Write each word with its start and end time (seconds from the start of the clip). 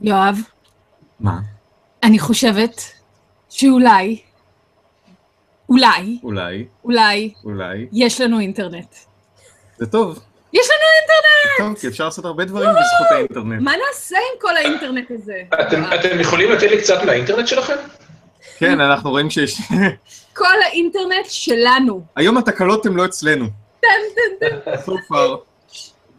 יואב, 0.00 0.38
מה? 1.20 1.38
אני 2.02 2.18
חושבת 2.18 2.82
שאולי, 3.50 4.22
אולי, 5.68 6.18
אולי, 6.22 6.66
אולי, 6.84 7.32
אולי. 7.44 7.86
יש 7.92 8.20
לנו 8.20 8.40
אינטרנט. 8.40 8.94
זה 9.78 9.86
טוב. 9.86 10.18
יש 10.52 10.66
לנו 10.70 10.88
זה 11.06 11.64
טוב, 11.64 11.80
כי 11.80 11.88
אפשר 11.88 12.04
לעשות 12.04 12.24
הרבה 12.24 12.44
דברים 12.44 12.68
בזכות 12.70 13.16
האינטרנט. 13.16 13.62
מה 13.62 13.72
נעשה 13.86 14.16
עם 14.16 14.40
כל 14.40 14.56
האינטרנט 14.56 15.10
הזה? 15.10 15.42
אתם, 15.60 15.82
אתם 15.94 16.20
יכולים 16.20 16.50
לתת 16.50 16.70
לי 16.70 16.78
קצת 16.78 17.02
מהאינטרנט 17.06 17.46
שלכם? 17.46 17.74
כן, 18.58 18.80
אנחנו 18.80 19.10
רואים 19.10 19.30
שיש... 19.30 19.60
כל 20.34 20.62
האינטרנט 20.66 21.26
שלנו. 21.26 22.04
היום 22.16 22.36
התקלות 22.38 22.86
הן 22.86 22.94
לא 22.94 23.04
אצלנו. 23.04 23.46
טן 23.80 23.88
טן 24.40 24.58
טן. 24.64 24.72
so 24.74 24.94
far. 25.12 25.38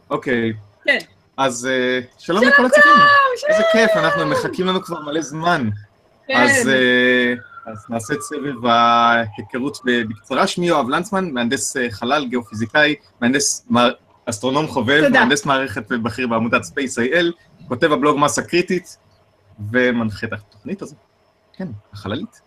אוקיי. 0.09 0.53
כן. 0.83 0.97
אז 1.39 1.65
אה, 1.71 1.99
שלום 2.17 2.43
לכל 2.43 2.65
הצופים. 2.65 2.91
איזה 3.49 3.63
כיף, 3.71 3.91
אנחנו 3.95 4.25
מחכים 4.25 4.67
לנו 4.67 4.81
כבר 4.83 4.99
מלא 5.01 5.21
זמן. 5.21 5.69
כן. 6.27 6.33
אז, 6.37 6.67
אה, 6.69 7.33
אז 7.71 7.85
נעשה 7.89 8.13
את 8.13 8.21
סבב 8.21 8.65
ההיכרות 8.65 9.77
בקצרה. 9.85 10.47
שמי 10.47 10.67
יואב 10.67 10.89
לנצמן, 10.89 11.29
מהנדס 11.31 11.77
אה, 11.77 11.87
חלל, 11.91 12.25
גיאופיזיקאי, 12.25 12.95
מהנדס, 13.21 13.67
אסטרונום 14.25 14.67
חובב. 14.67 15.09
מהנדס 15.11 15.45
מערכת 15.45 15.83
ובכיר 15.89 16.27
בעמותת 16.27 16.61
Space.il, 16.61 17.25
כותב 17.67 17.91
הבלוג 17.91 18.17
מסה 18.19 18.41
קריטית, 18.41 18.97
ומנחה 19.71 20.27
את 20.27 20.33
התוכנית 20.33 20.81
הזו. 20.81 20.95
כן, 21.53 21.67
החללית. 21.93 22.41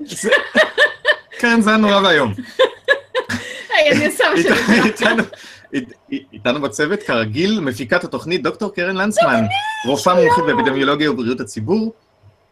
כן, 1.40 1.60
זה 1.60 1.70
היה 1.70 1.78
נורא 1.78 1.96
ואיום. 2.06 2.34
היי, 3.74 3.92
אני 3.92 4.06
עושה 4.06 4.24
מה 4.34 4.42
שאני 4.42 4.80
איתנו- 4.82 5.22
איתנו- 5.72 5.92
אית- 6.12 6.26
איתנו 6.32 6.60
בצוות, 6.60 7.02
כרגיל, 7.02 7.60
מפיקת 7.60 8.04
התוכנית 8.04 8.42
דוקטור 8.42 8.74
קרן 8.74 8.96
לנצמן, 8.96 9.44
רופאה 9.86 10.14
מומחית 10.14 10.44
באפידמיולוגיה 10.44 11.10
ובריאות 11.10 11.40
הציבור, 11.40 11.92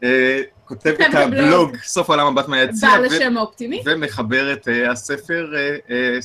אה, 0.05 0.41
כותבת 0.65 1.01
את 1.01 1.15
הבלוג. 1.15 1.77
סוף 1.77 2.11
העולם 2.11 2.27
הבת 2.27 2.49
מהיציע, 2.49 2.89
בעל 2.91 3.03
ו- 3.03 3.07
השם 3.07 3.37
האופטימי. 3.37 3.83
ומחברת 3.87 4.69
אה, 4.69 4.91
הספר 4.91 5.53
אה, 5.57 6.19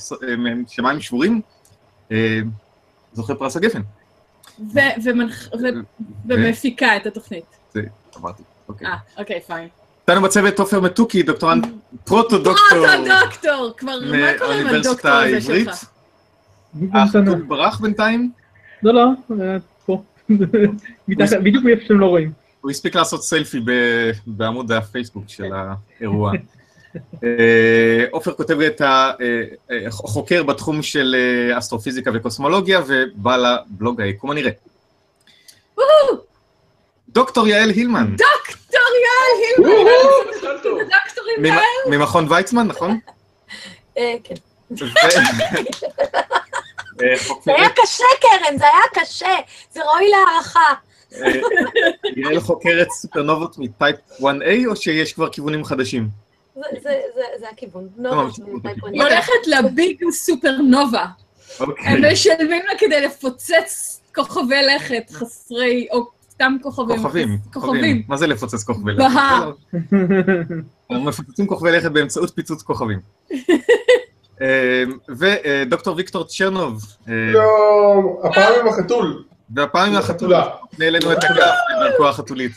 שמיים 0.68 1.00
שבורים, 1.00 1.40
זוכה 3.12 3.34
פרס 3.34 3.56
הגפן. 3.56 3.80
ומפיקה 6.28 6.96
את 6.96 7.06
התוכנית. 7.06 7.44
זה 7.74 7.80
אמרתי, 8.20 8.42
אוקיי. 8.68 8.86
אה, 8.86 8.94
אוקיי, 9.18 9.40
fine. 9.40 9.68
איתנו 10.02 10.22
בצוות 10.22 10.58
עופר 10.58 10.80
מתוקי, 10.80 11.22
דוקטורנט, 11.22 11.66
פרוטו-דוקטור 12.04 12.68
פרוטו 12.86 13.04
דוקטור! 13.20 13.72
כבר, 13.76 13.98
מה 14.10 14.38
קורה 14.38 14.54
עם 14.60 14.66
הדוקטור 14.66 15.10
הזה. 15.10 15.40
שלך? 15.40 15.84
החתול 16.94 17.42
ברח 17.42 17.80
בינתיים, 17.80 18.30
לא, 18.82 18.94
לא, 18.94 19.04
אה, 19.40 19.56
פה. 19.86 20.02
בדיוק 21.42 21.64
מאיפה 21.64 21.82
שאתם 21.82 22.00
לא 22.00 22.06
רואים. 22.06 22.32
הוא 22.60 22.70
הספיק 22.70 22.94
לעשות 22.96 23.24
סלפי 23.24 23.60
בעמוד 24.26 24.72
הפייסבוק 24.72 25.24
של 25.28 25.50
האירוע. 26.00 26.32
אה, 27.24 28.04
עופר 28.10 28.32
כותב 28.32 28.60
את 28.60 28.82
החוקר 29.86 30.42
בתחום 30.42 30.82
של 30.82 31.16
אה, 31.18 31.58
אסטרופיזיקה 31.58 32.10
וקוסמולוגיה, 32.14 32.80
ובעל 32.86 33.46
הבלוג 33.46 34.00
היקום 34.00 34.30
הנראה. 34.30 34.50
דוקטור 37.08 37.46
יעל 37.48 37.70
הילמן, 37.70 38.16
דוקטור 38.16 38.88
יעל 39.04 39.56
הילמן! 41.36 41.56
ממכון 41.90 42.26
ויצמן, 42.28 42.66
נכון? 42.66 42.98
אה, 43.98 44.14
כן. 44.24 44.34
אה, 47.02 47.16
זה 47.44 47.52
היה 47.56 47.68
קשה, 47.68 48.04
קרן, 48.20 48.58
זה 48.58 48.64
היה 48.64 49.04
קשה. 49.04 49.34
זה 49.70 49.80
ראוי 49.84 50.08
להערכה. 50.10 50.72
אה, 51.14 51.32
יעל 52.16 52.40
חוקרת 52.40 52.90
סופרנובות 52.90 53.58
מטייפ 53.58 53.96
1A, 54.20 54.24
או 54.66 54.76
שיש 54.76 55.12
כבר 55.12 55.28
כיוונים 55.28 55.64
חדשים? 55.64 56.08
זה- 56.54 56.60
זה- 56.82 57.00
זה- 57.14 57.22
זה 57.40 57.46
הכיוון. 57.52 57.88
לא, 57.98 58.14
ממש, 58.14 58.36
זה- 58.36 58.42
אוקיי. 58.54 58.72
היא 58.92 59.02
הולכת 59.02 59.32
לביג 59.46 60.04
סופרנובה. 60.10 61.06
אוקיי. 61.60 61.86
הם 61.86 62.12
משלמים 62.12 62.62
לה 62.66 62.78
כדי 62.78 63.00
לפוצץ 63.00 64.00
כוכבי 64.14 64.62
לכת 64.62 65.10
חסרי, 65.10 65.86
או 65.92 66.06
סתם 66.30 66.56
כוכבים. 66.62 66.96
כוכבים, 67.02 67.38
כוכבים. 67.52 68.02
מה 68.08 68.16
זה 68.16 68.26
לפוצץ 68.26 68.64
כוכבי 68.64 68.92
לכת? 68.92 69.04
בהר. 69.14 69.52
מפוצצים 70.90 71.46
כוכבי 71.46 71.72
לכת 71.72 71.90
באמצעות 71.90 72.30
פיצוץ 72.34 72.62
כוכבים. 72.62 72.98
אה, 74.42 74.84
ודוקטור 75.08 75.96
ויקטור 75.96 76.24
צ'רנוב, 76.24 76.82
אה, 77.08 77.14
יום, 77.32 78.16
הפעם 78.24 78.52
עם 78.60 78.68
החתול. 78.68 79.24
והפעם 79.54 79.90
עם 79.90 79.96
החתול. 79.96 80.34
נפנה 80.72 80.86
אלינו 80.86 81.12
את 81.12 81.24
הגף 81.24 81.54
בדרכו 81.80 82.08
החתולית. 82.08 82.52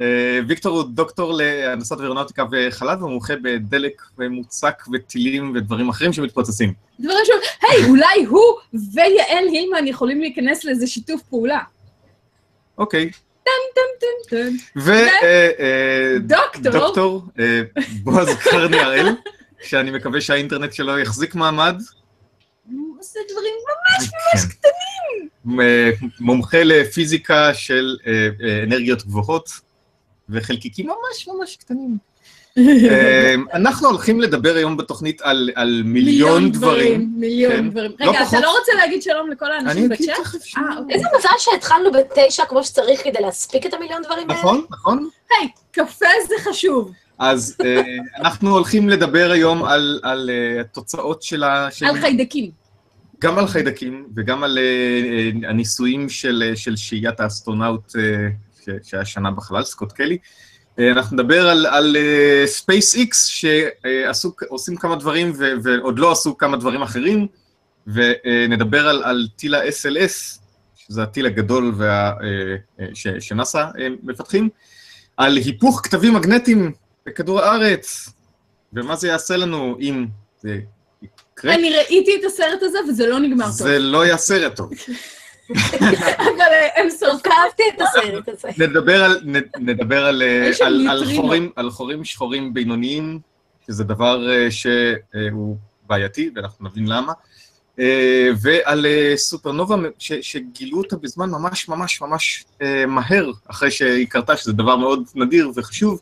אה, 0.00 0.40
ויקטור 0.48 0.76
הוא 0.76 0.84
דוקטור 0.94 1.32
להנדסת 1.32 1.98
ואירונאוטיקה 1.98 2.44
וחלל 2.50 3.04
ומומחה 3.04 3.34
בדלק 3.42 4.02
ומוצק 4.18 4.84
וטילים 4.92 5.52
ודברים 5.54 5.88
אחרים 5.88 6.12
שמתפוצצים. 6.12 6.72
דברים 7.00 7.24
ש... 7.24 7.30
היי, 7.62 7.84
אולי 7.88 8.24
הוא 8.28 8.58
ויעל 8.94 9.44
הילמן 9.52 9.86
יכולים 9.86 10.20
להיכנס 10.20 10.64
לאיזה 10.64 10.86
שיתוף 10.86 11.22
פעולה. 11.22 11.60
אוקיי. 12.78 13.10
טן 13.44 13.50
טן 13.74 14.36
טן. 14.36 14.80
דוקטור. 16.20 16.72
ודוקטור 16.72 17.22
אה, 17.38 17.62
בועז 18.02 18.28
קרני 18.36 18.80
הראל, 18.80 19.08
שאני 19.62 19.90
מקווה 19.90 20.20
שהאינטרנט 20.20 20.72
שלו 20.72 20.98
יחזיק 20.98 21.34
מעמד. 21.34 21.82
הוא 22.70 22.96
עושה 22.98 23.20
דברים 23.30 23.54
ממש 23.68 24.10
ממש 24.12 24.44
כן. 24.44 24.48
קטנים. 24.48 26.08
מומחה 26.20 26.64
לפיזיקה 26.64 27.54
של 27.54 27.96
אה, 28.06 28.28
אה, 28.42 28.62
אנרגיות 28.62 29.06
גבוהות 29.06 29.50
וחלקיקים 30.28 30.86
ממש 30.86 31.28
ממש 31.28 31.56
קטנים. 31.56 31.98
אה, 32.90 33.34
אנחנו 33.54 33.88
הולכים 33.88 34.20
לדבר 34.20 34.54
היום 34.54 34.76
בתוכנית 34.76 35.22
על, 35.22 35.50
על 35.54 35.82
מיליון 35.84 36.52
דברים. 36.52 37.12
מיליון 37.16 37.52
כן. 37.52 37.70
דברים. 37.70 37.90
לא 38.00 38.10
רגע, 38.10 38.18
אתה 38.18 38.26
פחות. 38.26 38.42
לא 38.42 38.58
רוצה 38.58 38.72
להגיד 38.74 39.02
שלום 39.02 39.30
לכל 39.30 39.46
אני 39.52 39.68
האנשים 39.68 39.88
בצ'אט? 39.88 40.08
אה. 40.56 40.78
אוקיי. 40.78 40.94
איזה 40.94 41.06
מזל 41.18 41.28
שהתחלנו 41.38 41.92
בתשע 41.92 42.44
כמו 42.44 42.64
שצריך 42.64 43.04
כדי 43.04 43.20
להספיק 43.20 43.66
את 43.66 43.74
המיליון 43.74 44.02
דברים 44.02 44.30
האלה. 44.30 44.40
נכון, 44.40 44.64
נכון. 44.70 45.08
היי, 45.30 45.48
קפה 45.70 46.06
זה 46.28 46.34
חשוב. 46.50 46.92
אז 47.18 47.56
אה, 47.64 47.82
אנחנו 48.16 48.50
הולכים 48.50 48.88
לדבר 48.88 49.30
היום 49.30 49.64
על, 49.64 50.00
על 50.02 50.30
אה, 50.30 50.60
התוצאות 50.60 51.22
של 51.22 51.42
ה... 51.42 51.68
על 51.82 52.00
חיידקים. 52.00 52.50
גם 53.20 53.38
על 53.38 53.46
חיידקים 53.46 54.06
וגם 54.16 54.44
על 54.44 54.58
אה, 54.58 55.46
הניסויים 55.48 56.08
של, 56.08 56.52
של 56.54 56.76
שהיית 56.76 57.20
האסטרונאוט 57.20 57.92
שהיה 58.82 59.04
שנה 59.04 59.30
בחלל, 59.30 59.64
סקוט 59.64 59.92
קלי. 59.92 60.18
אנחנו 60.78 61.16
נדבר 61.16 61.48
על, 61.48 61.66
על 61.66 61.96
SpaceX 62.60 63.14
שעושים 63.14 64.76
כמה 64.76 64.96
דברים 64.96 65.32
ו- 65.38 65.52
ועוד 65.62 65.98
לא 65.98 66.12
עשו 66.12 66.36
כמה 66.38 66.56
דברים 66.56 66.82
אחרים, 66.82 67.26
ונדבר 67.86 68.88
על, 68.88 69.02
על 69.04 69.28
טיל 69.36 69.54
ה-SLS, 69.54 70.38
שזה 70.76 71.02
הטיל 71.02 71.26
הגדול 71.26 71.74
וה, 71.76 72.12
שנאס"א 73.20 73.64
מפתחים, 74.02 74.48
על 75.16 75.36
היפוך 75.36 75.80
כתבים 75.84 76.14
מגנטיים 76.14 76.72
בכדור 77.08 77.40
הארץ, 77.40 78.08
ומה 78.72 78.96
זה 78.96 79.08
יעשה 79.08 79.36
לנו 79.36 79.76
אם 79.80 80.06
זה 80.42 80.58
יקרה. 81.02 81.54
אני 81.54 81.76
ראיתי 81.76 82.16
את 82.20 82.24
הסרט 82.24 82.62
הזה 82.62 82.78
וזה 82.88 83.06
לא 83.06 83.18
נגמר 83.18 83.44
טוב. 83.44 83.52
זה 83.52 83.78
לא 83.78 84.04
יהיה 84.04 84.16
סרט 84.16 84.56
טוב. 84.56 84.70
אבל 85.50 86.40
אה, 86.40 86.80
הם. 86.80 86.88
אהבתי 87.26 87.62
את 87.76 87.80
הסרט 87.80 88.28
הזה. 88.28 88.48
נדבר 88.58 89.04
על, 89.04 89.20
נ- 89.24 89.66
נדבר 89.70 90.06
על, 90.06 90.22
אה, 90.22 90.50
על. 90.90 91.04
חורים, 91.16 91.50
על 91.56 91.70
חורים 91.70 92.04
שחורים 92.04 92.54
בינוניים, 92.54 93.18
שזה 93.66 93.84
דבר 93.84 94.30
אה, 94.30 94.50
שהוא 94.50 95.56
בעייתי, 95.86 96.30
ואנחנו 96.34 96.68
נבין 96.68 96.86
למה, 96.86 97.12
ועל 98.42 98.86
סופרנובה 99.16 99.76
ש, 99.98 100.12
שגילו 100.12 100.78
אותה 100.78 100.96
בזמן 100.96 101.30
ממש 101.30 101.68
ממש 101.68 102.00
ממש 102.00 102.44
מהר, 102.88 103.30
אחרי 103.46 103.70
שהיא 103.70 104.06
קרתה, 104.08 104.36
שזה 104.36 104.52
דבר 104.52 104.76
מאוד 104.76 105.02
נדיר 105.14 105.50
וחשוב, 105.54 106.00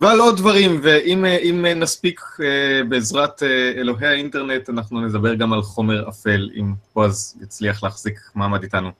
ועל 0.00 0.20
עוד 0.20 0.36
דברים, 0.36 0.80
ואם 0.82 1.24
אה, 1.24 1.38
אה, 1.66 1.74
נספיק 1.74 2.20
אה, 2.40 2.84
בעזרת 2.88 3.42
אלוהי 3.76 4.06
האינטרנט, 4.06 4.70
אנחנו 4.70 5.00
נדבר 5.00 5.34
גם 5.34 5.52
על 5.52 5.62
חומר 5.62 6.08
אפל, 6.08 6.50
אם 6.56 6.72
בועז 6.94 7.36
יצליח 7.42 7.82
להחזיק 7.82 8.20
מעמד 8.34 8.62
איתנו. 8.62 8.90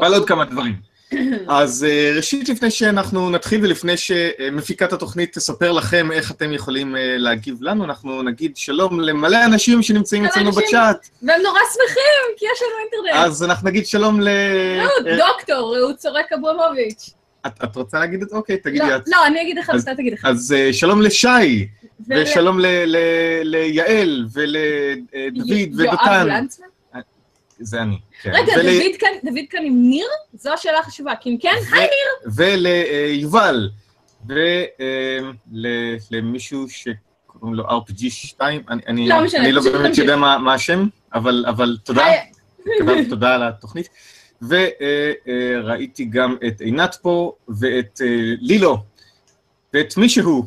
ועל 0.00 0.14
עוד 0.14 0.28
כמה 0.28 0.44
דברים. 0.44 0.96
אז 1.48 1.86
ראשית, 2.16 2.48
לפני 2.48 2.70
שאנחנו 2.70 3.30
נתחיל 3.30 3.64
ולפני 3.64 3.96
שמפיקת 3.96 4.92
התוכנית 4.92 5.32
תספר 5.34 5.72
לכם 5.72 6.12
איך 6.12 6.30
אתם 6.30 6.52
יכולים 6.52 6.96
להגיב 6.98 7.62
לנו, 7.62 7.84
אנחנו 7.84 8.22
נגיד 8.22 8.56
שלום 8.56 9.00
למלא 9.00 9.44
אנשים 9.44 9.82
שנמצאים 9.82 10.24
אצלנו 10.24 10.48
אנשים. 10.48 10.62
בצ'אט. 10.62 11.08
והם 11.22 11.42
נורא 11.42 11.60
שמחים, 11.72 12.36
כי 12.36 12.44
יש 12.52 12.62
לנו 12.62 12.72
אינטרנט. 12.82 13.26
אז 13.26 13.44
אנחנו 13.44 13.68
נגיד 13.68 13.86
שלום 13.86 14.20
ל... 14.20 14.28
אה, 14.28 15.16
דוקטור, 15.16 15.76
רעות 15.76 15.96
צורק 15.96 16.32
אברמוביץ'. 16.32 17.15
את- 17.46 17.64
את 17.64 17.76
רוצה 17.76 17.98
להגיד 17.98 18.22
את 18.22 18.28
זה? 18.28 18.36
אוקיי, 18.36 18.56
תגידי 18.56 18.78
לא, 18.88 18.96
את. 18.96 19.02
לא, 19.08 19.26
אני 19.26 19.42
אגיד 19.42 19.58
אחד, 19.58 19.74
אז- 19.74 19.82
אתה 19.82 19.94
תגיד 19.94 20.12
אחד. 20.12 20.28
אז 20.28 20.52
אה, 20.52 20.72
שלום 20.72 21.02
לשי, 21.02 21.68
ול- 22.08 22.22
ושלום 22.22 22.60
ל- 22.60 22.66
ל- 22.86 22.96
ליעל, 23.42 24.26
ולדוד, 24.32 25.50
יואב 25.50 25.92
ודותן. 25.92 26.26
לנצמן? 26.28 26.66
זה 27.58 27.82
אני, 27.82 27.98
כן. 28.22 28.30
רגע, 28.30 28.52
ול- 28.56 28.62
דוד 28.62 28.96
כאן- 28.98 29.08
דוד 29.30 29.44
כאן 29.50 29.60
עם 29.64 29.82
ניר? 29.90 30.06
זו 30.34 30.52
השאלה 30.52 30.78
החשובה. 30.78 31.12
כי 31.20 31.30
אם 31.30 31.36
כן, 31.40 31.54
היי 31.72 31.88
וליובל, 32.36 33.68
ולמישהו 36.10 36.66
שקוראים 36.68 37.54
לו 37.54 37.64
RPG 37.64 38.10
2, 38.10 38.62
אני- 38.68 38.82
אני 38.86 39.08
לא 39.08 39.20
משנה, 39.24 39.40
אני 39.40 39.52
לא 39.52 39.62
באמת. 39.62 39.98
יודע 39.98 40.16
מה 40.16 40.38
מה 40.38 40.54
השם, 40.54 40.86
אבל 41.14 41.44
אבל 41.48 41.76
תודה. 41.84 42.04
כתבתי 42.78 43.04
תודה 43.08 43.34
על 43.34 43.42
התוכנית. 43.42 43.88
וראיתי 44.42 46.04
גם 46.04 46.36
את 46.46 46.60
עינת 46.60 46.96
פה, 47.02 47.32
ואת 47.48 48.00
אה, 48.04 48.34
לילו, 48.40 48.76
ואת 49.74 49.96
מישהו, 49.96 50.46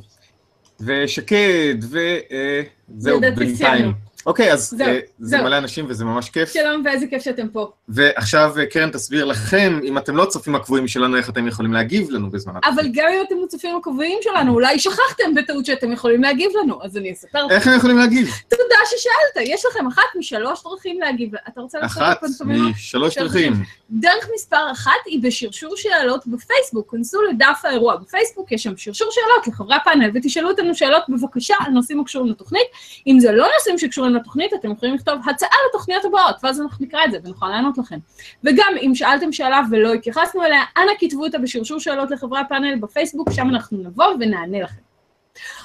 ושקד, 0.79 1.75
וזהו, 1.81 3.17
לדעתי 3.17 3.35
בינתיים. 3.35 4.08
אוקיי, 4.29 4.53
אז 4.53 4.69
זהו, 4.69 4.87
אה, 4.87 4.99
זה 5.19 5.27
זהו. 5.37 5.43
מלא 5.43 5.57
אנשים 5.57 5.85
וזה 5.89 6.05
ממש 6.05 6.29
כיף. 6.29 6.53
שלום 6.53 6.81
ואיזה 6.85 7.07
כיף 7.07 7.23
שאתם 7.23 7.47
פה. 7.47 7.71
ועכשיו 7.89 8.53
אה, 8.59 8.65
קרן 8.65 8.89
תסביר 8.89 9.25
לכם, 9.25 9.79
אם 9.83 9.97
אתם 9.97 10.15
לא 10.15 10.25
צופים 10.25 10.55
הקבועים 10.55 10.87
שלנו, 10.87 11.17
איך 11.17 11.29
אתם 11.29 11.47
יכולים 11.47 11.73
להגיב 11.73 12.09
לנו 12.09 12.29
בזמן 12.29 12.53
אבל 12.65 12.83
גם 12.93 13.07
אם 13.13 13.21
אתם 13.27 13.35
מוצפים 13.35 13.75
הקבועים 13.75 14.17
שלנו, 14.21 14.53
אולי 14.53 14.79
שכחתם 14.79 15.35
בטעות 15.35 15.65
שאתם 15.65 15.91
יכולים 15.91 16.21
להגיב 16.21 16.51
לנו, 16.63 16.83
אז 16.83 16.97
אני 16.97 17.11
אספר 17.11 17.45
לכם. 17.45 17.55
איך 17.55 17.67
הם 17.67 17.77
יכולים 17.77 17.97
להגיב? 17.97 18.29
תודה 18.49 18.75
ששאלת, 18.85 19.47
יש 19.47 19.65
לכם 19.65 19.87
אחת 19.87 20.03
משלוש 20.17 20.63
דרכים 20.63 20.99
להגיב. 20.99 21.31
אתה 21.47 21.61
רוצה 21.61 21.79
לעשות 21.79 21.97
אחת? 21.97 22.23
משלוש 22.45 23.13
של 23.13 23.21
דרכים. 23.21 23.53
דרך 23.91 24.29
מספר 24.35 24.71
אחת 24.71 24.91
היא 25.05 25.23
בשרשור 25.23 25.77
שאלות 25.77 26.27
בפייסבוק. 26.27 26.91
כנסו 26.91 27.21
לדף 27.21 27.59
האירוע 27.63 27.95
בפייסבוק, 27.95 28.51
יש 28.51 28.63
שם 28.63 28.77
שרשור 28.77 29.07
שאלות 29.11 29.47
לחברי 29.47 29.75
הפאנל, 29.75 30.09
ותשאלו 30.13 30.49
אותנו 30.49 30.75
שאלות 30.75 31.03
בבקשה 31.09 31.55
על 31.59 31.71
נושאים 31.71 31.99
הקשורים 31.99 32.31
לתוכנית. 32.31 32.67
אם 33.07 33.19
זה 33.19 33.31
לא 33.31 33.47
נושאים 33.57 33.77
שקשורים 33.77 34.15
לתוכנית, 34.19 34.53
אתם 34.53 34.71
יכולים 34.71 34.95
לכתוב 34.95 35.15
הצעה 35.29 35.57
לתוכניות 35.69 36.05
הבאות, 36.05 36.35
ואז 36.43 36.61
אנחנו 36.61 36.85
נקרא 36.85 37.05
את 37.05 37.11
זה 37.11 37.17
ונוכל 37.23 37.49
לענות 37.49 37.77
לכם. 37.77 37.97
וגם 38.43 38.73
אם 38.81 38.95
שאלתם 38.95 39.31
שאלה 39.31 39.61
ולא 39.71 39.93
התייחסנו 39.93 40.43
אליה, 40.43 40.61
אנא 40.77 40.91
כתבו 40.99 41.23
אותה 41.23 41.37
בשרשור 41.37 41.79
שאלות 41.79 42.11
לחברי 42.11 42.39
הפאנל 42.39 42.75
בפייסבוק, 42.75 43.31
שם 43.31 43.49
אנחנו 43.49 43.77
נבוא 43.77 44.05
ונענה 44.19 44.61
לכם. 44.61 44.81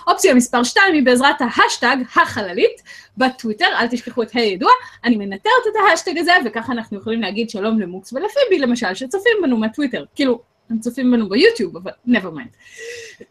אופציה 0.06 0.34
מספר 0.34 0.62
2 0.62 0.94
היא 0.94 1.02
בעזרת 1.04 1.36
ההשטג 1.40 1.96
החללית 2.16 2.82
בטוויטר, 3.16 3.66
אל 3.78 3.86
תשכחו 3.86 4.22
את 4.22 4.30
הידוע, 4.34 4.70
אני 5.04 5.16
מנטרת 5.16 5.52
את 5.70 5.76
ההשטג 5.90 6.18
הזה, 6.18 6.32
וככה 6.44 6.72
אנחנו 6.72 6.98
יכולים 6.98 7.20
להגיד 7.20 7.50
שלום 7.50 7.80
למוקס 7.80 8.12
ולפיבי, 8.12 8.58
למשל, 8.58 8.94
שצופים 8.94 9.32
בנו 9.42 9.56
מהטוויטר. 9.56 10.04
כאילו, 10.14 10.40
הם 10.70 10.78
צופים 10.78 11.10
בנו 11.10 11.28
ביוטיוב, 11.28 11.76
אבל 11.76 11.90
never 12.08 12.36
mind. 12.36 12.54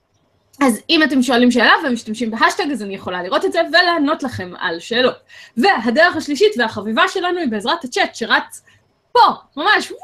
אז 0.66 0.80
אם 0.90 1.02
אתם 1.02 1.22
שואלים 1.22 1.50
שאלה 1.50 1.72
ומשתמשים 1.86 2.30
בהשטג, 2.30 2.64
אז 2.72 2.82
אני 2.82 2.94
יכולה 2.94 3.22
לראות 3.22 3.44
את 3.44 3.52
זה 3.52 3.60
ולענות 3.68 4.22
לכם 4.22 4.52
על 4.58 4.80
שאלות. 4.80 5.16
והדרך 5.56 6.16
השלישית 6.16 6.52
והחביבה 6.58 7.02
שלנו 7.08 7.38
היא 7.38 7.48
בעזרת 7.48 7.84
הצ'אט 7.84 8.14
שרץ 8.14 8.64
פה, 9.12 9.20
ממש, 9.56 9.90
וואי, 9.90 10.00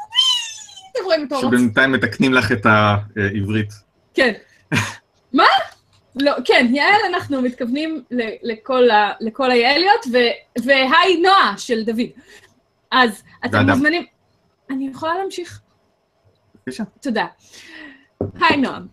אתם 0.92 1.04
רואים 1.04 1.22
אותו 1.22 1.36
רץ 1.36 1.42
שבינתיים 1.42 1.92
מתקנים 1.92 2.34
לך 2.34 2.52
את 2.52 2.66
העברית. 2.66 3.72
כן. 4.14 4.32
מה? 5.32 5.44
לא, 6.16 6.32
כן, 6.44 6.66
יעל, 6.70 7.00
אנחנו 7.08 7.42
מתכוונים 7.42 8.04
לכל, 8.42 8.90
ה, 8.90 9.12
לכל 9.20 9.50
היעליות, 9.50 10.06
והי 10.64 11.22
נועה 11.22 11.54
של 11.58 11.82
דוד. 11.84 12.00
אז 12.90 13.22
אתם 13.44 13.58
ואדם. 13.58 13.70
מוזמנים... 13.70 14.06
אני 14.70 14.88
יכולה 14.88 15.14
להמשיך? 15.14 15.60
בבקשה. 16.54 16.84
תודה. 17.02 17.26
היי 18.40 18.56
נועם. 18.56 18.86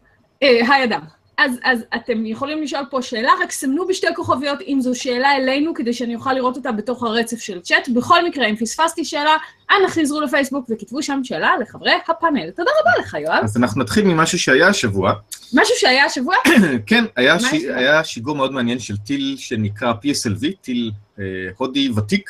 אה, 0.44 0.60
היי 0.68 0.84
אדם. 0.84 1.02
אז, 1.38 1.52
אז 1.64 1.80
אתם 1.96 2.26
יכולים 2.26 2.64
לשאול 2.64 2.84
פה 2.90 3.02
שאלה, 3.02 3.32
רק 3.44 3.52
סמנו 3.52 3.88
בשתי 3.88 4.08
כוכביות 4.16 4.60
אם 4.62 4.78
זו 4.82 4.96
שאלה 4.96 5.36
אלינו, 5.36 5.74
כדי 5.74 5.94
שאני 5.94 6.16
אוכל 6.16 6.34
לראות 6.34 6.58
אותה 6.58 6.72
בתוך 6.72 7.04
הרצף 7.04 7.40
של 7.40 7.62
צ'אט. 7.62 7.90
בכל 7.90 8.26
מקרה, 8.26 8.46
אם 8.46 8.56
פספסתי 8.56 9.06
שאלה, 9.06 9.36
אנא 9.72 9.88
חזרו 9.88 10.22
לפייסבוק 10.22 10.66
וכתבו 10.70 11.04
שם 11.04 11.20
שאלה 11.24 11.52
לחברי 11.62 11.92
הפאנל. 12.08 12.52
תודה 12.52 12.72
רבה 12.82 12.92
לך, 13.00 13.14
יואב. 13.14 13.44
אז 13.44 13.58
אנחנו 13.58 13.82
נתחיל 13.82 14.06
ממשהו 14.06 14.40
שהיה 14.40 14.68
השבוע. 14.68 15.14
משהו 15.54 15.76
שהיה 15.78 16.06
השבוע? 16.06 16.36
כן, 16.86 17.04
היה 17.16 17.40
ש-? 17.40 17.54
היה 17.54 18.04
שיגור 18.04 18.36
מאוד 18.36 18.54
מעניין 18.54 18.80
של 18.80 18.98
טיל 18.98 19.36
שנקרא 19.38 19.94
PSLV, 19.94 20.46
טיל 20.62 20.92
אה, 21.20 21.24
הודי 21.58 21.90
ותיק, 21.96 22.30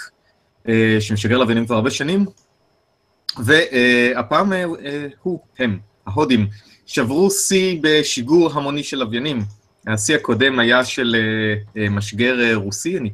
אה, 0.69 0.98
שמשגר 1.00 1.38
לוויינים 1.38 1.65
כבר 1.65 1.75
הרבה 1.75 1.92
שנים, 1.92 2.25
והפעם 3.38 4.54
אה, 4.54 4.65
אה, 4.86 5.07
הוא, 5.21 5.39
הם, 5.59 5.80
ההודים, 6.07 6.48
שברו 6.88 7.31
שיא 7.31 7.80
בשיגור 7.81 8.51
המוני 8.54 8.84
של 8.84 8.98
לוויינים. 8.98 9.42
השיא 9.88 10.16
הקודם 10.16 10.60
היה 10.60 10.86
של 10.86 11.16
אה, 11.16 11.81
אה, 11.81 11.89
משגר 11.89 12.39
אה, 12.42 12.56
רוסי, 12.56 12.98
אני 12.98 13.10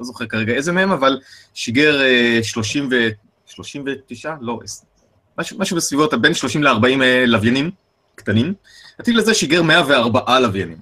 לא 0.00 0.06
זוכר 0.06 0.26
כרגע 0.26 0.52
איזה 0.52 0.72
מהם, 0.72 0.92
אבל 0.92 1.20
שיגר 1.54 2.00
אה, 2.02 2.40
30 2.42 2.88
ו... 2.90 3.08
39? 3.46 4.34
לא, 4.40 4.60
משהו, 5.38 5.58
משהו 5.58 5.76
בסביבות 5.76 6.14
בין 6.14 6.34
30 6.34 6.62
ל-40 6.62 7.02
לוויינים 7.26 7.70
קטנים. 8.14 8.54
הטיל 8.98 9.18
הזה 9.18 9.34
שיגר 9.34 9.62
104 9.62 10.40
לוויינים, 10.40 10.78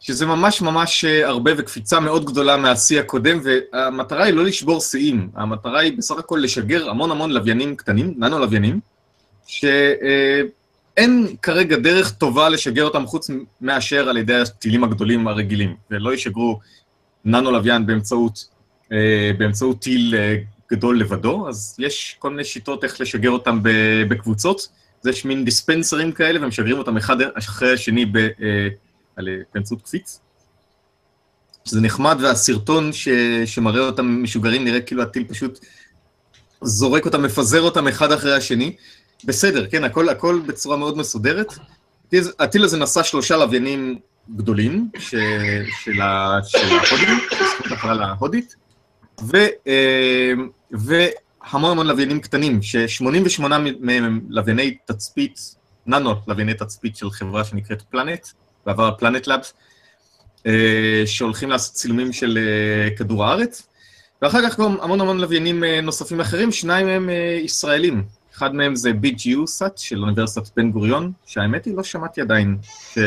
שזה 0.00 0.26
ממש 0.26 0.62
ממש 0.62 1.04
הרבה 1.04 1.50
וקפיצה 1.58 2.00
מאוד 2.00 2.24
גדולה 2.24 2.56
מהשיא 2.56 3.00
הקודם, 3.00 3.40
והמטרה 3.42 4.24
היא 4.24 4.34
לא 4.34 4.44
לשבור 4.44 4.80
שיאים, 4.80 5.30
המטרה 5.34 5.80
היא 5.80 5.98
בסך 5.98 6.18
הכל 6.18 6.40
לשגר 6.42 6.90
המון 6.90 7.10
המון 7.10 7.30
לוויינים 7.30 7.76
קטנים, 7.76 8.14
ננו 8.18 8.38
לוויינים, 8.38 8.80
שאין 11.00 11.36
כרגע 11.42 11.76
דרך 11.76 12.10
טובה 12.10 12.48
לשגר 12.48 12.84
אותם 12.84 13.06
חוץ 13.06 13.30
מאשר 13.60 14.08
על 14.08 14.16
ידי 14.16 14.34
הטילים 14.34 14.84
הגדולים 14.84 15.28
הרגילים, 15.28 15.76
ולא 15.90 16.14
ישגרו 16.14 16.60
ננו 17.24 17.50
לוויין 17.50 17.86
באמצעות, 17.86 18.44
אה, 18.92 19.30
באמצעות 19.38 19.82
טיל 19.82 20.14
אה, 20.18 20.36
גדול 20.72 21.00
לבדו, 21.00 21.48
אז 21.48 21.76
יש 21.78 22.16
כל 22.18 22.30
מיני 22.30 22.44
שיטות 22.44 22.84
איך 22.84 23.00
לשגר 23.00 23.30
אותם 23.30 23.60
בקבוצות. 24.08 24.68
אז 25.02 25.06
יש 25.06 25.24
מין 25.24 25.44
דיספנסרים 25.44 26.12
כאלה, 26.12 26.46
ומשגרים 26.46 26.78
אותם 26.78 26.96
אחד 26.96 27.16
אחרי 27.38 27.72
השני 27.72 28.06
ב, 28.06 28.16
אה, 28.16 28.28
על, 29.16 29.28
אה, 29.28 29.34
באמצעות 29.54 29.82
קפיץ. 29.82 30.20
שזה 31.64 31.80
נחמד, 31.80 32.16
והסרטון 32.22 32.92
ש, 32.92 33.08
שמראה 33.44 33.86
אותם 33.86 34.22
משוגרים 34.22 34.64
נראה 34.64 34.80
כאילו 34.80 35.02
הטיל 35.02 35.24
פשוט 35.28 35.58
זורק 36.62 37.04
אותם, 37.04 37.22
מפזר 37.22 37.60
אותם 37.60 37.88
אחד 37.88 38.12
אחרי 38.12 38.36
השני. 38.36 38.76
בסדר, 39.24 39.66
כן, 39.66 39.84
הכל, 39.84 40.08
הכל 40.08 40.40
בצורה 40.46 40.76
מאוד 40.76 40.98
מסודרת. 40.98 41.52
הטיל- 42.38 42.64
הזה 42.64 42.78
נשא 42.78 43.02
שלושה 43.02 43.36
לוויינים 43.36 43.98
גדולים 44.36 44.88
ש, 44.98 45.10
של, 45.10 45.16
של 45.82 46.00
ההודים, 46.00 47.18
של 47.30 47.44
זכות 47.44 47.72
החלל 47.72 48.02
ההודית, 48.02 48.56
ו, 49.22 49.36
אה, 49.66 50.32
והמון 50.70 51.70
המון 51.70 51.86
לוויינים 51.86 52.20
קטנים, 52.20 52.62
ש-88 52.62 53.42
מהם 53.80 54.04
הם 54.04 54.20
לווייני 54.28 54.76
תצפית, 54.86 55.54
ננו 55.86 56.14
לווייני 56.26 56.54
תצפית 56.54 56.96
של 56.96 57.10
חברה 57.10 57.44
שנקראת 57.44 57.82
פלנט, 57.82 58.26
בעבר 58.66 58.90
פלנט 58.98 59.26
לאבס, 59.26 59.54
שהולכים 61.06 61.50
לעשות 61.50 61.74
צילומים 61.74 62.12
של 62.12 62.38
אה, 62.38 62.96
כדור 62.96 63.24
הארץ, 63.24 63.66
ואחר 64.22 64.50
כך 64.50 64.60
גם 64.60 64.76
המון 64.80 65.00
המון 65.00 65.18
לוויינים 65.20 65.64
אה, 65.64 65.80
נוספים 65.80 66.20
אחרים, 66.20 66.52
שניים 66.52 66.86
מהם 66.86 67.10
אה, 67.10 67.38
ישראלים. 67.42 68.04
אחד 68.40 68.54
מהם 68.54 68.76
זה 68.76 68.90
BGU 69.02 69.46
סאט 69.46 69.78
של 69.78 70.02
אוניברסיטת 70.02 70.50
בן 70.56 70.70
גוריון, 70.70 71.12
שהאמת 71.26 71.64
היא 71.64 71.76
לא 71.76 71.82
שמעתי 71.82 72.20
עדיין 72.20 72.58
ש... 72.62 72.98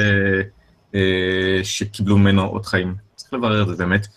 אה, 0.96 1.60
שקיבלו 1.64 2.18
ממנו 2.18 2.46
עוד 2.46 2.66
חיים. 2.66 2.96
צריך 3.16 3.34
לברר 3.34 3.62
את 3.62 3.68
זה 3.68 3.76
באמת. 3.76 4.08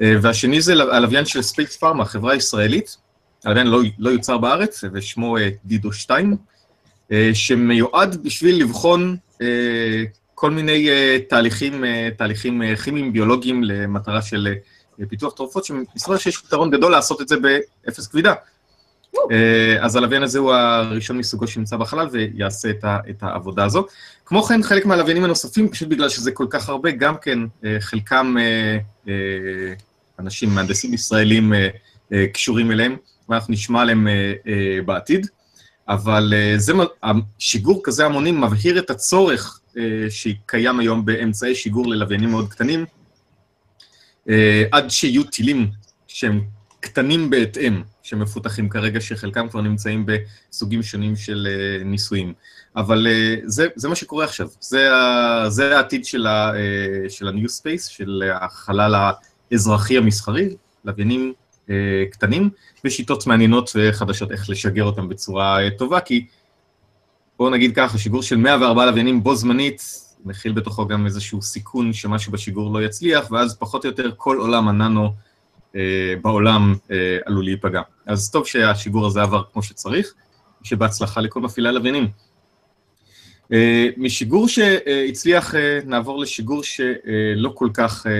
אה, 0.00 0.14
והשני 0.22 0.60
זה 0.60 0.72
הלוויין 0.72 1.24
של 1.24 1.42
ספייס 1.42 1.76
פארמה, 1.76 2.04
חברה 2.04 2.34
ישראלית, 2.34 2.96
הלוויין 3.44 3.66
לא, 3.66 3.80
לא 3.98 4.10
יוצר 4.10 4.38
בארץ, 4.38 4.84
ושמו 4.92 5.38
אה, 5.38 5.48
דידו 5.64 5.92
2, 5.92 6.36
אה, 7.12 7.30
שמיועד 7.34 8.22
בשביל 8.22 8.60
לבחון 8.62 9.16
כל 10.34 10.50
מיני 10.50 10.88
תהליכים, 11.28 11.84
תהליכים 12.16 12.62
כימיים, 12.84 13.12
ביולוגיים, 13.12 13.64
למטרה 13.64 14.22
של 14.22 14.54
פיתוח 15.08 15.34
תרופות, 15.34 15.64
שמסתבר 15.64 16.16
שיש 16.16 16.42
יתרון 16.46 16.70
גדול 16.70 16.92
לעשות 16.92 17.20
את 17.20 17.28
זה 17.28 17.36
באפס 17.36 18.06
כבידה. 18.06 18.34
אה, 19.30 19.76
אז 19.80 19.96
הלוויין 19.96 20.22
הזה 20.22 20.38
הוא 20.38 20.52
הראשון 20.52 21.18
מסוגו 21.18 21.46
שנמצא 21.46 21.76
בחלל 21.76 22.08
ויעשה 22.12 22.70
את, 22.70 22.84
ה, 22.84 22.98
את 23.10 23.22
העבודה 23.22 23.64
הזו. 23.64 23.86
כמו 24.26 24.42
כן, 24.42 24.62
חלק 24.62 24.86
מהלוויינים 24.86 25.24
הנוספים, 25.24 25.68
פשוט 25.68 25.88
בגלל 25.88 26.08
שזה 26.08 26.32
כל 26.32 26.46
כך 26.50 26.68
הרבה, 26.68 26.90
גם 26.90 27.14
כן, 27.22 27.38
אה, 27.64 27.76
חלקם 27.80 28.34
אה, 29.08 29.12
אנשים, 30.18 30.54
מהנדסים 30.54 30.94
ישראלים 30.94 31.52
קשורים 32.32 32.70
אליהם, 32.70 32.96
ואנחנו 33.28 33.52
נשמע 33.52 33.80
עליהם 33.80 34.08
בעתיד. 34.84 35.26
אבל 35.88 36.32
זה, 36.56 36.72
שיגור 37.38 37.80
כזה 37.84 38.06
המונים 38.06 38.40
מבהיר 38.40 38.78
את 38.78 38.90
הצורך 38.90 39.60
שקיים 40.08 40.80
היום 40.80 41.04
באמצעי 41.04 41.54
שיגור 41.54 41.86
ללוויינים 41.86 42.30
מאוד 42.30 42.48
קטנים, 42.48 42.84
עד 44.72 44.88
שיהיו 44.88 45.24
טילים 45.24 45.70
שהם 46.06 46.40
קטנים 46.82 47.30
בהתאם, 47.30 47.82
שמפותחים 48.02 48.68
כרגע, 48.68 49.00
שחלקם 49.00 49.48
כבר 49.48 49.60
נמצאים 49.60 50.06
בסוגים 50.06 50.82
שונים 50.82 51.16
של 51.16 51.48
אה, 51.50 51.84
ניסויים. 51.84 52.32
אבל 52.76 53.06
אה, 53.10 53.34
זה, 53.44 53.66
זה 53.76 53.88
מה 53.88 53.94
שקורה 53.94 54.24
עכשיו, 54.24 54.48
זה, 54.60 54.94
ה, 54.94 55.44
זה 55.50 55.76
העתיד 55.76 56.04
של, 56.04 56.26
ה, 56.26 56.52
אה, 56.54 57.10
של 57.10 57.28
ה-New 57.28 57.48
Space, 57.48 57.90
של 57.90 58.22
החלל 58.34 58.94
האזרחי 59.50 59.98
המסחרי, 59.98 60.48
לוויינים 60.84 61.32
אה, 61.70 62.04
קטנים, 62.10 62.50
ושיטות 62.84 63.26
מעניינות 63.26 63.70
וחדשות 63.74 64.32
איך 64.32 64.50
לשגר 64.50 64.84
אותם 64.84 65.08
בצורה 65.08 65.62
אה, 65.62 65.70
טובה, 65.70 66.00
כי 66.00 66.26
בואו 67.38 67.50
נגיד 67.50 67.74
ככה, 67.76 67.98
שיגור 67.98 68.22
של 68.22 68.36
104 68.36 68.86
לוויינים 68.86 69.22
בו 69.22 69.34
זמנית, 69.34 69.82
מכיל 70.24 70.52
בתוכו 70.52 70.86
גם 70.86 71.06
איזשהו 71.06 71.42
סיכון 71.42 71.92
שמשהו 71.92 72.32
בשיגור 72.32 72.72
לא 72.72 72.84
יצליח, 72.84 73.30
ואז 73.30 73.56
פחות 73.58 73.84
או 73.84 73.90
יותר 73.90 74.10
כל 74.16 74.36
עולם 74.36 74.68
הננו 74.68 75.12
בעולם 76.22 76.74
אה, 76.90 77.18
עלול 77.26 77.44
להיפגע. 77.44 77.82
אז 78.06 78.30
טוב 78.30 78.46
שהשיגור 78.46 79.06
הזה 79.06 79.22
עבר 79.22 79.42
כמו 79.52 79.62
שצריך, 79.62 80.14
שבהצלחה 80.62 81.20
לכל 81.20 81.40
מפעילי 81.40 81.68
הלוויינים. 81.68 82.08
אה, 83.52 83.88
משיגור 83.96 84.48
שהצליח, 84.48 85.54
אה, 85.54 85.78
נעבור 85.86 86.20
לשיגור 86.20 86.62
שלא 86.62 87.52
כל 87.54 87.68
כך 87.74 88.06
אה, 88.06 88.12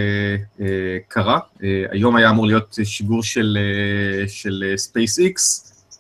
אה, 0.61 0.99
קרה. 1.09 1.39
אה, 1.63 1.85
היום 1.91 2.17
היה 2.17 2.31
אמור 2.31 2.47
להיות 2.47 2.79
שיגור 2.85 3.23
של, 3.23 3.59
אה, 3.61 4.29
של 4.29 4.65
אה, 4.67 4.75
SpaceX, 4.75 5.41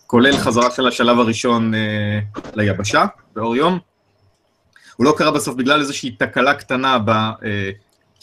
כולל 0.07 0.37
חזרה 0.37 0.71
של 0.71 0.87
השלב 0.87 1.19
הראשון 1.19 1.75
אה, 1.75 2.19
ליבשה, 2.55 3.05
באור 3.35 3.57
יום. 3.57 3.79
הוא 4.97 5.05
לא 5.05 5.15
קרה 5.19 5.31
בסוף 5.31 5.55
בגלל 5.55 5.81
איזושהי 5.81 6.11
תקלה 6.11 6.55
קטנה 6.55 6.99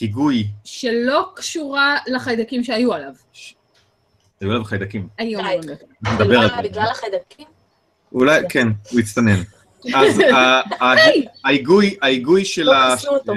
בהיגוי, 0.01 0.47
שלא 0.63 1.29
קשורה 1.35 1.97
לחיידקים 2.07 2.63
שהיו 2.63 2.93
עליו. 2.93 3.11
היו 4.41 4.51
עליו 4.51 4.63
חיידקים. 4.63 5.07
היום. 5.17 5.41
די. 5.61 5.73
נדבר 6.13 6.39
על 6.39 6.47
בגלל- 6.47 6.63
זה. 6.63 6.69
בגלל 6.69 6.87
החיידקים? 6.91 7.47
אולי, 8.11 8.41
כן, 8.49 8.67
הוא 8.91 8.99
הצטנן. 8.99 9.39
אז! 9.93 10.19
ההיגוי, 11.45 11.97
ההיגוי 12.01 12.45
של 12.45 12.63
לא 12.63 12.75
ה- 12.75 12.95
חיסלו 12.97 13.13
אותו. 13.13 13.33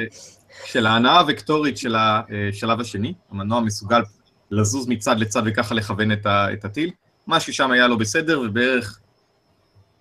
של 0.65 0.87
ההנעה 0.87 1.21
הוקטורית 1.21 1.79
של 1.79 1.97
השלב 1.99 2.81
השני, 2.81 3.15
המנוע 3.31 3.61
מסוגל 3.61 4.01
לזוז 4.51 4.89
מצד 4.89 5.19
לצד 5.19 5.43
וככה 5.47 5.75
לכוון 5.75 6.13
את 6.27 6.65
הטיל, 6.65 6.91
משהו 7.27 7.53
שם 7.53 7.71
היה 7.71 7.89
לא 7.89 7.97
בסדר, 7.97 8.41
ובערך 8.41 8.99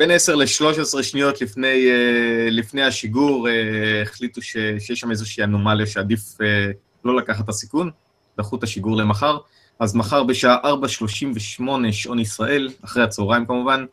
בין 0.02 0.12
10 0.12 0.36
ל-13 0.36 1.04
שניות 1.04 1.42
לפני, 1.42 1.92
אה, 1.92 2.50
לפני 2.50 2.84
השיגור 2.84 3.50
אה, 3.50 4.02
החליטו 4.02 4.42
ש, 4.42 4.58
שיש 4.80 5.00
שם 5.00 5.12
איזושהי 5.12 5.44
אנומליה 5.44 5.88
שעדיף 5.88 6.42
אה, 6.42 6.72
לא 7.06 7.18
לקחת 7.18 7.44
את 7.44 7.50
הסיכון, 7.50 7.90
דחו 8.38 8.56
את 8.56 8.64
השיגור 8.64 8.98
למחר. 8.98 9.38
אז 9.80 9.96
מחר 9.96 10.24
בשעה 10.24 10.58
4.38 10.64 11.64
שעון 11.92 12.20
ישראל, 12.20 12.70
אחרי 12.86 13.04
הצהריים 13.04 13.46
כמובן, 13.46 13.86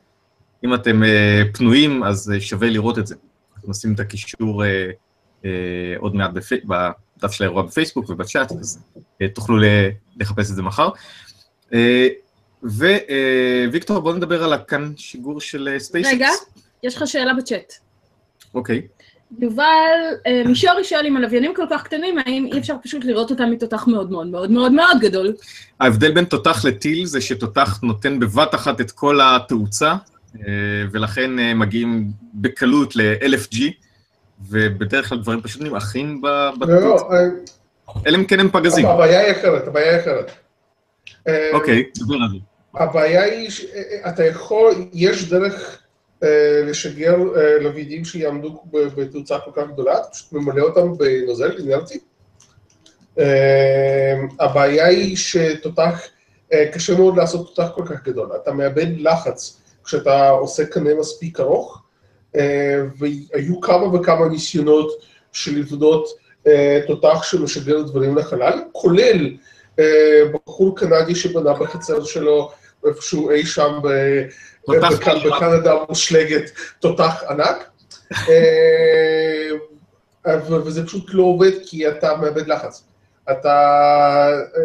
אם 0.65 0.75
אתם 0.75 1.03
אה, 1.05 1.43
פנויים, 1.55 2.05
אז 2.05 2.33
אה, 2.35 2.41
שווה 2.41 2.71
לראות 2.71 2.99
את 2.99 3.07
זה. 3.07 3.15
אנחנו 3.55 3.71
נשים 3.71 3.95
את 3.95 4.01
הקישור 4.01 4.65
אה, 4.65 4.91
אה, 5.45 5.51
עוד 5.99 6.15
מעט 6.15 6.31
בפי, 6.31 6.57
בדף 6.65 7.33
של 7.33 7.45
האירוע 7.45 7.63
בפייסבוק 7.63 8.11
ובצ'אט, 8.11 8.53
אז 8.53 8.83
אה, 9.23 9.29
תוכלו 9.29 9.57
לחפש 10.17 10.51
את 10.51 10.57
זה 10.57 10.63
מחר. 10.63 10.89
אה, 12.65 13.65
וויקטור, 13.71 13.99
בוא 13.99 14.15
נדבר 14.15 14.45
על 14.45 14.53
הכן 14.53 14.93
שיגור 14.97 15.41
של 15.41 15.69
אה, 15.73 15.79
ספייסקס. 15.79 16.13
רגע, 16.13 16.29
יש 16.83 16.97
לך 16.97 17.07
שאלה 17.07 17.35
בצ'אט. 17.35 17.73
אוקיי. 18.55 18.83
יובל, 19.39 19.65
אה, 20.27 20.43
מישורי 20.47 20.85
שואל 20.85 21.07
אם 21.07 21.17
הלוויינים 21.17 21.55
כל 21.55 21.67
כך 21.71 21.83
קטנים, 21.83 22.19
האם 22.19 22.49
אי 22.53 22.59
אפשר 22.59 22.75
פשוט 22.83 23.05
לראות 23.05 23.31
אותם 23.31 23.51
מתותח 23.51 23.87
מאוד 23.87 24.11
מאוד 24.11 24.27
מאוד 24.27 24.51
מאוד 24.51 24.73
מאוד 24.73 25.01
גדול? 25.01 25.33
ההבדל 25.81 26.13
בין 26.13 26.25
תותח 26.25 26.65
לטיל 26.65 27.07
זה 27.07 27.21
שתותח 27.21 27.79
נותן 27.83 28.19
בבת 28.19 28.55
אחת 28.55 28.81
את 28.81 28.91
כל 28.91 29.19
התאוצה, 29.23 29.95
אה, 30.37 30.53
ולכן 30.93 31.39
אה, 31.39 31.55
מגיעים 31.55 32.11
בקלות 32.35 32.97
ל-1000G, 32.97 33.63
ובדרך 34.49 35.09
כלל 35.09 35.19
דברים 35.19 35.41
פשוט 35.41 35.63
נמעכים 35.63 36.21
לא, 36.25 36.51
בתאוצה, 36.51 36.85
לא, 36.85 37.11
אה, 37.13 38.03
אלא 38.07 38.17
אם 38.17 38.25
כן 38.25 38.41
הם 38.41 38.51
פגזים. 38.51 38.87
הבעיה 38.87 39.21
היא 39.21 39.33
אחרת, 39.33 39.69
הבעיה 39.69 39.93
היא 39.93 40.01
אחרת. 40.01 40.31
אה, 41.29 41.51
אוקיי, 41.53 41.85
דבר 41.99 42.15
על 42.15 42.29
זה. 42.31 42.37
הבעיה 42.75 43.23
היא 43.23 43.51
שאתה 43.51 44.25
יכול, 44.25 44.75
יש 44.93 45.29
דרך 45.29 45.83
אה, 46.23 46.63
לשגר 46.65 47.17
אה, 47.37 47.59
לוויינים 47.59 48.05
שיעמדו 48.05 48.63
בתאוצה 48.73 49.39
כל 49.39 49.51
כך 49.55 49.69
גדולה, 49.73 49.99
אתה 49.99 50.09
פשוט 50.13 50.33
ממלא 50.33 50.63
אותם 50.63 50.99
בנוזל 50.99 51.59
אינרטי. 51.59 51.99
אה, 53.19 54.15
הבעיה 54.41 54.87
היא 54.87 55.17
שתותח, 55.17 56.01
אה, 56.53 56.71
קשה 56.73 56.99
מאוד 56.99 57.17
לעשות 57.17 57.55
תותח 57.55 57.71
כל 57.75 57.85
כך 57.87 58.05
גדול, 58.05 58.31
אתה 58.43 58.53
מאבד 58.53 58.87
לחץ 58.99 59.61
כשאתה 59.85 60.29
עושה 60.29 60.67
קנה 60.67 60.95
מספיק 60.95 61.41
ארוך, 61.41 61.83
אה, 62.37 62.83
והיו 62.99 63.61
כמה 63.61 63.95
וכמה 63.95 64.29
ניסיונות 64.29 64.93
של 65.33 65.59
לבנות 65.59 66.09
אה, 66.47 66.81
תותח 66.87 67.23
שמשגר 67.23 67.83
דברים 67.83 68.17
לחלל, 68.17 68.63
כולל 68.73 69.27
אה, 69.27 69.37
בחור 70.33 70.77
קנדי 70.77 71.15
שבנה 71.15 71.53
בחצר 71.53 72.05
שלו 72.05 72.51
איפשהו 72.87 73.31
אי 73.31 73.47
שם. 73.47 73.81
בקנדה 74.69 75.75
מושלגת 75.89 76.51
תותח 76.81 77.23
ענק, 77.29 77.71
אה, 78.29 79.51
וזה 80.65 80.87
פשוט 80.87 81.05
לא 81.09 81.23
עובד 81.23 81.53
כי 81.67 81.89
אתה 81.89 82.17
מאבד 82.17 82.47
לחץ. 82.47 82.85
אתה, 83.31 83.49
אה, 84.57 84.63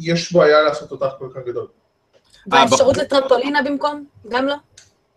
יש 0.00 0.32
בעיה 0.32 0.60
לעשות 0.60 0.88
תותח 0.88 1.10
כל 1.18 1.28
כך 1.34 1.40
גדול. 1.46 1.66
והאפשרות 2.46 2.96
לטרמפולינה 2.96 3.62
במקום? 3.62 4.04
גם 4.28 4.46
לא? 4.46 4.56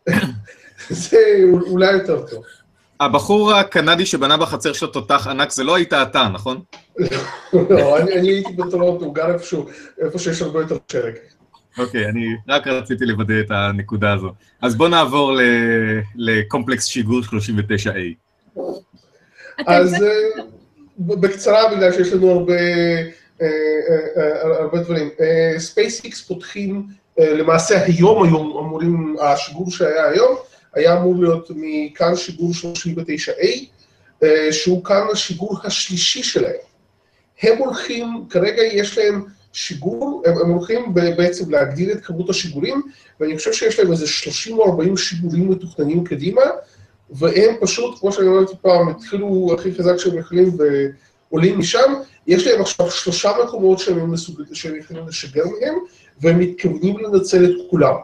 זה 0.89 1.17
אולי 1.67 1.91
יותר 1.91 2.27
טוב. 2.27 2.43
הבחור 3.05 3.53
הקנדי 3.53 4.05
שבנה 4.05 4.37
בחצר 4.37 4.73
שלו 4.73 4.87
תותח 4.87 5.27
ענק, 5.27 5.51
זה 5.51 5.63
לא 5.63 5.75
היית 5.75 5.93
אתה, 5.93 6.27
נכון? 6.33 6.61
לא, 7.53 7.97
אני 7.97 8.13
אני 8.13 8.27
הייתי 8.27 8.53
בטורונטו, 8.53 9.05
הוא 9.05 9.15
גר 9.15 9.33
איפשהו, 9.33 9.65
איפה 10.01 10.19
שיש 10.19 10.41
הרבה 10.41 10.59
יותר 10.61 10.77
שלג. 10.91 11.13
אוקיי, 11.77 12.05
אני 12.05 12.25
רק 12.49 12.67
רציתי 12.67 13.05
לוודא 13.05 13.33
את 13.39 13.51
הנקודה 13.51 14.13
הזו. 14.13 14.29
אז 14.61 14.75
בואו 14.75 14.89
נעבור 14.89 15.33
ל- 15.33 15.41
לקומפלקס 16.15 16.85
שיגור 16.85 17.19
39A. 17.21 17.89
אתם 19.61 19.71
אז 19.71 19.93
אה, 19.93 20.43
בקצרה, 20.99 21.75
בגלל 21.75 21.91
שיש 21.91 22.13
לנו 22.13 22.31
הרבה, 22.31 22.53
אה, 23.41 23.47
אה, 24.17 24.61
הרבה 24.61 24.79
דברים. 24.79 25.09
ספייסיקס 25.57 26.21
פותחים, 26.21 26.87
למעשה 27.17 27.83
היום 27.85 28.23
היום 28.23 28.57
אמורים, 28.57 29.15
השיגור 29.21 29.71
שהיה 29.71 30.09
היום, 30.09 30.35
היה 30.73 30.97
אמור 30.97 31.15
להיות 31.15 31.51
מכן 31.55 32.15
שיגור 32.15 32.51
39A, 32.51 33.47
אה, 34.23 34.53
שהוא 34.53 34.83
כאן 34.83 35.01
השיגור 35.11 35.59
השלישי 35.63 36.23
שלהם. 36.23 36.55
הם 37.41 37.57
הולכים, 37.57 38.25
כרגע 38.29 38.63
יש 38.63 38.97
להם 38.97 39.25
שיגור, 39.53 40.23
הם, 40.25 40.37
הם 40.37 40.49
הולכים 40.49 40.93
בעצם 40.93 41.51
להגדיל 41.51 41.91
את 41.91 42.05
כמות 42.05 42.29
השיגורים, 42.29 42.81
ואני 43.19 43.37
חושב 43.37 43.53
שיש 43.53 43.79
להם 43.79 43.91
איזה 43.91 44.07
30 44.07 44.57
או 44.57 44.65
40 44.65 44.97
שיגורים 44.97 45.51
מתוכננים 45.51 46.03
קדימה, 46.03 46.41
והם 47.09 47.55
פשוט, 47.61 47.99
כמו 47.99 48.11
שאני 48.11 48.27
אמרתי 48.27 48.53
פעם, 48.61 48.89
התחילו 48.89 49.55
הכי 49.57 49.75
חזק 49.75 49.97
שהם 49.97 50.17
יכולים 50.17 50.57
ועולים 51.29 51.59
משם, 51.59 51.93
יש 52.27 52.47
להם 52.47 52.61
עכשיו 52.61 52.91
שלושה 52.91 53.31
מקומות 53.43 53.79
שהם, 53.79 54.11
מסוג... 54.11 54.41
שהם 54.53 54.75
יכולים 54.75 55.07
לשגר 55.07 55.43
מהם, 55.45 55.75
והם 56.21 56.39
מתכוונים 56.39 56.97
לנצל 56.97 57.45
את 57.45 57.69
כולם. 57.69 57.95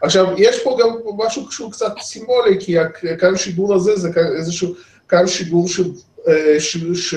עכשיו, 0.00 0.26
יש 0.36 0.62
פה 0.62 0.78
גם 0.80 0.88
משהו 1.16 1.50
שהוא 1.50 1.72
קצת 1.72 1.92
סימבולי, 2.00 2.56
כי 2.60 2.76
כאן 3.18 3.36
שיגור 3.36 3.74
הזה 3.74 3.96
זה 3.96 4.10
איזשהו, 4.36 4.74
כאן 5.08 5.26
שיגור 5.26 5.68
ש... 5.68 5.80
אה, 6.28 6.60
ש... 6.60 6.76
ש... 6.94 7.14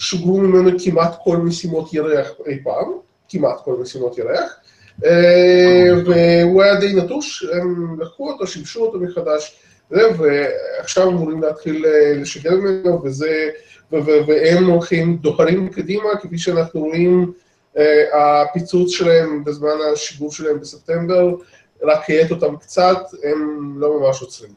שוגרו 0.00 0.40
ממנו 0.40 0.70
כמעט 0.84 1.14
כל 1.24 1.36
משימות 1.36 1.94
ירח 1.94 2.30
אי 2.46 2.58
פעם, 2.64 2.92
כמעט 3.28 3.64
כל 3.64 3.76
משימות 3.82 4.18
ירח, 4.18 4.52
אה, 5.04 5.90
והוא 6.06 6.62
היה 6.62 6.80
די 6.80 6.92
נטוש, 6.92 7.44
הם 7.52 7.96
לקחו 8.00 8.30
אותו, 8.30 8.46
שימשו 8.46 8.80
אותו 8.80 8.98
מחדש, 8.98 9.60
ועכשיו 9.90 11.08
אמורים 11.08 11.42
להתחיל 11.42 11.86
אה, 11.86 12.14
לשגר 12.14 12.56
ממנו, 12.56 13.04
וזה, 13.04 13.48
והם 13.92 14.64
הולכים, 14.64 15.16
דוהרים 15.16 15.68
קדימה, 15.68 16.08
כפי 16.22 16.38
שאנחנו 16.38 16.80
רואים, 16.80 17.32
הפיצוץ 18.12 18.90
שלהם 18.90 19.44
בזמן 19.44 19.70
השיגור 19.92 20.32
שלהם 20.32 20.60
בספטמבר, 20.60 21.34
רק 21.82 22.10
האט 22.10 22.30
אותם 22.30 22.56
קצת, 22.56 22.98
הם 23.24 23.74
לא 23.78 24.00
ממש 24.00 24.20
עוצרים. 24.20 24.52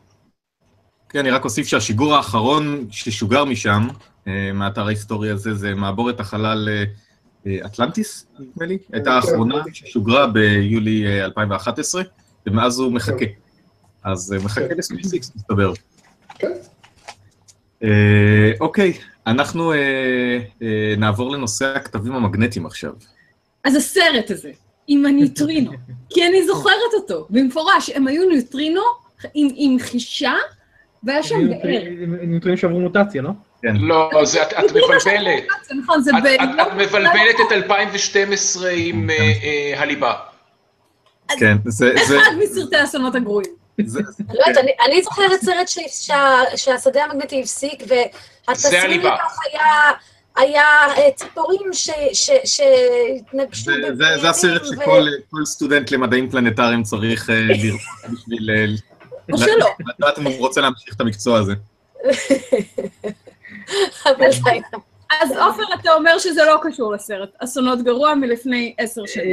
כן, 1.10 1.20
אני 1.20 1.32
רק 1.32 1.46
אוסיף 1.46 1.68
שהשיגור 1.68 2.15
האחרון 2.15 2.88
ששוגר 2.92 3.46
משם, 3.46 3.88
אה, 4.27 4.51
מהאתר 4.53 4.86
ההיסטורי 4.86 5.30
הזה, 5.30 5.53
זה 5.53 5.75
מעבורת 5.75 6.20
החלל 6.20 6.70
אה, 6.72 6.84
אה, 7.48 7.65
אטלנטיס, 7.65 8.25
נדמה 8.39 8.65
לי. 8.65 8.77
הייתה 8.94 9.10
כן. 9.10 9.15
האחרונה 9.15 9.56
ששוגרה 9.74 10.27
ביולי 10.27 11.08
אה, 11.08 11.25
2011, 11.25 12.03
ומאז 12.48 12.80
הוא 12.80 12.92
מחכה. 12.92 13.18
כן. 13.20 13.25
אז 14.03 14.36
מחכה 14.44 14.68
כן. 14.68 14.77
לספייסיקס, 14.77 15.32
מסתבר. 15.36 15.74
כן. 16.39 16.51
אוקיי, 18.60 18.94
אנחנו 19.27 19.74
נעבור 20.98 21.32
לנושא 21.32 21.65
הכתבים 21.65 22.15
המגנטיים 22.15 22.65
עכשיו. 22.65 22.92
אז 23.63 23.75
הסרט 23.75 24.32
הזה, 24.32 24.51
עם 24.88 25.06
הניוטרינו, 25.06 25.72
כי 26.10 26.28
אני 26.28 26.46
זוכרת 26.48 26.74
אותו, 26.94 27.28
במפורש, 27.30 27.90
הם 27.90 28.08
היו 28.08 28.30
ניוטרינו 28.30 28.82
עם, 29.34 29.48
עם 29.56 29.80
חישה, 29.80 30.34
והיה 31.04 31.24
שם 31.24 31.50
באר. 31.50 31.82
נתונים 32.22 32.58
שעברו 32.58 32.80
מוטציה, 32.80 33.22
לא? 33.22 33.30
כן. 33.62 33.75
לא, 33.75 34.10
זה- 34.24 34.42
את 34.44 34.54
את 34.54 34.63
מבלבלת. 34.72 35.44
זה 35.68 35.75
נכון, 35.84 36.02
זה 36.02 36.12
את- 36.18 36.24
ב... 36.24 36.25
את- 36.25 36.40
את 36.68 36.74
מבלבלת 36.74 37.36
את 37.48 37.52
2012 37.52 38.70
עם 38.75 39.10
אה, 39.10 39.16
אה, 39.44 39.82
הליבה. 39.82 40.13
כן, 41.40 41.58
זה, 41.66 41.92
זה, 42.08 42.18
אחד 42.22 42.32
מסרטי 42.44 42.75
האסונות 42.75 43.16
הגרועים. 43.16 43.52
זה, 43.86 44.00
אני 44.30 44.38
לא 44.38 44.44
יודעת, 44.48 44.63
אני- 44.63 44.72
אני 44.86 45.02
זוכרת 45.04 45.42
סרט 45.42 45.68
שהשדה 46.56 47.04
המגנטי 47.04 47.42
הפסיק, 47.42 47.84
זה 47.88 48.08
והתסריט 48.48 49.02
היה... 49.04 49.92
היה 50.38 50.63
אה, 50.98 51.12
ציפורים 51.16 51.62
ש- 51.74 51.90
ש- 52.13 52.30
שהתנגשו 52.58 53.63
זה, 53.66 53.72
זה, 53.74 53.82
זה 53.82 53.92
בבניינים, 53.94 54.25
הסרט 54.25 54.62
שכל 54.66 55.06
כל 55.30 55.46
סטודנט 55.46 55.92
למדעים 55.92 56.30
פלנטריים 56.30 56.84
צריך 56.84 57.30
אה, 57.30 57.36
לראות 57.63 57.82
בשביל 58.13 58.50
אה, 58.50 58.66
או 59.32 59.38
שלא. 59.38 59.68
לדעת 60.00 60.20
אם 60.20 60.24
הוא 60.24 60.34
רוצה 60.40 60.62
להמשיך 60.62 60.96
את 60.96 61.02
המקצוע 61.02 61.40
הזה. 61.40 61.54
אז 65.22 65.32
עופר, 65.32 65.63
אתה 65.82 65.94
אומר 65.94 66.18
שזה 66.20 66.42
לא 66.46 66.60
קשור 66.63 66.94
לסרט. 66.94 67.30
אסונות 67.40 67.82
גרוע 67.84 68.16
מלפני 68.16 68.74
עשר 68.78 69.02
שנים. 69.06 69.25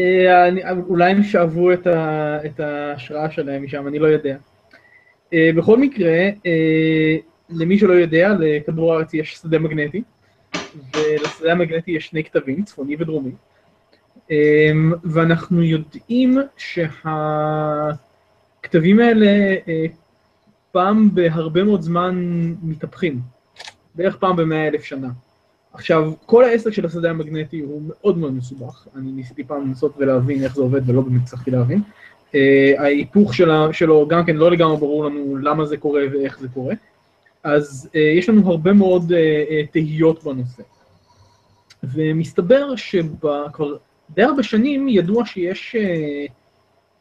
אני- 0.49 0.63
אולי 0.89 1.11
הם 1.11 1.23
שאבו 1.23 1.73
את 1.73 2.61
ההשראה 2.61 3.31
שלהם 3.31 3.65
משם, 3.65 3.89
אני 3.89 3.99
לא 3.99 4.07
יודע. 4.07 4.37
בכל 5.57 5.77
מקרה, 5.77 6.17
למי 7.51 7.79
שלא 7.79 7.93
יודע, 7.93 8.29
לכדור 8.41 8.95
הארץ 8.95 9.15
יש 9.15 9.35
שדה 9.43 9.59
מגנטי, 9.59 10.03
ולשדה 10.97 11.53
המגנטי 11.53 11.91
יש 11.91 12.07
שני 12.07 12.25
כתבים, 12.25 12.65
צפוני 12.65 12.97
ודרומי, 12.99 13.33
אה, 14.31 14.71
ואנחנו 15.05 15.63
יודעים 15.63 16.39
שהכתבים 16.57 17.91
האלה 19.01 19.27
אה, 19.69 19.85
פעם 20.73 21.15
בהרבה 21.15 21.65
מאוד 21.65 21.83
זמן 21.83 22.25
מתהפכים, 22.63 23.21
בערך 23.95 24.17
פעם 24.17 24.37
במאה 24.37 24.69
אלף 24.69 24.85
שנה. 24.85 25.09
עכשיו, 25.73 26.13
כל 26.27 26.45
העסק 26.45 26.71
של 26.71 26.87
השדה 26.87 27.11
המגנטי 27.11 27.61
הוא 27.61 27.83
מאוד 27.87 28.19
מאוד 28.19 28.33
מסובך. 28.33 28.87
אני 28.97 29.13
ניסיתי 29.13 29.45
פעם 29.45 29.67
לנסות 29.67 29.95
ולהבין 29.99 30.45
איך 30.45 30.55
זה 30.55 30.63
עובד, 30.63 30.91
ולא 30.91 31.01
באמת 31.01 31.23
הצלחתי 31.23 31.51
להבין. 31.51 31.83
Uh, 32.31 32.35
ההיפוך 32.79 33.35
שלו 33.73 34.09
גם 34.09 34.25
כן 34.25 34.37
לא 34.37 34.51
לגמרי 34.51 34.77
ברור 34.77 35.05
לנו 35.05 35.37
למה 35.37 35.65
זה 35.65 35.77
קורה 35.77 36.03
ואיך 36.13 36.39
זה 36.41 36.49
קורה. 36.49 36.75
אז 37.45 37.89
uh, 37.93 37.99
יש 37.99 38.29
לנו 38.29 38.51
הרבה 38.51 38.73
מאוד 38.73 39.13
uh, 39.13 39.15
uh, 39.15 39.73
תהיות 39.73 40.25
בנושא. 40.25 40.63
ומסתבר 41.83 42.77
שכבר 42.77 43.47
די 44.11 44.23
הרבה 44.23 44.43
שנים 44.43 44.89
ידוע 44.89 45.27
שיש 45.27 45.77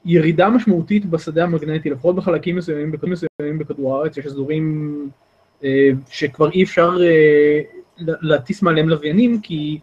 ירידה 0.05 0.50
משמעותית 0.50 1.05
בשדה 1.05 1.43
המגנטי, 1.43 1.89
לפחות 1.89 2.15
בחלקים 2.15 2.55
מסוימים, 2.55 2.91
בכדורים 2.91 3.13
מסוימים 3.13 3.60
בכדור 3.60 3.96
הארץ, 3.96 4.17
יש 4.17 4.25
אזורים 4.25 5.10
שכבר 6.10 6.51
אי 6.51 6.63
אפשר 6.63 6.98
להטיס 8.00 8.62
מעליהם 8.62 8.89
לוויינים, 8.89 9.41
כי 9.41 9.79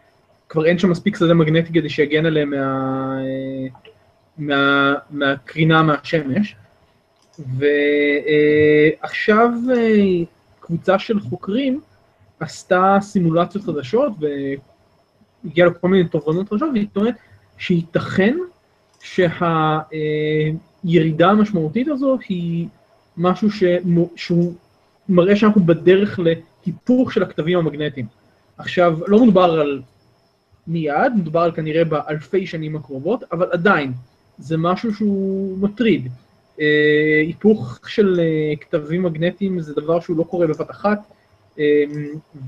כבר 0.48 0.66
אין 0.66 0.78
שם 0.78 0.90
מספיק 0.90 1.16
שדה 1.16 1.34
מגנטי 1.34 1.72
כדי 1.72 1.88
שיגן 1.88 2.26
עליהם 2.26 2.50
מה, 2.50 3.18
מה, 4.38 4.94
מהקרינה 5.10 5.82
מהשמש. 5.82 6.56
ועכשיו 8.98 9.50
קבוצה 10.66 10.98
של 10.98 11.20
חוקרים 11.20 11.80
עשתה 12.40 12.98
סימולציות 13.00 13.64
חדשות 13.64 14.12
והגיעה 15.44 15.68
לכל 15.68 15.88
מיני 15.88 16.08
תובנות 16.08 16.48
חדשות, 16.48 16.68
והיא 16.72 16.86
טוענת 16.92 17.14
שייתכן 17.58 18.36
שהירידה 19.00 19.90
המשמעותית 21.30 21.88
הזו 21.88 22.18
היא 22.28 22.68
משהו 23.16 23.50
שמו, 23.50 24.10
שהוא 24.16 24.54
מראה 25.08 25.36
שאנחנו 25.36 25.60
בדרך 25.60 26.20
להיפוך 26.66 27.12
של 27.12 27.22
הכתבים 27.22 27.58
המגנטיים. 27.58 28.06
עכשיו, 28.58 28.98
לא 29.06 29.22
מדובר 29.22 29.60
על 29.60 29.82
מיד, 30.66 31.12
מדובר 31.16 31.40
על 31.40 31.52
כנראה 31.52 31.84
באלפי 31.84 32.46
שנים 32.46 32.76
הקרובות, 32.76 33.24
אבל 33.32 33.48
עדיין, 33.52 33.92
זה 34.38 34.56
משהו 34.56 34.94
שהוא 34.94 35.58
מטריד. 35.58 36.08
אה, 36.60 37.20
היפוך 37.26 37.80
של 37.86 38.20
אה, 38.20 38.56
כתבים 38.56 39.02
מגנטיים 39.02 39.60
זה 39.60 39.74
דבר 39.74 40.00
שהוא 40.00 40.16
לא 40.16 40.22
קורה 40.22 40.46
בבת 40.46 40.70
אחת, 40.70 40.98
אה, 41.58 41.84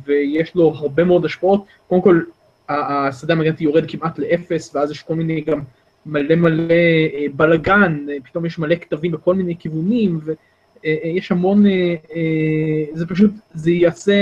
ויש 0.04 0.54
לו 0.54 0.72
הרבה 0.76 1.04
מאוד 1.04 1.24
השפעות. 1.24 1.64
קודם 1.88 2.02
כל, 2.02 2.20
השדה 2.68 3.32
המגנטי 3.32 3.64
יורד 3.64 3.84
כמעט 3.90 4.18
לאפס, 4.18 4.74
ואז 4.74 4.90
יש 4.90 5.02
כל 5.02 5.14
מיני 5.14 5.40
גם 5.40 5.60
מלא 6.06 6.34
מלא 6.34 6.72
אה, 6.72 7.26
בלאגן, 7.36 8.06
אה, 8.10 8.16
פתאום 8.24 8.46
יש 8.46 8.58
מלא 8.58 8.74
כתבים 8.74 9.12
בכל 9.12 9.34
מיני 9.34 9.56
כיוונים, 9.56 10.20
ו... 10.24 10.32
אה, 10.84 10.96
אה, 11.04 11.08
יש 11.08 11.32
המון, 11.32 11.66
אה, 11.66 11.94
אה, 12.16 12.84
זה 12.92 13.06
פשוט, 13.06 13.30
זה 13.54 13.70
יעשה, 13.70 14.12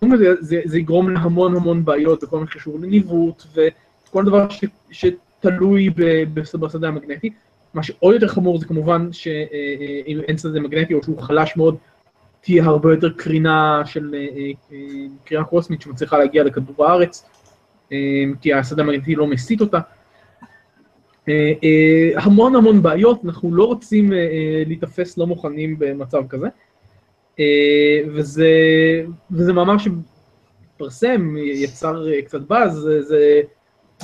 כל 0.00 0.18
זה, 0.18 0.34
זה, 0.40 0.60
זה 0.64 0.78
יגרום 0.78 1.10
להמון 1.10 1.56
המון 1.56 1.84
בעיות 1.84 2.24
בכל 2.24 2.38
מה 2.40 2.46
שקשור 2.46 2.78
לניווט 2.80 3.42
וכל 3.52 4.24
דבר 4.24 4.48
ש, 4.48 4.64
שתלוי 4.90 5.90
בשדה 6.34 6.88
המגנטי. 6.88 7.30
מה 7.76 7.82
שעוד 7.82 8.14
יותר 8.14 8.28
חמור 8.28 8.58
זה 8.58 8.66
כמובן 8.66 9.12
שאם 9.12 10.20
אין 10.28 10.38
שדה 10.38 10.60
מגנטי 10.60 10.94
או 10.94 11.02
שהוא 11.02 11.20
חלש 11.22 11.56
מאוד, 11.56 11.76
תהיה 12.40 12.64
הרבה 12.64 12.92
יותר 12.92 13.10
קרינה 13.10 13.82
של 13.84 14.14
אה, 14.14 14.18
אה, 14.36 14.50
אה, 14.72 15.06
קרינה 15.24 15.44
קוסמית 15.44 15.82
שמצליחה 15.82 16.18
להגיע 16.18 16.44
לכדור 16.44 16.86
הארץ, 16.86 17.24
אה, 17.92 18.24
כי 18.40 18.52
השדה 18.52 18.82
המגנטי 18.82 19.14
לא 19.14 19.26
מסיט 19.26 19.60
אותה. 19.60 19.80
אה, 21.28 21.52
אה, 21.64 22.22
המון 22.22 22.56
המון 22.56 22.82
בעיות, 22.82 23.20
אנחנו 23.24 23.54
לא 23.54 23.64
רוצים 23.64 24.12
אה, 24.12 24.18
אה, 24.18 24.62
להיתפס 24.66 25.18
לא 25.18 25.26
מוכנים 25.26 25.78
במצב 25.78 26.22
כזה. 26.28 26.46
אה, 27.40 28.00
וזה, 28.14 28.50
וזה 29.30 29.52
מאמר 29.52 29.76
שהתפרסם, 29.78 31.36
יצר 31.36 32.12
אה, 32.12 32.22
קצת 32.22 32.40
באז, 32.40 32.90
זה 33.00 33.40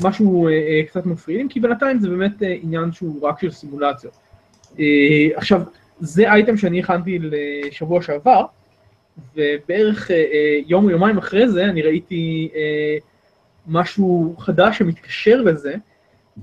משהו 0.00 0.48
אה, 0.48 0.52
אה, 0.52 0.82
קצת 0.88 1.06
מפריעים, 1.06 1.48
כי 1.48 1.60
בינתיים 1.60 1.98
זה 1.98 2.08
באמת 2.08 2.42
אה, 2.42 2.56
עניין 2.62 2.92
שהוא 2.92 3.28
רק 3.28 3.40
של 3.40 3.50
סימולציות. 3.50 4.16
אה, 4.78 5.28
עכשיו, 5.34 5.62
זה 6.00 6.32
אייטם 6.32 6.56
שאני 6.56 6.80
הכנתי 6.80 7.18
לשבוע 7.22 8.02
שעבר, 8.02 8.44
ובערך 9.36 10.10
אה, 10.10 10.16
אה, 10.16 10.60
יום 10.66 10.84
או 10.84 10.90
יומיים 10.90 11.18
אחרי 11.18 11.48
זה 11.48 11.64
אני 11.64 11.82
ראיתי 11.82 12.50
אה, 12.54 12.96
משהו 13.66 14.34
חדש 14.38 14.78
שמתקשר 14.78 15.40
לזה, 15.42 15.74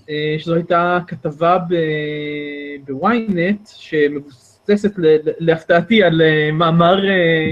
אה, 0.10 0.36
שזו 0.38 0.56
הייתה 0.56 1.00
כתבה 1.08 1.58
ב- 1.70 2.86
בוויינט 2.88 3.68
שמבוססת 3.76 4.92
להפתעתי 5.40 6.04
על 6.04 6.22
אה, 6.22 6.52
מאמר, 6.52 7.10
אה, 7.10 7.50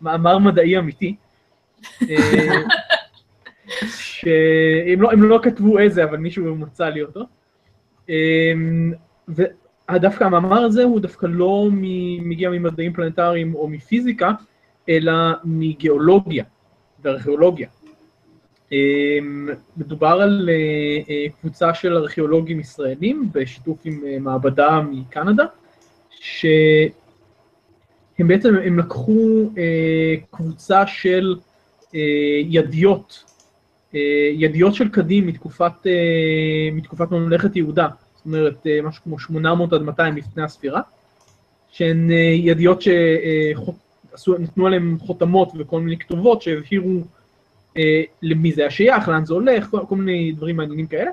מאמר 0.00 0.38
מדעי 0.38 0.78
אמיתי. 0.78 1.16
שהם 4.26 5.02
לא, 5.02 5.12
לא 5.12 5.40
כתבו 5.42 5.78
איזה, 5.78 6.04
אבל 6.04 6.16
מישהו 6.16 6.56
מצא 6.56 6.88
לי 6.88 7.02
אותו. 7.02 7.20
אה, 8.10 8.52
ודווקא 9.28 10.24
המאמר 10.24 10.62
הזה 10.62 10.84
הוא 10.84 11.00
דווקא 11.00 11.26
לא 11.30 11.68
מגיע 12.22 12.50
ממדעים 12.50 12.92
פלנטריים 12.92 13.54
או 13.54 13.68
מפיזיקה, 13.68 14.32
אלא 14.88 15.12
מגיאולוגיה 15.44 16.44
וארכיאולוגיה. 17.02 17.68
אמ, 18.72 19.48
מדובר 19.76 20.20
על 20.22 20.48
אה, 20.52 20.54
אה, 21.10 21.26
קבוצה 21.40 21.74
של 21.74 21.96
ארכיאולוגים 21.96 22.60
ישראלים 22.60 23.28
בשיתוף 23.32 23.78
עם 23.84 24.00
אה, 24.06 24.18
מעבדה 24.18 24.80
מקנדה, 24.90 25.44
שהם 26.10 26.88
בעצם, 28.18 28.54
הם 28.64 28.78
לקחו 28.78 29.50
קבוצה 30.30 30.86
של 30.86 31.36
ידיות, 32.44 33.24
אה, 33.96 34.30
ידיות 34.32 34.74
של 34.74 34.88
קדים 34.88 35.26
מתקופת, 35.26 35.72
אה, 35.86 36.68
מתקופת 36.72 37.10
ממלכת 37.10 37.56
יהודה, 37.56 37.88
זאת 38.16 38.26
אומרת 38.26 38.66
אה, 38.66 38.82
משהו 38.82 39.02
כמו 39.04 39.18
800 39.18 39.72
עד 39.72 39.82
200 39.82 40.16
לפני 40.16 40.42
הספירה, 40.42 40.80
שהן 41.70 42.10
ידיות 42.34 42.82
שנתנו 42.82 44.66
עליהן 44.66 44.96
חותמות 45.00 45.52
וכל 45.58 45.80
מיני 45.80 45.98
כתובות 45.98 46.42
שהבהירו 46.42 47.00
למי 48.22 48.52
זה 48.52 48.60
היה 48.60 48.70
שייך, 48.70 49.08
לאן 49.08 49.24
זה 49.24 49.34
הולך, 49.34 49.66
כל, 49.70 49.80
כל 49.88 49.96
מיני 49.96 50.32
דברים 50.32 50.56
מעניינים 50.56 50.86
כאלה. 50.86 51.10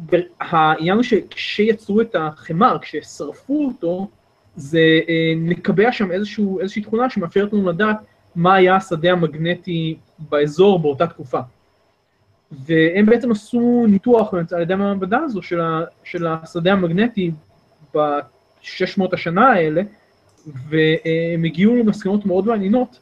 והעניין 0.00 0.94
הוא 0.94 1.02
שכשיצרו 1.02 2.00
את 2.00 2.16
החמר, 2.18 2.76
כששרפו 2.82 3.66
אותו, 3.66 4.08
זה 4.56 4.80
נקבע 5.36 5.92
שם 5.92 6.10
איזשהו, 6.10 6.60
איזושהי 6.60 6.82
תכונה 6.82 7.10
שמאפשרת 7.10 7.52
לנו 7.52 7.68
לדעת 7.68 7.96
מה 8.36 8.54
היה 8.54 8.76
השדה 8.76 9.12
המגנטי 9.12 9.96
באזור 10.18 10.78
באותה 10.78 11.06
תקופה. 11.06 11.40
והם 12.52 13.06
בעצם 13.06 13.30
עשו 13.30 13.86
ניתוח 13.88 14.34
על 14.52 14.62
ידי 14.62 14.72
המעבדה 14.72 15.18
הזו 15.18 15.42
של, 15.42 15.60
ה, 15.60 15.80
של 16.04 16.26
השדה 16.26 16.72
המגנטי 16.72 17.30
ב-600 17.94 19.02
השנה 19.12 19.46
האלה, 19.46 19.82
והם 20.46 21.44
הגיעו 21.44 21.76
למסקנות 21.76 22.26
מאוד 22.26 22.46
מעניינות. 22.46 22.98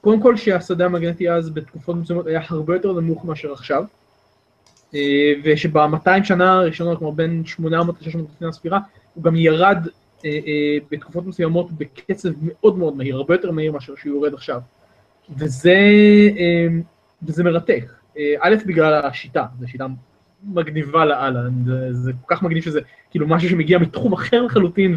קודם 0.00 0.22
כל 0.22 0.36
שהשדה 0.36 0.84
המגנטי 0.84 1.30
אז 1.30 1.50
בתקופות 1.50 1.96
מסוימות 1.96 2.26
היה 2.26 2.40
הרבה 2.48 2.74
יותר 2.74 2.92
נמוך 2.92 3.24
מאשר 3.24 3.52
עכשיו, 3.52 3.84
אה, 4.94 5.32
ושב-200 5.44 6.24
שנה 6.24 6.52
הראשונות, 6.52 6.98
כלומר 6.98 7.14
בין 7.14 7.42
800 7.44 8.02
ל-600 8.02 8.18
לפני 8.34 8.48
הספירה, 8.48 8.78
הוא 9.14 9.24
גם 9.24 9.36
ירד 9.36 9.78
בתקופות 10.90 11.26
מסוימות 11.26 11.72
בקצב 11.72 12.28
מאוד 12.42 12.78
מאוד 12.78 12.96
מהיר, 12.96 13.16
הרבה 13.16 13.34
יותר 13.34 13.50
מהיר 13.50 13.72
מאשר 13.72 13.92
שהוא 13.96 14.14
יורד 14.14 14.34
עכשיו. 14.34 14.60
וזה, 15.36 15.74
אה, 16.38 16.66
וזה 17.22 17.44
מרתק. 17.44 17.84
אה, 18.18 18.34
א', 18.40 18.54
בגלל 18.66 18.94
השיטה, 19.04 19.44
זו 19.60 19.68
שיטה 19.68 19.86
מגניבה 20.44 21.04
לאללה, 21.04 21.40
זה, 21.66 21.92
זה 21.92 22.12
כל 22.26 22.34
כך 22.34 22.42
מגניב 22.42 22.62
שזה 22.62 22.80
כאילו 23.10 23.26
משהו 23.28 23.48
שמגיע 23.48 23.78
מתחום 23.78 24.12
אחר 24.12 24.42
לחלוטין, 24.42 24.96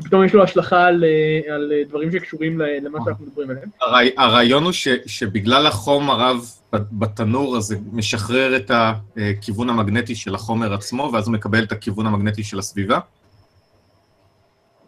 ופתאום 0.00 0.24
יש 0.24 0.34
לו 0.34 0.42
השלכה 0.42 0.86
על, 0.86 1.04
אה, 1.04 1.54
על 1.54 1.72
אה, 1.72 1.82
דברים 1.88 2.12
שקשורים 2.12 2.60
למה 2.60 2.98
שאנחנו 3.04 3.26
מדברים 3.26 3.50
עליהם. 3.50 3.68
הרעי- 3.80 4.14
הרעיון 4.16 4.64
הוא 4.64 4.72
ש, 4.72 4.88
שבגלל 5.06 5.66
החום 5.66 6.10
הרב 6.10 6.36
בתנור, 6.72 7.56
אז 7.56 7.64
זה 7.64 7.76
משחרר 7.92 8.56
את 8.56 8.70
הכיוון 9.16 9.70
המגנטי 9.70 10.14
של 10.14 10.34
החומר 10.34 10.74
עצמו, 10.74 11.10
ואז 11.12 11.26
הוא 11.26 11.34
מקבל 11.34 11.62
את 11.62 11.72
הכיוון 11.72 12.06
המגנטי 12.06 12.44
של 12.44 12.58
הסביבה. 12.58 12.98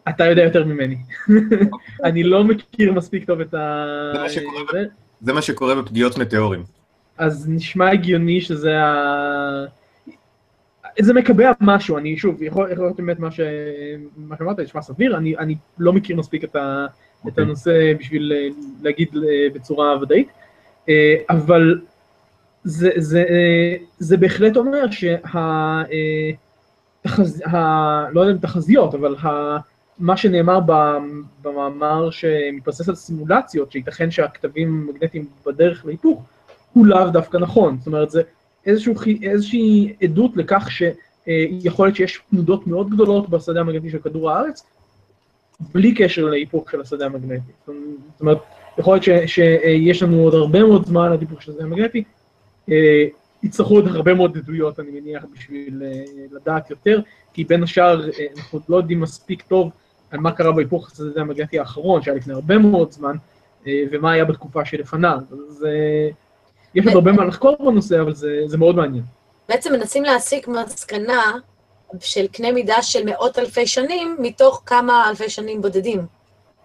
אתה 0.08 0.24
יודע 0.24 0.42
יותר 0.42 0.64
ממני. 0.64 0.96
אני 2.04 2.22
לא 2.22 2.44
מכיר 2.44 2.92
מספיק 2.92 3.24
טוב 3.24 3.40
את 3.40 3.54
ה... 3.54 3.86
זה 4.14 4.18
מה 4.22 4.28
שקורה 4.30 4.62
זה. 4.72 4.84
זה 5.20 5.32
מה 5.32 5.42
שקורה 5.42 5.74
בפגיעות 5.74 6.18
מטאורים. 6.18 6.64
אז 7.18 7.48
נשמע 7.48 7.90
הגיוני 7.90 8.40
שזה 8.40 8.82
ה... 8.82 9.64
זה 11.00 11.14
מקבע 11.14 11.52
משהו, 11.60 11.98
אני 11.98 12.16
שוב, 12.16 12.42
יכול 12.42 12.72
יכול 12.72 12.84
להיות 12.84 12.96
באמת 12.96 13.18
מה, 13.18 13.30
ש... 13.30 13.40
מה 14.16 14.36
שאמרת, 14.38 14.60
נשמע 14.60 14.82
סביר, 14.82 15.16
אני, 15.16 15.36
אני 15.38 15.56
לא 15.78 15.92
מכיר 15.92 16.16
מספיק 16.16 16.44
את, 16.44 16.56
ה... 16.56 16.86
את 17.22 17.26
אוקיי. 17.26 17.44
הנושא 17.44 17.92
בשביל 17.98 18.32
אה, 18.36 18.48
להגיד 18.82 19.08
אה, 19.16 19.46
בצורה 19.54 20.02
ודאית, 20.02 20.28
אה, 20.88 21.14
אבל 21.30 21.80
זה, 22.64 22.90
זה, 22.96 23.24
זה 23.98 24.16
בהחלט 24.16 24.56
אומר 24.56 24.90
שה... 24.90 25.16
תחז... 27.02 27.42
ה... 27.46 27.56
לא 28.10 28.20
יודע 28.20 28.32
אם 28.32 28.38
תחזיות, 28.38 28.94
אבל. 28.94 29.16
מה 30.00 30.16
שנאמר 30.16 30.60
במאמר 31.42 32.10
שמתבסס 32.10 32.88
על 32.88 32.94
סימולציות, 32.94 33.72
שייתכן 33.72 34.10
שהכתבים 34.10 34.88
המגנטיים 34.88 35.26
בדרך 35.46 35.86
להיפוך, 35.86 36.22
הוא 36.72 36.86
לאו 36.86 37.10
דווקא 37.10 37.36
נכון. 37.36 37.78
זאת 37.78 37.86
אומרת, 37.86 38.10
זה 38.10 38.22
איזשהו, 38.66 38.94
איזושהי 39.22 39.94
עדות 40.02 40.36
לכך 40.36 40.68
שיכול 40.70 41.86
להיות 41.86 41.96
שיש 41.96 42.20
תנודות 42.30 42.66
מאוד 42.66 42.90
גדולות 42.90 43.30
בשדה 43.30 43.60
המגנטי 43.60 43.90
של 43.90 43.98
כדור 43.98 44.30
הארץ, 44.30 44.66
בלי 45.74 45.94
קשר 45.94 46.24
להיפוך 46.24 46.70
של 46.70 46.80
השדה 46.80 47.06
המגנטי. 47.06 47.52
זאת 47.66 48.20
אומרת, 48.20 48.38
יכול 48.78 48.94
להיות 48.94 49.04
ש- 49.04 49.34
שיש 49.34 50.02
לנו 50.02 50.20
עוד 50.20 50.34
הרבה 50.34 50.64
מאוד 50.64 50.86
זמן 50.86 51.12
עד 51.12 51.20
היפוך 51.20 51.42
של 51.42 51.52
השדה 51.52 51.64
המגנטי, 51.64 52.04
אה, 52.70 53.04
יצטרכו 53.42 53.74
עוד 53.74 53.86
הרבה 53.86 54.14
מאוד 54.14 54.36
עדויות, 54.36 54.80
אני 54.80 55.00
מניח, 55.00 55.24
בשביל 55.34 55.82
אה, 55.84 56.02
לדעת 56.32 56.70
יותר, 56.70 57.00
כי 57.32 57.44
בין 57.44 57.62
השאר 57.62 58.08
אה, 58.08 58.26
אנחנו 58.36 58.60
לא 58.68 58.76
יודעים 58.76 59.00
מספיק 59.00 59.42
טוב 59.42 59.70
על 60.10 60.20
מה 60.20 60.32
קרה 60.32 60.52
בהיפוך 60.52 60.90
השדה 60.92 61.20
המגנטי 61.20 61.58
האחרון, 61.58 62.02
שהיה 62.02 62.16
לפני 62.16 62.34
הרבה 62.34 62.58
מאוד 62.58 62.92
זמן, 62.92 63.16
אה, 63.66 63.82
ומה 63.92 64.12
היה 64.12 64.24
בתקופה 64.24 64.64
שלפניו. 64.64 65.18
אז 65.32 65.64
אה, 65.64 66.08
יש 66.74 66.86
עוד 66.86 66.94
הרבה 66.94 67.12
מה 67.12 67.24
לחקור 67.24 67.56
בנושא, 67.70 68.00
אבל 68.00 68.14
זה, 68.14 68.42
זה 68.46 68.58
מאוד 68.58 68.76
מעניין. 68.76 69.04
בעצם 69.48 69.72
מנסים 69.72 70.04
להסיק 70.04 70.48
מסקנה 70.48 71.32
של 72.00 72.26
קנה 72.26 72.52
מידה 72.52 72.82
של 72.82 73.04
מאות 73.04 73.38
אלפי 73.38 73.66
שנים, 73.66 74.16
מתוך 74.18 74.62
כמה 74.66 75.08
אלפי 75.10 75.30
שנים 75.30 75.62
בודדים. 75.62 76.06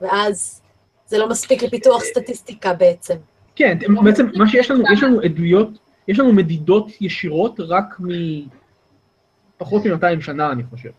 ואז 0.02 0.62
זה 1.08 1.18
לא 1.18 1.30
מספיק 1.30 1.64
לפיתוח 1.64 2.04
סטטיסטיקה 2.04 2.74
בעצם. 2.74 3.16
כן, 3.56 3.78
בעצם 4.04 4.28
מה 4.36 4.48
שיש 4.48 4.72
לנו, 4.72 4.84
יש 4.94 5.04
לנו 5.04 5.22
עדויות, 5.22 5.70
יש 6.08 6.20
לנו 6.20 6.34
מדידות 6.34 6.88
ישירות 7.02 7.60
רק 7.60 8.00
מפחות 9.60 9.86
מ-200 9.86 10.22
שנה, 10.22 10.52
אני 10.52 10.64
חושב. 10.70 10.90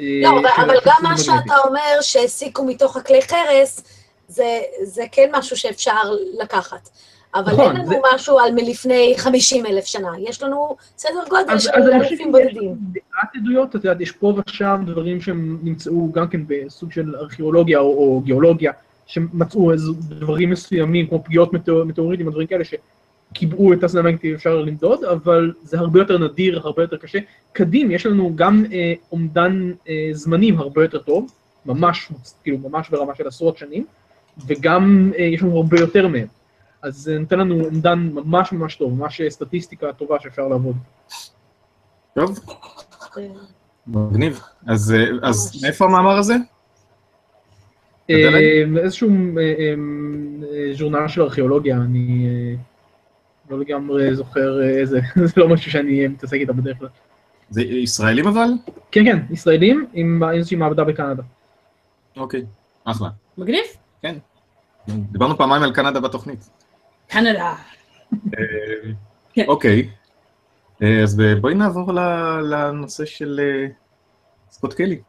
לא, 0.00 0.28
אבל, 0.28 0.48
אבל 0.56 0.76
גם 0.84 1.02
מה. 1.02 1.18
שאתה 1.18 1.54
אומר 1.64 2.00
שהסיקו 2.00 2.64
מתוך 2.64 2.96
הכלי 2.96 3.22
חרס, 3.22 3.82
זה, 4.28 4.60
זה 4.82 5.02
כן 5.12 5.30
משהו 5.32 5.56
שאפשר 5.56 6.12
לקחת. 6.38 6.88
אבל 7.34 7.52
נכון, 7.52 7.76
אין 7.76 7.86
לנו 7.86 8.02
משהו 8.14 8.38
על 8.38 8.52
מלפני 8.54 9.14
50 9.16 9.66
אלף 9.66 9.84
שנה, 9.84 10.08
יש 10.18 10.42
לנו 10.42 10.76
סדר 10.96 11.20
גודל 11.30 11.58
של 11.58 11.70
אלפים 11.70 12.32
בודדים. 12.32 12.76
מעט 12.92 13.36
עדויות, 13.36 13.68
את 13.68 13.74
יודעת, 13.74 14.00
יש 14.00 14.12
פה 14.12 14.34
ושם 14.46 14.82
דברים 14.86 15.20
שהם 15.20 15.58
נמצאו 15.62 16.12
גם 16.12 16.28
כן 16.28 16.40
בסוג 16.46 16.92
של 16.92 17.16
ארכיאולוגיה 17.16 17.78
או, 17.78 17.84
או 17.84 18.20
גיאולוגיה, 18.20 18.72
שמצאו 19.06 19.72
איזה 19.72 19.92
דברים 19.98 20.50
מסוימים, 20.50 21.06
כמו 21.06 21.24
פגיעות 21.24 21.52
מטאור, 21.52 21.84
מטאוריטים 21.84 22.26
או 22.26 22.30
דברים 22.30 22.46
כאלה, 22.46 22.64
שקיבעו 23.32 23.72
את 23.72 23.84
הסדה 23.84 24.00
המגנטית 24.00 24.34
אפשר 24.34 24.56
למדוד, 24.56 25.04
אבל 25.04 25.52
זה 25.62 25.78
הרבה 25.78 25.98
יותר 25.98 26.18
נדיר, 26.18 26.60
הרבה 26.64 26.82
יותר 26.82 26.96
קשה. 26.96 27.18
קדים, 27.52 27.90
יש 27.90 28.06
לנו 28.06 28.32
גם 28.34 28.64
אה, 28.72 28.94
אומדן 29.12 29.72
אה, 29.88 30.08
זמנים 30.12 30.58
הרבה 30.58 30.82
יותר 30.82 30.98
טוב, 30.98 31.32
ממש, 31.66 32.12
כאילו, 32.42 32.58
ממש 32.58 32.90
ברמה 32.90 33.14
של 33.14 33.26
עשרות 33.26 33.58
שנים, 33.58 33.86
וגם 34.46 35.12
אה, 35.18 35.24
יש 35.24 35.42
לנו 35.42 35.56
הרבה 35.56 35.80
יותר 35.80 36.08
מהם. 36.08 36.26
אז 36.82 36.94
זה 36.96 37.18
נותן 37.18 37.38
לנו 37.38 37.64
אומדן 37.64 38.10
ממש 38.14 38.52
ממש 38.52 38.76
טוב, 38.76 38.98
ממש 38.98 39.20
אה, 39.20 39.30
סטטיסטיקה 39.30 39.92
טובה 39.92 40.20
שאפשר 40.20 40.48
לעבוד. 40.48 40.76
טוב, 42.14 42.38
מגניב. 43.86 44.40
אז, 44.66 44.92
אה, 44.92 45.28
אז. 45.28 45.62
מאיפה 45.62 45.84
המאמר 45.84 46.18
הזה? 46.18 46.34
אה, 48.10 48.62
איזשהו 48.82 49.08
ז'ורנל 50.72 51.08
של 51.08 51.22
ארכיאולוגיה, 51.22 51.76
אני 51.76 52.26
לא 53.50 53.58
לגמרי 53.58 54.14
זוכר 54.14 54.60
אה, 54.62 54.68
איזה, 54.68 55.00
זה 55.24 55.32
לא 55.36 55.48
משהו 55.48 55.70
שאני 55.70 56.02
אה, 56.02 56.08
מתעסק 56.08 56.34
איתה 56.34 56.52
בדרך 56.52 56.78
כלל. 56.78 56.88
זה 57.50 57.62
ישראלים 57.62 58.26
אבל? 58.26 58.48
כן, 58.92 59.04
כן, 59.04 59.18
ישראלים 59.30 59.86
עם 59.92 60.22
איזושהי 60.34 60.56
מעבדה 60.56 60.84
בקנדה. 60.84 61.22
אוקיי, 62.16 62.44
אחלה. 62.84 63.08
מגניב? 63.38 63.64
דיברנו 64.88 65.36
פעמיים 65.38 65.62
על 65.62 65.74
קנדה 65.74 66.00
בתוכנית. 66.00 66.48
קנדה. 67.08 67.54
אה, 68.14 68.42
כן. 69.32 69.44
אוקיי, 69.48 69.88
אה, 70.82 71.02
אז 71.02 71.22
בואי 71.40 71.54
נעבור 71.54 71.92
ל- 71.92 72.40
לנושא 72.54 73.04
של 73.04 73.40
אה, 73.42 73.66
סקוט 74.50 74.74
קלי. 74.74 75.00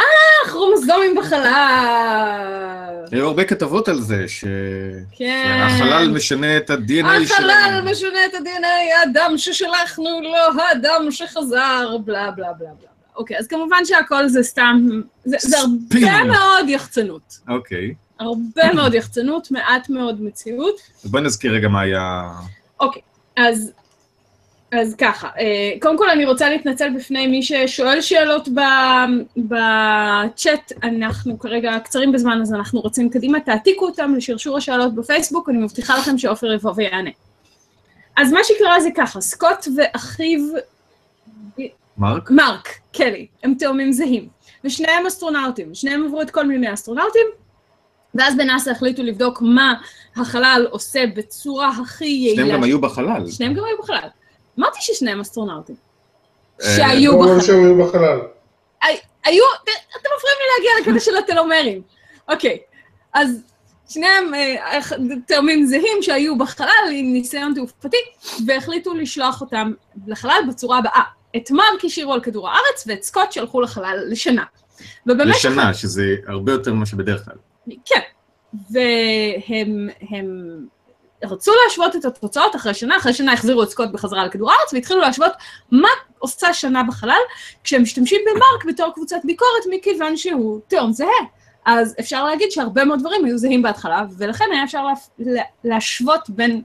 אה, 0.00 0.04
כרומוזומים 0.46 1.16
בחלל. 1.18 3.04
היו 3.12 3.26
הרבה 3.26 3.44
כתבות 3.44 3.88
על 3.88 4.00
זה, 4.00 4.26
כן. 5.12 5.68
שהחלל 5.68 6.08
משנה 6.08 6.56
את 6.56 6.70
ה-DNA 6.70 6.78
שלנו. 6.88 7.22
החלל 7.22 7.80
משנה 7.90 8.26
את 8.26 8.34
ה-DNA, 8.34 8.98
האדם 9.00 9.32
ששלחנו 9.36 10.20
לו, 10.22 10.60
האדם 10.62 11.10
שחזר, 11.10 11.96
בלה 12.04 12.30
בלה 12.30 12.52
בלה 12.52 12.68
בלה. 12.80 12.88
אוקיי, 13.16 13.38
אז 13.38 13.46
כמובן 13.46 13.84
שהכל 13.84 14.28
זה 14.28 14.42
סתם, 14.42 15.00
זה, 15.24 15.36
זה. 15.40 15.56
הרבה 15.58 16.24
מאוד 16.24 16.68
יחצנות. 16.68 17.38
אוקיי, 17.48 17.94
הרבה 18.20 18.72
מאוד 18.74 18.94
יחצנות, 18.94 19.50
מעט 19.50 19.88
מאוד 19.90 20.22
מציאות. 20.22 20.80
בואי 21.04 21.22
נזכיר 21.22 21.52
רגע 21.52 21.68
מה 21.68 21.80
היה... 21.80 22.22
אוקיי, 22.80 23.02
אז, 23.36 23.72
אז 24.72 24.94
ככה, 24.94 25.28
אה, 25.38 25.72
קודם 25.80 25.98
כל 25.98 26.10
אני 26.10 26.24
רוצה 26.24 26.50
להתנצל 26.50 26.90
בפני 26.96 27.26
מי 27.26 27.42
ששואל 27.42 28.00
שאלות 28.00 28.48
בצ'אט, 29.36 30.72
אנחנו 30.82 31.38
כרגע 31.38 31.78
קצרים 31.84 32.12
בזמן, 32.12 32.40
אז 32.42 32.54
אנחנו 32.54 32.80
רוצים 32.80 33.10
קדימה, 33.10 33.40
תעתיקו 33.40 33.86
אותם 33.86 34.14
לשרשור 34.16 34.56
השאלות 34.56 34.94
בפייסבוק, 34.94 35.48
אני 35.48 35.58
מבטיחה 35.58 35.98
לכם 35.98 36.18
שעופר 36.18 36.52
יבוא 36.52 36.72
ויענה. 36.76 37.10
אז 38.16 38.32
מה 38.32 38.40
שקרה 38.44 38.80
זה 38.80 38.88
ככה, 38.96 39.20
סקוט 39.20 39.68
ואחיו 39.76 40.40
מרק? 41.98 42.30
מרק 42.30 42.68
קלי, 42.92 43.26
הם 43.44 43.54
תאומים 43.58 43.92
זהים, 43.92 44.28
ושניהם 44.64 45.06
אסטרונאוטים, 45.06 45.74
שניהם 45.74 46.04
עברו 46.06 46.22
את 46.22 46.30
כל 46.30 46.46
מיני 46.46 46.74
אסטרונאוטים, 46.74 47.26
ואז 48.14 48.36
בנאסא 48.36 48.70
החליטו 48.70 49.02
לבדוק 49.02 49.42
מה 49.42 49.74
החלל 50.16 50.66
עושה 50.70 51.04
בצורה 51.06 51.68
הכי 51.68 52.04
יעילה. 52.04 52.42
שניהם 52.42 52.56
גם 52.56 52.64
היו 52.64 52.80
בחלל. 52.80 53.30
שניהם 53.30 53.54
גם 53.54 53.64
היו 53.64 53.78
בחלל. 53.82 54.08
אמרתי 54.58 54.78
ששניהם 54.80 55.20
אסטרונאוטים. 55.20 55.76
אה, 56.62 56.76
שהיו 56.76 57.18
בחלל. 57.18 57.40
היו 57.56 57.86
בחלל. 57.86 58.18
הי- 58.82 58.96
היו, 59.24 59.44
אתם 60.00 60.08
מפריעים 60.16 60.38
לי 60.40 60.46
להגיע 60.58 60.92
לקטע 60.92 61.04
של 61.04 61.16
הטלומרים. 61.16 61.82
אוקיי, 62.28 62.58
אז 63.14 63.42
שניהם 63.88 64.34
אה, 64.34 64.78
תאומים 65.26 65.66
זהים 65.66 66.02
שהיו 66.02 66.38
בחלל 66.38 66.66
עם 66.92 67.12
ניסיון 67.12 67.52
תעופתי, 67.54 67.96
והחליטו 68.46 68.94
לשלוח 68.94 69.40
אותם 69.40 69.72
לחלל 70.06 70.40
בצורה 70.48 70.78
הבאה. 70.78 71.02
את 71.36 71.50
מרק 71.50 71.84
השאירו 71.84 72.12
על 72.12 72.20
כדור 72.20 72.48
הארץ, 72.48 72.84
ואת 72.86 73.02
סקוט 73.02 73.32
שלחו 73.32 73.60
לחלל 73.60 74.04
לשנה. 74.08 74.44
ובמשך... 75.06 75.34
לשנה, 75.48 75.74
שזה 75.74 76.14
הרבה 76.26 76.52
יותר 76.52 76.72
ממה 76.72 76.86
שבדרך 76.86 77.24
כלל. 77.24 77.34
כן. 77.84 78.00
והם 78.70 79.88
הם 80.10 80.58
רצו 81.24 81.52
להשוות 81.64 81.96
את 81.96 82.04
התוצאות 82.04 82.56
אחרי 82.56 82.74
שנה, 82.74 82.96
אחרי 82.96 83.12
שנה 83.12 83.32
החזירו 83.32 83.62
את 83.62 83.70
סקוט 83.70 83.88
בחזרה 83.92 84.26
לכדור 84.26 84.50
הארץ, 84.50 84.72
והתחילו 84.72 85.00
להשוות 85.00 85.32
מה 85.70 85.88
עושה 86.18 86.54
שנה 86.54 86.82
בחלל, 86.82 87.20
כשהם 87.64 87.82
משתמשים 87.82 88.20
במרק 88.26 88.64
בתור 88.74 88.92
קבוצת 88.94 89.16
ביקורת, 89.24 89.62
מכיוון 89.70 90.16
שהוא 90.16 90.60
תאום 90.68 90.92
זהה. 90.92 91.08
אז 91.64 91.94
אפשר 92.00 92.24
להגיד 92.24 92.50
שהרבה 92.50 92.84
מאוד 92.84 93.00
דברים 93.00 93.24
היו 93.24 93.38
זהים 93.38 93.62
בהתחלה, 93.62 94.02
ולכן 94.18 94.44
היה 94.52 94.64
אפשר 94.64 94.84
לה, 94.84 94.92
לה, 95.18 95.42
להשוות 95.64 96.30
בין 96.30 96.62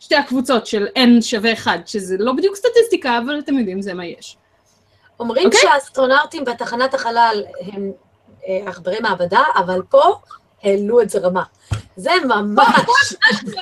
שתי 0.00 0.16
הקבוצות 0.16 0.66
של 0.66 0.86
n 0.96 1.22
שווה 1.22 1.52
1, 1.52 1.88
שזה 1.88 2.16
לא 2.18 2.32
בדיוק 2.32 2.56
סטטיסטיקה, 2.56 3.18
אבל 3.18 3.38
אתם 3.38 3.58
יודעים, 3.58 3.82
זה 3.82 3.94
מה 3.94 4.06
יש. 4.06 4.36
אומרים 5.20 5.46
אוקיי. 5.46 5.60
שהאסטרונאוטים 5.60 6.44
בתחנת 6.44 6.94
החלל 6.94 7.44
הם 7.60 7.92
אה, 8.48 8.62
עכברי 8.66 9.00
מעבדה, 9.00 9.42
אבל 9.56 9.82
פה 9.90 10.02
העלו 10.62 11.00
את 11.00 11.10
זה 11.10 11.18
רמה. 11.18 11.42
זה 11.96 12.10
ממש... 12.24 13.14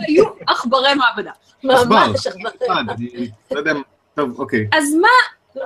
היו 0.09 0.25
עכברי 0.47 0.95
מעבדה. 0.95 1.31
ממש, 1.65 2.27
אני 2.27 3.31
לא 3.51 3.59
יודע, 3.59 3.73
טוב, 4.15 4.41
אוקיי, 4.41 4.69
אז 4.73 4.95
מה, 4.95 5.09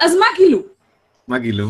אז 0.00 0.14
מה 0.14 0.26
גילו? 0.36 0.62
מה 1.28 1.38
גילו? 1.38 1.68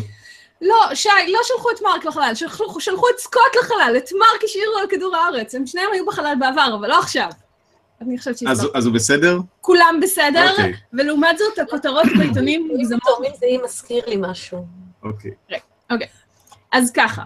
לא, 0.61 0.95
שי, 0.95 1.09
לא 1.27 1.39
שלחו 1.43 1.71
את 1.71 1.81
מרק 1.81 2.05
לחלל, 2.05 2.31
שלחו, 2.35 2.79
שלחו 2.79 3.09
את 3.09 3.19
סקוט 3.19 3.55
לחלל, 3.63 3.93
את 3.97 4.09
מרק 4.11 4.43
השאירו 4.43 4.77
על 4.77 4.87
כדור 4.89 5.15
הארץ. 5.15 5.55
הם 5.55 5.67
שניהם 5.67 5.87
היו 5.93 6.05
בחלל 6.05 6.33
בעבר, 6.39 6.75
אבל 6.79 6.87
לא 6.87 6.99
עכשיו. 6.99 7.29
אני 8.01 8.17
חושבת 8.17 8.33
אז 8.33 8.39
שהסתכלתי. 8.39 8.77
אז 8.77 8.85
הוא 8.85 8.93
בסדר? 8.93 9.39
כולם 9.61 9.99
בסדר, 10.01 10.51
אוקיי. 10.51 10.73
ולעומת 10.93 11.37
זאת 11.37 11.59
הכותרות 11.59 12.05
בעיתונים 12.17 12.61
אם 12.61 12.77
מוגזמות. 12.77 13.01
תורמים 13.03 13.31
זה 13.39 13.45
אם 13.45 13.61
מזכיר 13.65 14.03
לי 14.07 14.15
משהו. 14.19 14.65
אוקיי. 15.03 15.31
אז 16.71 16.91
ככה, 16.91 17.23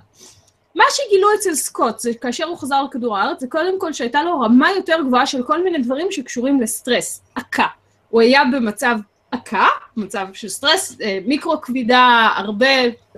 מה 0.75 0.83
שגילו 0.89 1.27
אצל 1.35 1.55
סקוט, 1.55 1.99
זה 1.99 2.11
כאשר 2.21 2.45
הוא 2.45 2.57
חזר 2.57 2.83
לכדור 2.83 3.17
הארץ, 3.17 3.39
זה 3.39 3.47
קודם 3.47 3.79
כל 3.79 3.93
שהייתה 3.93 4.23
לו 4.23 4.39
רמה 4.39 4.71
יותר 4.75 4.97
גבוהה 5.07 5.25
של 5.25 5.43
כל 5.43 5.63
מיני 5.63 5.77
דברים 5.77 6.07
שקשורים 6.11 6.61
לסטרס, 6.61 7.21
עקה. 7.35 7.65
הוא 8.09 8.21
היה 8.21 8.41
במצב 8.51 8.95
עקה, 9.31 9.67
מצב 9.97 10.27
של 10.33 10.47
סטרס, 10.49 10.97
אה, 11.01 11.19
מיקרו 11.25 11.61
כבידה, 11.61 12.29
הרבה 12.35 12.67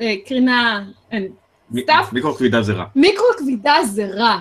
אה, 0.01 0.13
קרינה, 0.25 0.83
אין, 1.11 1.27
מ- 1.71 1.81
סתיו? 1.81 2.05
מיקרו 2.11 2.33
כבידה 2.33 2.61
זה 2.61 2.73
רע. 2.73 2.85
מיקרו 2.95 3.25
כבידה 3.37 3.75
זה 3.85 4.09
רע. 4.13 4.39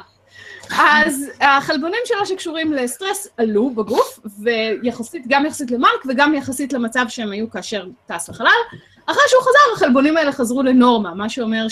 אז 0.79 1.31
החלבונים 1.41 2.01
שלו 2.05 2.27
שקשורים 2.27 2.73
לסטרס 2.73 3.29
עלו 3.37 3.71
בגוף, 3.71 4.21
ויחסית, 4.43 5.25
גם 5.29 5.47
יחסית 5.47 5.71
למרק 5.71 6.07
וגם 6.09 6.35
יחסית 6.35 6.73
למצב 6.73 7.05
שהם 7.09 7.33
היו 7.33 7.51
כאשר 7.51 7.87
טס 8.07 8.29
לחלל. 8.29 8.47
אחרי 9.07 9.23
שהוא 9.29 9.43
חזר, 9.43 9.75
החלבונים 9.77 10.17
האלה 10.17 10.33
חזרו 10.33 10.63
לנורמה, 10.63 11.15
מה 11.15 11.29
שאומר 11.29 11.69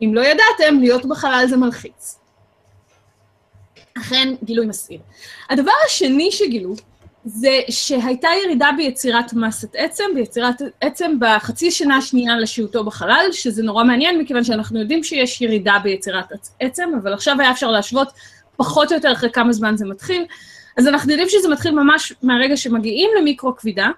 שאם 0.00 0.14
לא 0.14 0.20
ידעתם, 0.20 0.80
להיות 0.80 1.06
בחלל 1.06 1.44
זה 1.48 1.56
מלחיץ. 1.56 2.18
אכן, 3.98 4.34
גילוי 4.44 4.66
מסעיר. 4.66 5.00
הדבר 5.50 5.72
השני 5.86 6.32
שגילו, 6.32 6.74
זה 7.24 7.60
שהייתה 7.70 8.28
ירידה 8.44 8.70
ביצירת 8.76 9.32
מסת 9.32 9.68
עצם, 9.74 10.04
ביצירת 10.14 10.62
עצם 10.80 11.16
בחצי 11.20 11.70
שנה 11.70 11.96
השנייה 11.96 12.36
לשהותו 12.36 12.84
בחלל, 12.84 13.28
שזה 13.32 13.62
נורא 13.62 13.84
מעניין, 13.84 14.18
מכיוון 14.18 14.44
שאנחנו 14.44 14.80
יודעים 14.80 15.04
שיש 15.04 15.40
ירידה 15.40 15.76
ביצירת 15.82 16.32
עצ- 16.32 16.50
עצם, 16.60 16.90
אבל 17.02 17.12
עכשיו 17.12 17.36
היה 17.40 17.50
אפשר 17.50 17.70
להשוות 17.70 18.08
פחות 18.56 18.92
או 18.92 18.96
יותר 18.96 19.12
אחרי 19.12 19.30
כמה 19.30 19.52
זמן 19.52 19.76
זה 19.76 19.86
מתחיל. 19.86 20.26
אז 20.78 20.86
אנחנו 20.86 21.10
יודעים 21.10 21.28
שזה 21.28 21.48
מתחיל 21.48 21.70
ממש 21.70 22.12
מהרגע 22.22 22.56
שמגיעים 22.56 23.10
למיקרו 23.18 23.56
כבידה, 23.56 23.88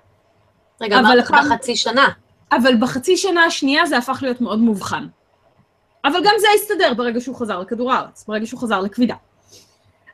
רגע, 0.80 0.98
אמרת 0.98 1.30
בחצי 1.30 1.76
שנה. 1.76 2.08
אבל 2.52 2.76
בחצי 2.76 3.16
שנה 3.16 3.44
השנייה 3.44 3.86
זה 3.86 3.98
הפך 3.98 4.18
להיות 4.22 4.40
מאוד 4.40 4.58
מובחן. 4.58 5.06
אבל 6.04 6.20
גם 6.24 6.34
זה 6.38 6.46
הסתדר 6.54 6.94
ברגע 6.94 7.20
שהוא 7.20 7.36
חזר 7.36 7.60
לכדור 7.60 7.92
הארץ, 7.92 8.24
ברגע 8.28 8.46
שהוא 8.46 8.60
חזר 8.60 8.80
לכבידה. 8.80 9.14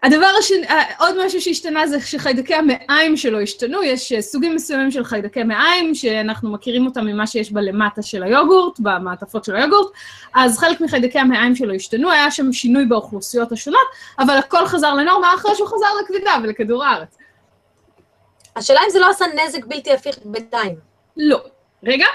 הדבר 0.03 0.31
השני, 0.39 0.69
אה, 0.69 0.83
עוד 0.99 1.27
משהו 1.27 1.41
שהשתנה 1.41 1.87
זה 1.87 2.01
שחיידקי 2.01 2.55
המעיים 2.55 3.17
שלו 3.17 3.41
השתנו, 3.41 3.83
יש 3.83 4.13
אה, 4.13 4.23
סוגים 4.23 4.55
מסוימים 4.55 4.91
של 4.91 5.05
חיידקי 5.05 5.43
מעיים, 5.43 5.95
שאנחנו 5.95 6.53
מכירים 6.53 6.87
אותם 6.87 7.05
ממה 7.05 7.27
שיש 7.27 7.53
בלמטה 7.53 8.03
של 8.03 8.23
היוגורט, 8.23 8.81
במעטפות 8.81 9.45
של 9.45 9.57
היוגורט, 9.57 9.93
אז 10.35 10.59
חלק 10.59 10.81
מחיידקי 10.81 11.19
המעיים 11.19 11.57
שלו 11.57 11.75
השתנו, 11.75 12.11
היה 12.11 12.31
שם 12.31 12.53
שינוי 12.53 12.85
באוכלוסיות 12.85 13.53
השונות, 13.53 13.87
אבל 14.19 14.37
הכל 14.37 14.67
חזר 14.67 14.95
לנורמה 14.95 15.35
אחרי 15.35 15.55
שהוא 15.55 15.69
חזר 15.69 15.87
לכבידה 16.03 16.37
ולכדור 16.43 16.85
הארץ. 16.85 17.17
השאלה 18.57 18.81
אם 18.87 18.91
זה 18.91 18.99
לא 18.99 19.11
עשה 19.11 19.25
נזק 19.35 19.67
בלתי 19.67 19.93
הפיך 19.93 20.19
בינתיים. 20.25 20.75
לא. 21.17 21.41
רגע. 21.85 22.07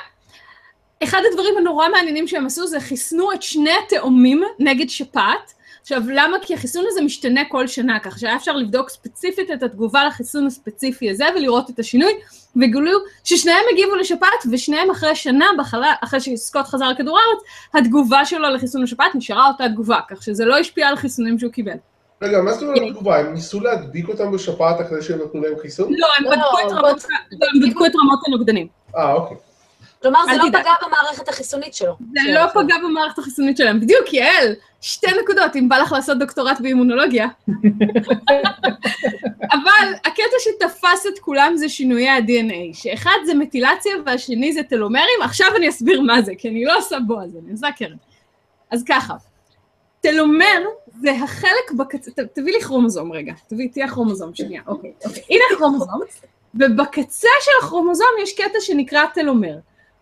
אחד 1.04 1.22
הדברים 1.32 1.54
הנורא 1.58 1.90
מעניינים 1.90 2.28
שהם 2.28 2.46
עשו 2.46 2.68
זה 2.68 2.80
חיסנו 2.80 3.32
את 3.34 3.42
שני 3.44 3.72
התאומים 3.86 4.44
נגד 4.60 4.90
שפעת. 4.90 5.54
עכשיו, 5.82 6.02
למה? 6.14 6.38
כי 6.42 6.54
החיסון 6.54 6.86
הזה 6.88 7.02
משתנה 7.02 7.42
כל 7.50 7.68
שנה, 7.68 8.00
כך 8.00 8.20
שהיה 8.20 8.36
אפשר 8.36 8.52
לבדוק 8.56 8.90
ספציפית 8.90 9.52
את 9.52 9.64
התגובה 9.64 10.06
לחיסון 10.08 10.48
הספציפי 10.48 11.10
הזה 11.12 11.26
ולראות 11.36 11.70
את 11.70 11.80
השינוי, 11.80 12.12
וגילו 12.56 12.92
ששניהם 13.24 13.64
הגיבו 13.74 13.96
לשפעת, 13.96 14.30
ושניהם 14.52 14.92
אחרי 14.92 15.16
שנה, 15.16 15.46
בחלל, 15.60 15.92
אחרי 16.04 16.20
שסקוט 16.20 16.66
חזר 16.66 16.90
לכדור 16.90 17.18
הארץ, 17.20 17.40
התגובה 17.74 18.26
שלו 18.26 18.50
לחיסון 18.50 18.84
השפעת 18.84 19.16
נשארה 19.16 19.48
אותה 19.48 19.70
תגובה, 19.70 20.00
כך 20.10 20.24
שזה 20.24 20.46
לא 20.46 20.58
השפיע 20.58 20.88
על 20.88 20.96
חיסונים 20.96 21.40
שהוא 21.40 21.52
קיבל. 21.52 21.72
רגע, 22.22 22.42
מה 22.42 22.54
זאת 22.54 22.64
אומרת 22.64 22.78
תגובה? 22.92 23.18
הם 23.20 23.34
ניסו 23.34 23.60
להדביק 23.60 24.08
אותם 24.10 24.32
בשפעת 24.32 24.82
אחרי 24.82 25.02
שהם 25.02 25.20
נתנו 25.26 25.42
להם 25.42 25.54
חיסון? 25.62 25.94
לא, 25.98 26.08
הם 26.18 26.24
לא, 26.24 26.30
בדקו 26.32 26.60
את 26.60 26.72
בוא- 26.72 26.80
רמות- 26.90 27.06
לא, 27.32 27.48
הם 27.54 27.70
בדקו 27.70 27.86
את 27.86 27.92
רמות 27.96 28.20
הנוגדנים. 28.28 28.68
אה, 28.98 29.14
אוקיי. 29.14 29.38
כלומר, 30.02 30.20
זה 30.26 30.38
לא. 30.38 30.44
פגע 30.50 30.72
במערכת 30.88 31.30
החיסונית 31.30 31.74
שלו. 31.74 31.96
זה 32.14 32.32
לא 32.34 32.48
פגע 32.48 32.76
במערכת 32.84 33.20
החיסונית 33.20 33.58
שלהם. 33.58 33.80
בדיוק, 33.80 34.14
יעל, 34.14 34.54
שתי 34.82 35.08
נקודות, 35.24 35.56
אם 35.56 35.70
בא 35.70 35.78
לך 35.78 35.92
לעשות 35.92 36.20
דוקטורט 36.20 36.60
באימונולוגיה. 36.62 37.28
אבל 39.54 39.94
הקטע 40.06 40.22
שתפס 40.40 41.08
את 41.14 41.20
כולם 41.20 41.54
זה 41.58 41.70
שינויי 41.70 42.10
ה-DNA, 42.10 42.74
שאחד 42.74 43.18
זה 43.26 43.34
מטילציה 43.34 43.92
והשני 44.06 44.54
זה 44.54 44.64
טלומרים, 44.64 45.22
עכשיו 45.24 45.48
אני 45.56 45.70
אסביר 45.70 46.02
מה 46.02 46.22
זה, 46.22 46.32
כי 46.38 46.50
אני 46.50 46.66
לא 46.66 46.78
עושה 46.78 46.98
בו, 47.08 47.22
אז 47.22 47.38
אני 47.44 47.52
עושה 47.52 47.68
קרן. 47.78 47.96
אז 48.72 48.84
ככה, 48.88 49.14
טלומר 50.02 50.62
זה 51.02 51.12
החלק 51.12 51.72
בקצה, 51.78 52.12
ת- 52.12 52.20
תביא 52.20 52.54
לי 52.54 52.62
כרומוזום 52.62 53.12
רגע, 53.12 53.34
תביא, 53.48 53.70
תהיה 53.72 53.88
כרומוזום 53.88 54.36
שנייה, 54.36 54.62
אוקיי, 54.68 54.92
אוקיי. 55.06 55.24
הנה 55.30 55.44
הכרומוזום, 55.54 56.00
ובקצה 56.56 57.28
של 57.42 57.66
הכרומוזום 57.66 58.08
יש 58.24 58.34
קטע 58.34 58.60
שנקרא 58.60 59.06
טלומר. 59.14 59.56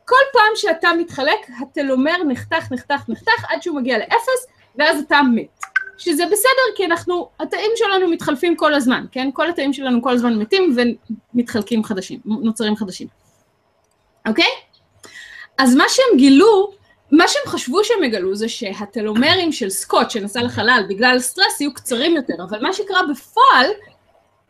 כל 0.09 0.15
פעם 0.33 0.51
שאתה 0.55 0.89
מתחלק, 0.97 1.39
הטלומר 1.61 2.23
נחתך, 2.27 2.71
נחתך, 2.71 3.09
נחתך, 3.09 3.45
עד 3.49 3.61
שהוא 3.61 3.77
מגיע 3.79 3.97
לאפס, 3.97 4.47
ואז 4.75 4.99
אתה 4.99 5.21
מת. 5.35 5.59
שזה 5.97 6.25
בסדר, 6.25 6.75
כי 6.75 6.85
אנחנו, 6.85 7.29
התאים 7.39 7.71
שלנו 7.75 8.09
מתחלפים 8.09 8.55
כל 8.55 8.73
הזמן, 8.73 9.05
כן? 9.11 9.29
כל 9.33 9.49
התאים 9.49 9.73
שלנו 9.73 10.01
כל 10.01 10.13
הזמן 10.13 10.35
מתים 10.35 10.75
ומתחלקים 11.33 11.83
חדשים, 11.83 12.19
נוצרים 12.25 12.75
חדשים. 12.75 13.07
אוקיי? 14.27 14.51
אז 15.57 15.75
מה 15.75 15.83
שהם 15.89 16.17
גילו, 16.17 16.71
מה 17.11 17.27
שהם 17.27 17.43
חשבו 17.45 17.83
שהם 17.83 18.03
יגלו 18.03 18.35
זה 18.35 18.49
שהטלומרים 18.49 19.51
של 19.51 19.69
סקוט 19.69 20.09
שנסע 20.09 20.43
לחלל 20.43 20.83
בגלל 20.89 21.19
סטרס 21.19 21.61
יהיו 21.61 21.73
קצרים 21.73 22.15
יותר, 22.15 22.43
אבל 22.49 22.61
מה 22.61 22.73
שקרה 22.73 23.01
בפועל 23.11 23.67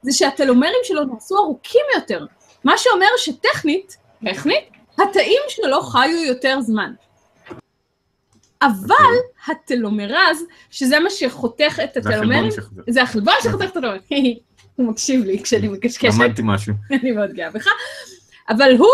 זה 0.02 0.12
שהטלומרים 0.12 0.80
שלו 0.84 1.04
נעשו 1.04 1.38
ארוכים 1.38 1.86
יותר, 1.96 2.26
מה 2.64 2.78
שאומר 2.78 3.08
שטכנית, 3.18 3.98
טכנית, 4.26 4.79
התאים 5.02 5.42
שלו 5.48 5.82
חיו 5.82 6.24
יותר 6.28 6.62
זמן. 6.62 6.94
אבל 8.62 9.14
הטלומרז, 9.48 10.46
שזה 10.72 11.00
מה 11.00 11.10
שחותך 11.10 11.80
את 11.84 11.98
הטלומרים. 11.98 12.50
זה 12.90 13.02
החלבון 13.02 13.34
שחותך 13.44 13.66
את 13.66 13.78
הטלומרים. 13.78 14.02
הוא 14.76 14.88
מקשיב 14.88 15.26
לי 15.26 15.44
כשאני 15.44 15.68
מקשקשת. 15.68 16.20
למדתי 16.20 16.42
משהו. 16.46 16.74
אני 17.02 17.12
מאוד 17.12 17.32
גאה 17.32 17.52
בך, 17.52 17.68
אבל 18.50 18.76
הוא, 18.78 18.88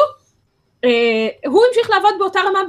אה, 0.83 0.89
הוא 1.47 1.63
המשיך 1.67 1.89
לעבוד 1.89 2.13
באותה 2.19 2.39
רמה. 2.39 2.59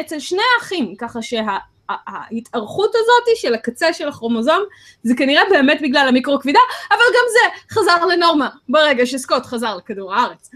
אצל 0.00 0.18
שני 0.18 0.42
האחים, 0.56 0.94
ככה 0.98 1.22
שההתארכות 1.22 2.90
הזאת 2.94 3.36
של 3.36 3.54
הקצה 3.54 3.92
של 3.92 4.08
הכרומוזום, 4.08 4.62
זה 5.02 5.14
כנראה 5.16 5.42
באמת 5.50 5.78
בגלל 5.82 6.08
המיקרו-כבידה, 6.08 6.60
אבל 6.90 6.98
גם 6.98 7.24
זה 7.32 7.74
חזר 7.74 8.06
לנורמה 8.06 8.48
ברגע 8.68 9.06
שסקוט 9.06 9.46
חזר 9.46 9.76
לכדור 9.76 10.14
הארץ. 10.14 10.50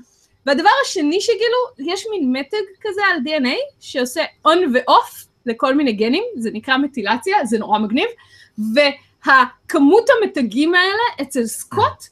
והדבר 0.47 0.69
השני 0.85 1.21
שגילו, 1.21 1.91
יש 1.93 2.07
מין 2.11 2.33
מתג 2.33 2.67
כזה 2.81 3.01
על 3.11 3.19
DNA 3.27 3.57
שעושה 3.81 4.25
און 4.45 4.59
ואוף 4.75 5.27
לכל 5.47 5.75
מיני 5.75 5.93
גנים, 5.93 6.25
זה 6.37 6.51
נקרא 6.53 6.77
מטילציה, 6.77 7.45
זה 7.45 7.59
נורא 7.59 7.79
מגניב, 7.79 8.07
והכמות 8.75 10.09
המתגים 10.11 10.75
האלה 10.75 11.23
אצל 11.23 11.47
סקוט 11.47 12.05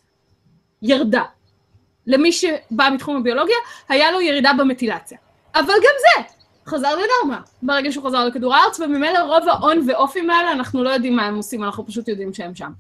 ירדה. 0.83 1.23
למי 2.07 2.33
שבא 2.33 2.89
מתחום 2.95 3.17
הביולוגיה, 3.17 3.57
היה 3.89 4.11
לו 4.11 4.21
ירידה 4.21 4.51
במטילציה. 4.59 5.19
אבל 5.55 5.75
גם 5.75 5.95
זה 5.99 6.23
חזר 6.67 6.95
לנורמה 6.97 7.41
ברגע 7.63 7.93
שהוא 7.93 8.05
חזר 8.05 8.25
לכדור 8.25 8.55
הארץ, 8.55 8.81
וממילא 8.81 9.19
רוב 9.19 9.49
ההון 9.49 9.89
ואופים 9.89 10.31
האלה, 10.31 10.53
אנחנו 10.53 10.85
לא 10.85 10.91
יודעים 10.91 11.17
מה 11.17 11.27
הם 11.27 11.37
עושים, 11.37 11.65
אנחנו 11.65 11.87
פשוט 11.87 12.09
יודעים 12.09 12.35
שהם 12.35 12.55
שם. 12.55 12.71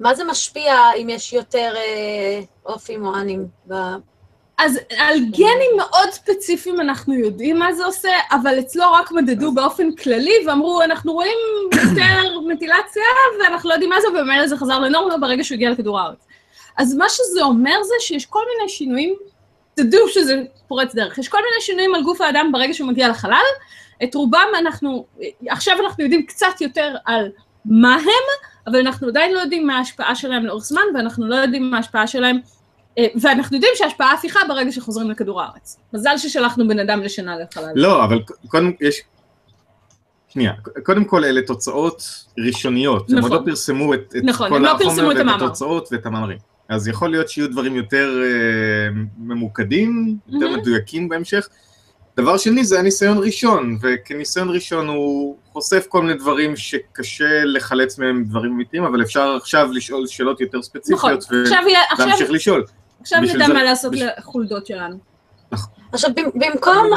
מה 0.00 0.14
זה 0.14 0.24
משפיע 0.24 0.74
אם 0.96 1.08
יש 1.08 1.32
יותר 1.32 1.74
אה, 1.76 2.40
אופים 2.66 3.06
או 3.06 3.16
אנים? 3.16 3.46
אז 4.64 4.78
על 4.98 5.18
גנים 5.18 5.70
מאוד 5.76 6.10
ספציפיים 6.10 6.80
אנחנו 6.80 7.14
יודעים 7.14 7.58
מה 7.58 7.72
זה 7.72 7.84
עושה, 7.84 8.10
אבל 8.30 8.58
אצלו 8.58 8.92
רק 8.92 9.12
מדדו 9.12 9.52
באופן 9.52 9.92
כללי 9.92 10.34
ואמרו, 10.46 10.82
אנחנו 10.82 11.12
רואים 11.12 11.38
יותר 11.72 12.38
מטילציה 12.46 13.02
ואנחנו 13.40 13.68
לא 13.68 13.74
יודעים 13.74 13.90
מה 13.90 14.00
זה, 14.00 14.08
וממילא 14.08 14.46
זה 14.46 14.56
חזר 14.56 14.78
לנורמה 14.78 15.18
ברגע 15.18 15.44
שהוא 15.44 15.56
הגיע 15.56 15.70
לכדור 15.70 16.00
הארץ. 16.00 16.26
אז 16.76 16.94
מה 16.94 17.04
שזה 17.08 17.42
אומר 17.42 17.82
זה 17.82 17.94
שיש 18.00 18.26
כל 18.26 18.42
מיני 18.54 18.68
שינויים, 18.68 19.14
תדעו 19.74 20.08
שזה 20.08 20.42
פורץ 20.68 20.94
דרך, 20.94 21.18
יש 21.18 21.28
כל 21.28 21.38
מיני 21.38 21.60
שינויים 21.60 21.94
על 21.94 22.02
גוף 22.02 22.20
האדם 22.20 22.50
ברגע 22.52 22.74
שהוא 22.74 22.88
מגיע 22.88 23.08
לחלל, 23.08 23.36
את 24.04 24.14
רובם 24.14 24.48
אנחנו, 24.58 25.06
עכשיו 25.48 25.76
אנחנו 25.84 26.04
יודעים 26.04 26.26
קצת 26.26 26.60
יותר 26.60 26.94
על 27.04 27.30
מה 27.64 27.94
הם, 27.94 28.48
אבל 28.66 28.78
אנחנו 28.78 29.08
עדיין 29.08 29.34
לא 29.34 29.38
יודעים 29.40 29.66
מה 29.66 29.78
ההשפעה 29.78 30.14
שלהם 30.14 30.46
לאורך 30.46 30.64
זמן, 30.64 30.82
ואנחנו 30.94 31.28
לא 31.28 31.34
יודעים 31.34 31.70
מה 31.70 31.76
ההשפעה 31.76 32.06
שלהם 32.06 32.40
ואנחנו 33.20 33.56
יודעים 33.56 33.72
שההשפעה 33.76 34.12
הפיכה 34.14 34.40
ברגע 34.48 34.72
שחוזרים 34.72 35.10
לכדור 35.10 35.42
הארץ. 35.42 35.76
מזל 35.92 36.14
ששלחנו 36.18 36.68
בן 36.68 36.78
אדם 36.78 37.02
לשנה 37.02 37.36
לחלל. 37.38 37.72
לא, 37.74 38.04
אבל 38.04 38.18
קודם 38.48 38.70
יש... 38.80 39.00
שנייה, 40.28 40.52
קודם 40.82 41.04
כל 41.04 41.24
אלה 41.24 41.42
תוצאות 41.42 42.02
ראשוניות. 42.38 43.10
הם 43.10 43.16
עוד 43.18 43.24
נכון. 43.24 43.38
לא 43.38 43.44
פרסמו 43.46 43.94
את, 43.94 44.14
את 44.18 44.22
נכון, 44.24 44.48
כל 44.50 44.58
לא 44.58 44.70
החומר 44.70 45.04
את 45.04 45.16
ואת 45.16 45.20
המאמר. 45.20 45.44
התוצאות 45.44 45.88
ואת 45.92 46.06
המאמרים. 46.06 46.38
אז 46.68 46.88
יכול 46.88 47.10
להיות 47.10 47.28
שיהיו 47.28 47.50
דברים 47.50 47.76
יותר 47.76 48.22
אה, 48.22 48.28
ממוקדים, 49.18 50.16
יותר 50.28 50.46
מהמם. 50.46 50.58
מדויקים 50.60 51.08
בהמשך. 51.08 51.48
דבר 52.16 52.36
שני 52.36 52.64
זה 52.64 52.78
הניסיון 52.78 53.18
ראשון, 53.18 53.78
וכניסיון 53.82 54.50
ראשון 54.50 54.88
הוא 54.88 55.36
חושף 55.52 55.86
כל 55.88 56.02
מיני 56.02 56.14
דברים 56.14 56.56
שקשה 56.56 57.44
לחלץ 57.44 57.98
מהם 57.98 58.24
דברים 58.24 58.52
אמיתיים, 58.52 58.84
אבל 58.84 59.02
אפשר 59.02 59.36
עכשיו 59.36 59.68
לשאול 59.72 60.06
שאלות 60.06 60.40
יותר 60.40 60.58
נכון, 60.58 60.62
ספציפיות 60.62 61.22
עכשיו 61.42 61.62
יהיה- 61.68 61.80
עכשיו- 61.90 62.06
ולהמשיך 62.06 62.30
לשאול. 62.30 62.64
עכשיו 63.02 63.20
נדע 63.20 63.46
זה- 63.46 63.52
מה 63.52 63.62
לעשות 63.62 63.92
לחולדות 63.96 64.66
שלנו. 64.66 64.96
עכשיו, 65.92 66.10
במ- 66.14 66.30
במקום, 66.38 66.90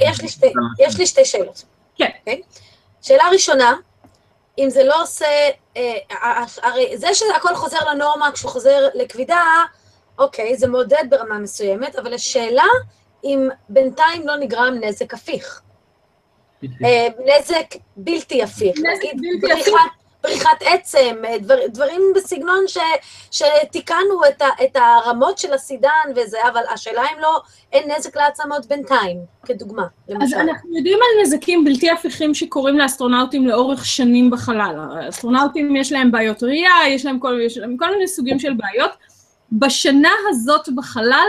יש 0.00 0.20
לי 0.20 0.28
שתי, 0.28 0.52
יש 0.78 0.98
לי 0.98 1.06
שתי 1.06 1.24
שאלות. 1.24 1.64
כן. 1.96 2.08
אוקיי? 2.20 2.42
שאלה 3.02 3.22
ראשונה, 3.32 3.74
אם 4.58 4.70
זה 4.70 4.84
לא 4.84 5.02
עושה, 5.02 5.26
אה, 5.76 5.92
הרי 6.62 6.96
זה 6.98 7.08
שהכל 7.14 7.54
חוזר 7.54 7.78
לנורמה 7.90 8.30
כשהוא 8.32 8.50
חוזר 8.50 8.88
לכבידה, 8.94 9.42
אוקיי, 10.18 10.56
זה 10.56 10.66
מעודד 10.66 11.04
ברמה 11.08 11.38
מסוימת, 11.38 11.96
אבל 11.96 12.14
השאלה 12.14 12.64
אם 13.24 13.48
בינתיים 13.68 14.26
לא 14.28 14.36
נגרם 14.36 14.74
נזק 14.80 15.14
הפיך. 15.14 15.60
אה, 16.84 17.08
נזק 17.24 17.66
בלתי 17.96 18.42
הפיך. 18.42 18.76
נזק 18.78 19.02
בלתי 19.42 19.60
הפיך. 19.60 19.74
בריחת 20.22 20.58
עצם, 20.60 21.16
אה, 21.24 21.38
דבר, 21.38 21.54
דברים 21.68 22.02
בסגנון 22.16 22.64
ש, 22.66 22.78
שתיקנו 23.30 24.20
את, 24.28 24.42
ה, 24.42 24.46
את 24.64 24.76
הרמות 24.76 25.38
של 25.38 25.52
הסידן 25.52 25.88
וזה, 26.16 26.38
אבל 26.52 26.62
השאלה 26.74 27.02
אם 27.02 27.18
לא, 27.20 27.40
אין 27.72 27.90
נזק 27.90 28.16
לעצמות 28.16 28.66
בינתיים, 28.66 29.18
כדוגמה, 29.46 29.82
אז 29.82 30.14
למשל. 30.14 30.36
אנחנו 30.36 30.76
יודעים 30.76 30.98
על 30.98 31.22
נזקים 31.22 31.64
בלתי 31.64 31.90
הפיכים 31.90 32.34
שקורים 32.34 32.78
לאסטרונאוטים 32.78 33.46
לאורך 33.46 33.84
שנים 33.84 34.30
בחלל. 34.30 34.76
האסטרונאוטים 34.92 35.76
יש 35.76 35.92
להם 35.92 36.10
בעיות 36.10 36.42
ראייה, 36.42 36.72
יש 36.88 37.04
להם 37.04 37.18
כל, 37.18 37.40
יש 37.46 37.58
להם 37.58 37.76
כל 37.76 37.90
מיני 37.90 38.08
סוגים 38.08 38.38
של 38.38 38.52
בעיות. 38.54 38.90
בשנה 39.52 40.12
הזאת 40.28 40.68
בחלל 40.76 41.28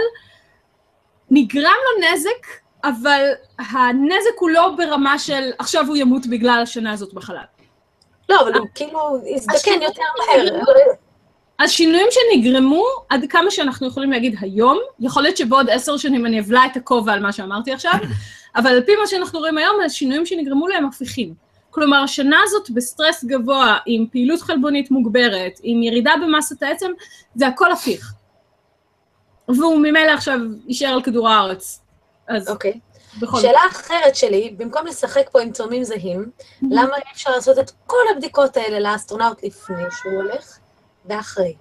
נגרם 1.32 1.64
לו 1.64 2.08
נזק, 2.08 2.48
אבל 2.84 3.32
הנזק 3.60 4.40
הוא 4.40 4.50
לא 4.50 4.74
ברמה 4.78 5.20
של 5.20 5.52
עכשיו 5.60 5.88
הוא 5.88 5.96
ימות 5.96 6.28
בגלל 6.28 6.60
השנה 6.64 6.92
הזאת 6.92 7.14
בחלל. 7.14 7.44
לא, 8.30 8.42
אבל 8.42 8.54
הוא 8.54 8.68
כאילו 8.76 9.00
הזדקן 9.36 9.56
השינויים 9.56 9.82
יותר 9.82 10.02
מהר. 10.18 10.64
אז 11.60 11.72
שינויים 11.72 12.08
שנגרמו, 12.12 12.86
עד 13.10 13.26
כמה 13.30 13.52
שאנחנו 13.52 13.88
יכולים 13.88 14.12
להגיד 14.12 14.36
היום, 14.42 14.80
יכול 15.00 15.24
להיות 15.24 15.38
שבעוד 15.38 15.70
עשר 15.70 15.98
שנים 15.98 16.26
אני 16.26 16.40
אבלע 16.40 16.66
את 16.66 16.78
הכובע 16.78 17.14
על 17.14 17.20
מה 17.20 17.32
שאמרתי 17.32 17.74
עכשיו, 17.74 17.94
אבל 18.56 18.72
על 18.72 18.82
פי 18.82 18.92
מה 18.96 19.08
שאנחנו 19.08 19.40
רואים 19.40 19.58
היום, 19.58 19.76
השינויים 19.86 20.26
שנגרמו 20.26 20.68
להם 20.68 20.86
הפיכים. 20.86 21.34
כלומר, 21.70 21.98
השנה 21.98 22.38
הזאת 22.44 22.70
בסטרס 22.70 23.24
גבוה, 23.24 23.78
עם 23.86 24.06
פעילות 24.12 24.42
חלבונית 24.42 24.92
מוגברת, 24.92 25.60
עם 25.64 25.84
ירידה 25.84 26.14
במסת 26.22 26.64
העצם, 26.64 26.92
זה 27.36 27.48
הכל 27.48 27.72
הפיך. 27.72 28.14
והוא 29.48 29.78
ממילא 29.80 30.12
עכשיו 30.12 30.40
יישאר 30.68 30.88
על 30.88 31.02
כדור 31.02 31.30
הארץ. 31.30 31.82
אז 32.28 32.50
אוקיי. 32.50 32.72
זאת. 32.72 32.93
שאלה 33.42 33.60
אחרת 33.72 34.16
שלי, 34.16 34.56
במקום 34.58 34.88
לשחק 34.88 35.30
פה 35.32 35.42
עם 35.42 35.52
תאומים 35.52 35.84
זהים, 35.84 36.30
למה 36.62 36.96
אי 36.96 37.12
אפשר 37.14 37.32
לעשות 37.32 37.60
את 37.60 37.72
כל 37.86 38.04
הבדיקות 38.12 38.58
האלה 38.58 38.92
לאסטרונאוט 38.92 39.44
לפני 39.44 39.84
שהוא 39.92 40.14
הולך 40.14 40.58
ואחרי? 41.06 41.56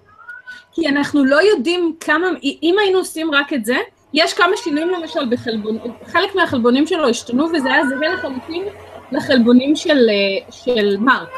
כי 0.71 0.87
אנחנו 0.87 1.25
לא 1.25 1.41
יודעים 1.41 1.95
כמה, 1.99 2.27
אם 2.63 2.75
היינו 2.79 2.99
עושים 2.99 3.33
רק 3.33 3.53
את 3.53 3.65
זה, 3.65 3.75
יש 4.13 4.33
כמה 4.33 4.57
שינויים 4.57 4.89
למשל 4.89 5.29
בחלבונים, 5.29 5.81
חלק 6.05 6.35
מהחלבונים 6.35 6.87
שלו 6.87 7.09
השתנו 7.09 7.45
וזה 7.45 7.73
היה 7.73 7.83
זהה 7.87 8.13
לחלוטין 8.13 8.63
לחלבונים 9.11 9.75
של, 9.75 10.09
אה, 10.09 10.51
של 10.51 10.97
מרק. 10.97 11.29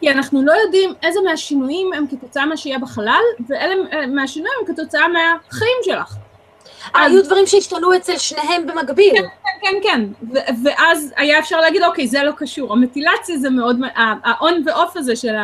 כי 0.00 0.10
אנחנו 0.10 0.42
לא 0.44 0.52
יודעים 0.52 0.92
איזה 1.02 1.20
מהשינויים 1.24 1.92
הם 1.92 2.06
כתוצאה 2.10 2.46
מהשהייה 2.46 2.78
בחלל, 2.78 3.22
ואילה 3.48 3.74
אה, 3.92 4.06
מהשינויים 4.06 4.54
הם 4.60 4.74
כתוצאה 4.74 5.08
מהחיים 5.08 5.78
שלך. 5.82 6.16
היו 6.94 7.24
דברים 7.24 7.46
שהשתנו 7.46 7.96
אצל 7.96 8.18
שניהם 8.18 8.66
במקביל. 8.66 9.14
כן, 9.62 9.76
כן, 9.82 10.00
ו- 10.32 10.64
ואז 10.64 11.12
היה 11.16 11.38
אפשר 11.38 11.60
להגיד, 11.60 11.82
אוקיי, 11.82 12.06
זה 12.06 12.22
לא 12.22 12.32
קשור. 12.36 12.72
המטילציה 12.72 13.38
זה 13.38 13.50
מאוד, 13.50 13.80
ה-on 13.94 14.54
ו-off 14.66 14.98
הזה 14.98 15.16
של 15.16 15.34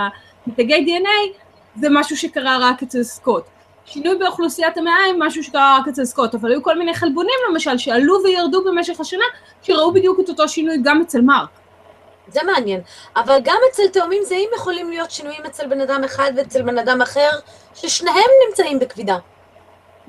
המתגי 0.46 0.86
DNA, 0.86 1.38
זה 1.80 1.88
משהו 1.90 2.16
שקרה 2.16 2.58
רק 2.60 2.82
אצל 2.82 3.02
סקוט. 3.02 3.44
שינוי 3.84 4.18
באוכלוסיית 4.18 4.78
המעיים, 4.78 5.22
משהו 5.22 5.44
שקרה 5.44 5.78
רק 5.80 5.88
אצל 5.88 6.04
סקוט, 6.04 6.34
אבל 6.34 6.50
היו 6.50 6.62
כל 6.62 6.78
מיני 6.78 6.94
חלבונים 6.94 7.34
למשל, 7.50 7.78
שעלו 7.78 8.22
וירדו 8.24 8.64
במשך 8.64 9.00
השנה, 9.00 9.24
שראו 9.62 9.92
בדיוק 9.92 10.20
את 10.20 10.28
אותו 10.28 10.48
שינוי 10.48 10.76
גם 10.82 11.00
אצל 11.00 11.20
מרק. 11.20 11.48
זה 12.28 12.40
מעניין. 12.46 12.80
אבל 13.16 13.38
גם 13.44 13.56
אצל 13.70 13.88
תאומים 13.88 14.22
זהים 14.24 14.48
יכולים 14.56 14.90
להיות 14.90 15.10
שינויים 15.10 15.42
אצל 15.46 15.66
בן 15.66 15.80
אדם 15.80 16.04
אחד 16.04 16.32
ואצל 16.36 16.62
בן 16.62 16.78
אדם 16.78 17.02
אחר, 17.02 17.30
ששניהם 17.74 18.30
נמצאים 18.48 18.78
בכבידה. 18.78 19.16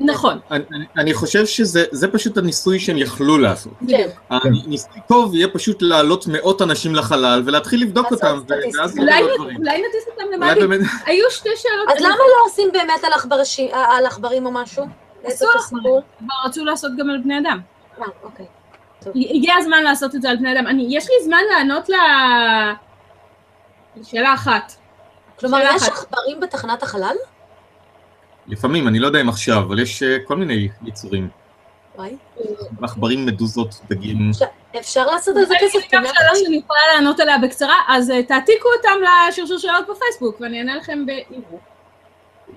נכון, 0.05 0.39
אני, 0.51 0.63
אני- 0.97 1.13
חושב 1.13 1.45
שזה 1.45 1.85
זה 1.91 2.07
פשוט 2.07 2.37
הניסוי 2.37 2.79
שהם 2.79 2.97
יכלו 2.97 3.37
לעשות. 3.37 3.73
כן. 3.87 4.07
הניסוי 4.29 5.01
טוב 5.07 5.35
יהיה 5.35 5.47
פשוט 5.47 5.81
להעלות 5.81 6.25
מאות 6.27 6.61
אנשים 6.61 6.95
לחלל 6.95 7.43
ולהתחיל 7.45 7.81
לבדוק 7.81 8.11
אותם. 8.11 8.39
ואז 8.77 8.97
אולי, 8.99 9.21
נטיס 9.61 10.07
אותם. 10.11 10.23
באמת, 10.59 10.81
היו 11.05 11.25
שתי 11.31 11.49
שאלות. 11.55 11.89
אז 11.97 12.01
למה 12.01 12.15
לא 12.15 12.45
עושים 12.45 12.69
באמת 12.73 13.03
על 13.71 14.05
עכברים 14.05 14.45
או 14.45 14.51
משהו? 14.51 14.85
עשו 15.23 15.45
הסיפור? 15.55 16.01
כבר 16.19 16.35
רצו 16.45 16.65
לעשות 16.65 16.91
גם 16.97 17.09
על 17.09 17.17
בני 17.23 17.39
אדם. 17.39 17.59
אה, 18.01 18.05
אוקיי. 18.23 18.45
הגיע 19.15 19.53
הזמן 19.57 19.83
לעשות 19.83 20.15
את 20.15 20.21
זה 20.21 20.29
על 20.29 20.37
בני 20.37 20.53
אדם. 20.53 20.67
אני, 20.67 20.87
יש 20.89 21.05
לי 21.09 21.25
זמן 21.25 21.41
לענות 21.51 21.89
ל... 21.89 21.93
לשאלה 23.95 24.33
אחת. 24.33 24.73
כלומר, 25.39 25.57
שאלה 25.57 25.75
יש. 25.75 25.83
עכברים 25.83 26.39
בתחנת 26.39 26.83
החלל? 26.83 27.15
לפעמים, 28.47 28.87
אני 28.87 28.99
לא 28.99 29.07
יודע 29.07 29.21
אם 29.21 29.29
עכשיו, 29.29 29.59
אבל 29.59 29.79
יש 29.79 30.03
אה, 30.03 30.17
כל 30.25 30.35
מיני 30.35 30.69
יצורים. 30.85 31.29
וואי. 31.95 32.15
עכברים, 32.81 33.25
מדוזות, 33.25 33.81
דגים. 33.89 34.31
אפשר 34.79 35.05
לעשות 35.05 35.37
על 35.37 35.45
זה 35.45 35.53
כסף? 35.61 35.75
לי 35.75 35.87
גם 35.91 36.03
שאלה 36.05 36.35
שאני 36.35 36.55
יכולה 36.55 36.79
לענות 36.93 37.19
עליה 37.19 37.37
בקצרה, 37.37 37.75
אז 37.87 38.11
אה, 38.11 38.23
תעתיקו 38.23 38.69
אותם 38.77 38.89
לשרשור 39.29 39.57
שאלות 39.57 39.85
בפייסבוק, 39.89 40.41
ואני 40.41 40.59
אענה 40.59 40.75
לכם 40.75 41.05
בהירוך. 41.05 41.61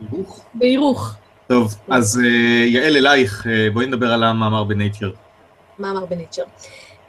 הירוך. 0.00 0.44
בהירוך. 0.54 1.14
טוב, 1.48 1.74
אז 1.88 2.20
אה, 2.24 2.64
יעל 2.66 2.96
אלייך, 2.96 3.46
בואי 3.72 3.86
נדבר 3.86 4.12
על 4.12 4.22
המאמר 4.22 4.64
בנייצ'ר. 4.64 5.10
מאמר 5.78 6.06
בנייצ'ר. 6.06 6.42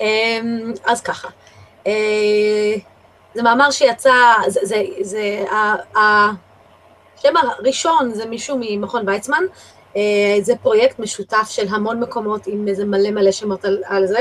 אמ, 0.02 0.74
אז 0.86 1.02
ככה, 1.02 1.28
זה 3.34 3.44
מאמר 3.44 3.72
שיצא, 3.72 4.14
זה, 4.48 4.60
זה, 4.64 4.84
זה, 5.02 5.44
השם 7.26 7.38
הראשון 7.38 8.14
זה 8.14 8.26
מישהו 8.26 8.58
ממכון 8.60 9.10
ויצמן, 9.10 9.44
אה, 9.96 10.02
זה 10.42 10.54
פרויקט 10.62 11.00
משותף 11.00 11.48
של 11.50 11.68
המון 11.70 12.00
מקומות 12.00 12.48
עם 12.48 12.68
איזה 12.68 12.86
מלא 12.86 13.12
מלא 13.12 13.32
שמות 13.32 13.66
על, 13.66 13.82
על 13.86 14.08
זה. 14.08 14.20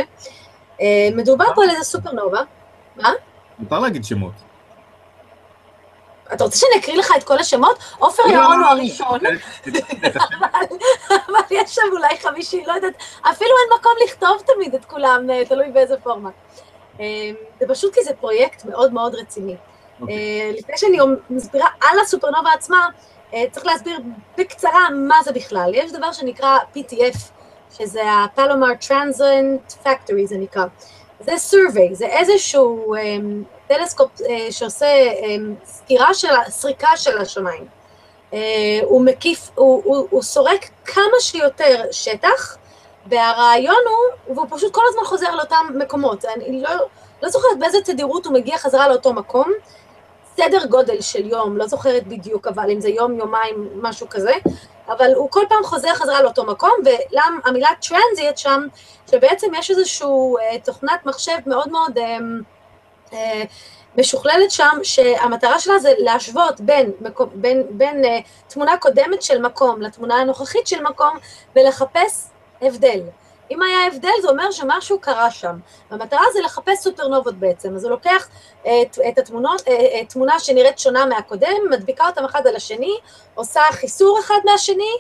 אה, 0.81 1.09
מדובר 1.15 1.45
פה 1.55 1.63
על 1.65 1.71
איזה 1.71 1.85
סופרנובה. 1.85 2.41
מותר 3.59 3.79
להגיד 3.79 4.05
שמות. 4.05 4.33
אתה 6.33 6.45
רוצה 6.45 6.59
שאני 6.59 6.81
אקריא 6.81 6.97
לך 6.97 7.13
את 7.17 7.25
כל 7.25 7.39
השמות? 7.39 7.79
עופר 7.99 8.23
ירון 8.31 8.61
הוא 8.61 8.67
הראשון, 8.67 9.19
אבל 9.67 10.67
אבל 11.11 11.41
יש 11.51 11.75
שם 11.75 11.83
אולי 11.93 12.19
חמישי, 12.23 12.65
לא 12.67 12.73
יודעת, 12.73 12.95
אפילו 13.23 13.51
אין 13.51 13.79
מקום 13.81 13.93
לכתוב 14.05 14.43
תמיד 14.55 14.75
את 14.75 14.85
כולם, 14.85 15.31
אה, 15.31 15.45
תלוי 15.45 15.71
באיזה 15.71 15.97
פורמט. 16.03 16.33
אה, 17.01 17.31
זה 17.61 17.67
פשוט 17.69 17.95
כי 17.95 18.05
זה 18.05 18.11
פרויקט 18.21 18.65
מאוד 18.65 18.93
מאוד 18.93 19.15
רציני. 19.15 19.57
אוקיי. 20.01 20.17
אה, 20.17 20.51
לפני 20.59 20.79
שאני 20.79 20.99
מסבירה 21.31 21.69
על 21.81 21.99
הסופרנובה 22.01 22.53
עצמה, 22.53 22.89
אה, 23.35 23.45
צריך 23.53 23.67
להסביר 23.67 24.01
בקצרה 24.39 24.91
מה 24.91 25.17
זה 25.25 25.33
בכלל. 25.33 25.71
יש 25.75 25.93
דבר 25.93 26.13
שנקרא 26.13 26.59
PTF, 26.77 27.19
שזה 27.79 28.03
ה-Palomar 28.05 28.87
Transient 28.89 29.87
Factory, 29.87 30.27
זה 30.27 30.37
נקרא. 30.37 30.65
זה 31.21 31.33
survey, 31.33 31.95
זה 31.95 32.07
איזשהו 32.07 32.95
אה, 32.95 33.01
טלסקופ 33.67 34.11
שעושה 34.51 34.87
סקירה 35.65 36.15
של, 36.15 36.29
סריקה 36.49 36.97
של 36.97 37.19
השמיים. 37.19 37.65
הוא 38.83 39.05
מקיף, 39.05 39.51
הוא, 39.55 39.83
הוא, 39.85 40.07
הוא 40.11 40.23
סורק 40.23 40.69
כמה 40.85 41.21
שיותר 41.21 41.83
שטח, 41.91 42.57
והרעיון 43.07 43.83
הוא, 43.89 44.35
והוא 44.37 44.47
פשוט 44.51 44.75
כל 44.75 44.83
הזמן 44.89 45.05
חוזר 45.05 45.35
לאותם 45.35 45.67
מקומות. 45.75 46.25
אני 46.25 46.63
לא, 46.63 46.71
לא 47.23 47.29
זוכרת 47.29 47.59
באיזה 47.59 47.79
תדירות 47.85 48.27
הוא 48.27 48.35
מגיע 48.35 48.59
חזרה 48.59 48.89
לאותו 48.89 49.13
מקום, 49.13 49.53
סדר 50.37 50.67
גודל 50.67 51.01
של 51.01 51.27
יום, 51.27 51.57
לא 51.57 51.67
זוכרת 51.67 52.07
בדיוק, 52.07 52.47
אבל 52.47 52.71
אם 52.71 52.81
זה 52.81 52.89
יום, 52.89 53.19
יומיים, 53.19 53.69
משהו 53.83 54.09
כזה, 54.09 54.33
אבל 54.89 55.15
הוא 55.15 55.31
כל 55.31 55.45
פעם 55.49 55.65
חוזר 55.65 55.95
חזרה 55.95 56.23
לאותו 56.23 56.45
מקום, 56.45 56.73
והמילה 56.85 57.69
transient 57.89 58.39
שם, 58.39 58.67
שבעצם 59.11 59.47
יש 59.59 59.71
איזושהי 59.71 60.09
אה, 60.41 60.59
תוכנת 60.65 61.07
מחשב 61.07 61.37
מאוד 61.47 61.69
מאוד 61.69 61.99
אה, 61.99 62.19
אה, 63.13 63.43
משוכללת 63.99 64.51
שם, 64.51 64.79
שהמטרה 64.83 65.61
שלה 65.61 65.79
זה 65.79 65.93
להשוות 65.99 66.61
בין, 66.61 66.91
מקום, 67.01 67.29
בין, 67.35 67.63
בין 67.71 68.05
אה, 68.05 68.19
תמונה 68.49 68.77
קודמת 68.77 69.23
של 69.23 69.43
מקום 69.43 69.83
לתמונה 69.83 70.15
הנוכחית 70.15 70.67
של 70.67 70.83
מקום, 70.83 71.17
ולחפש 71.57 72.27
הבדל. 72.63 73.01
אם 73.51 73.63
היה 73.63 73.87
הבדל, 73.87 74.11
זה 74.23 74.29
אומר 74.29 74.51
שמשהו 74.51 74.99
קרה 74.99 75.31
שם. 75.31 75.59
והמטרה 75.91 76.23
זה 76.33 76.41
לחפש 76.41 76.79
סופרנובות 76.79 77.35
בעצם. 77.35 77.75
אז 77.75 77.85
הוא 77.85 77.91
לוקח 77.91 78.29
את, 78.63 78.99
את 79.09 79.19
התמונות, 79.19 79.69
אה, 79.69 79.73
אה, 79.73 80.05
תמונה 80.05 80.39
שנראית 80.39 80.79
שונה 80.79 81.07
מהקודם, 81.07 81.57
מדביקה 81.71 82.07
אותם 82.07 82.25
אחד 82.25 82.47
על 82.47 82.57
השני, 82.57 82.95
עושה 83.35 83.61
חיסור 83.71 84.21
אחד 84.21 84.39
מהשני, 84.45 84.93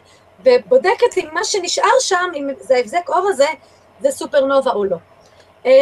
ובודקת 0.44 1.18
אם 1.18 1.28
מה 1.32 1.44
שנשאר 1.44 1.98
שם, 2.00 2.30
אם 2.34 2.48
זה 2.60 2.76
ההבזק 2.76 3.08
אור 3.08 3.28
הזה, 3.28 3.46
זה 4.00 4.10
סופרנובה 4.10 4.72
או 4.72 4.84
לא. 4.84 4.96
אה, 5.66 5.72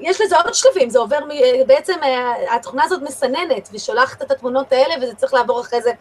יש 0.00 0.20
לזה 0.20 0.36
עוד 0.36 0.54
שלבים, 0.54 0.90
זה 0.90 0.98
עובר, 0.98 1.18
מ- 1.24 1.66
בעצם 1.66 1.94
אה, 2.02 2.54
התוכנה 2.54 2.84
הזאת 2.84 3.02
מסננת 3.02 3.68
ושולחת 3.72 4.22
את 4.22 4.30
התמונות 4.30 4.72
האלה 4.72 4.94
וזה 5.02 5.14
צריך 5.14 5.34
לעבור 5.34 5.60
אחרי 5.60 5.82
זה 5.82 5.92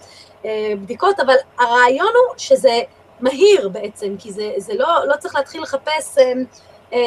אה, 0.46 0.74
בדיקות, 0.82 1.20
אבל 1.20 1.36
הרעיון 1.60 2.08
הוא 2.08 2.38
שזה 2.38 2.80
מהיר 3.22 3.70
בעצם, 3.70 4.16
כי 4.20 4.32
זה, 4.32 4.54
זה 4.58 4.74
לא, 4.74 5.08
לא 5.08 5.16
צריך 5.16 5.36
להתחיל 5.36 5.62
לחפש, 5.62 6.18
אה, 6.18 6.34
אה, 6.94 7.00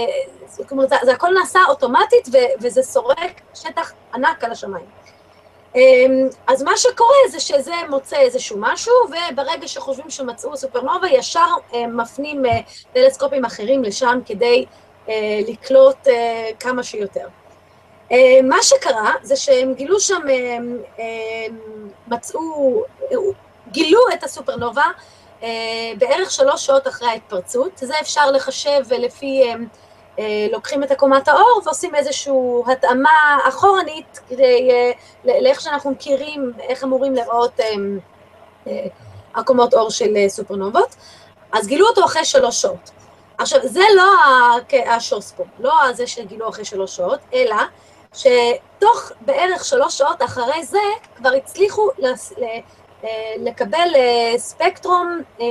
זאת 0.46 0.72
אומרת, 0.72 0.88
זה, 0.88 0.96
זה 1.02 1.12
הכל 1.12 1.28
נעשה 1.40 1.60
אוטומטית 1.68 2.28
ו, 2.32 2.36
וזה 2.60 2.82
סורק 2.82 3.40
שטח 3.54 3.92
ענק 4.14 4.44
על 4.44 4.52
השמיים. 4.52 4.86
אה, 5.76 5.80
אז 6.46 6.62
מה 6.62 6.76
שקורה 6.76 7.16
זה 7.30 7.40
שזה 7.40 7.74
מוצא 7.88 8.16
איזשהו 8.16 8.56
משהו, 8.60 8.94
וברגע 9.08 9.68
שחושבים 9.68 10.10
שמצאו 10.10 10.56
סופרנובה, 10.56 11.08
ישר 11.08 11.46
אה, 11.74 11.86
מפנים 11.86 12.46
אה, 12.46 12.60
טלסקופים 12.92 13.44
אחרים 13.44 13.84
לשם 13.84 14.18
כדי 14.26 14.64
אה, 15.08 15.40
לקלוט 15.48 16.08
אה, 16.08 16.50
כמה 16.60 16.82
שיותר. 16.82 17.26
אה, 18.12 18.40
מה 18.42 18.56
שקרה 18.62 19.12
זה 19.22 19.36
שהם 19.36 19.74
גילו 19.74 20.00
שם, 20.00 20.22
אה, 20.28 20.58
אה, 20.98 21.46
מצאו, 22.08 22.82
אה, 23.02 23.16
גילו 23.70 24.00
את 24.14 24.24
הסופרנובה 24.24 24.82
אה, 24.82 24.90
בערך 25.98 26.30
שלוש 26.30 26.66
שעות 26.66 26.88
אחרי 26.88 27.08
ההתפרצות, 27.08 27.70
זה 27.74 27.94
אפשר 28.00 28.30
לחשב 28.30 28.80
לפי, 28.90 29.42
אה, 29.42 29.54
אה, 30.18 30.46
לוקחים 30.52 30.84
את 30.84 30.90
עקומת 30.90 31.28
האור 31.28 31.60
ועושים 31.64 31.94
איזושהי 31.94 32.32
התאמה 32.66 33.38
אחורנית 33.48 34.20
כדי, 34.28 34.70
אה, 34.70 34.90
לאיך 35.24 35.60
שאנחנו 35.60 35.90
מכירים, 35.90 36.52
איך 36.60 36.84
אמורים 36.84 37.14
לראות 37.14 37.60
אה, 37.60 37.66
אה, 38.66 38.86
עקומות 39.34 39.74
אור 39.74 39.90
של 39.90 40.16
אה, 40.16 40.28
סופרנובות, 40.28 40.96
אז 41.52 41.66
גילו 41.66 41.86
אותו 41.86 42.04
אחרי 42.04 42.24
שלוש 42.24 42.62
שעות. 42.62 42.90
עכשיו, 43.38 43.60
זה 43.64 43.84
לא 43.96 44.12
השוס 44.86 45.32
פה, 45.32 45.44
לא 45.58 45.92
זה 45.92 46.06
שגילו 46.06 46.48
אחרי 46.48 46.64
שלוש 46.64 46.96
שעות, 46.96 47.20
אלא 47.34 47.56
שתוך 48.14 49.12
בערך 49.20 49.64
שלוש 49.64 49.98
שעות 49.98 50.22
אחרי 50.22 50.64
זה 50.64 50.78
כבר 51.16 51.32
הצליחו 51.32 51.88
אה, 52.04 52.10
לקבל 53.38 53.88
אה, 53.94 54.38
ספקטרום 54.38 55.20
אה, 55.40 55.46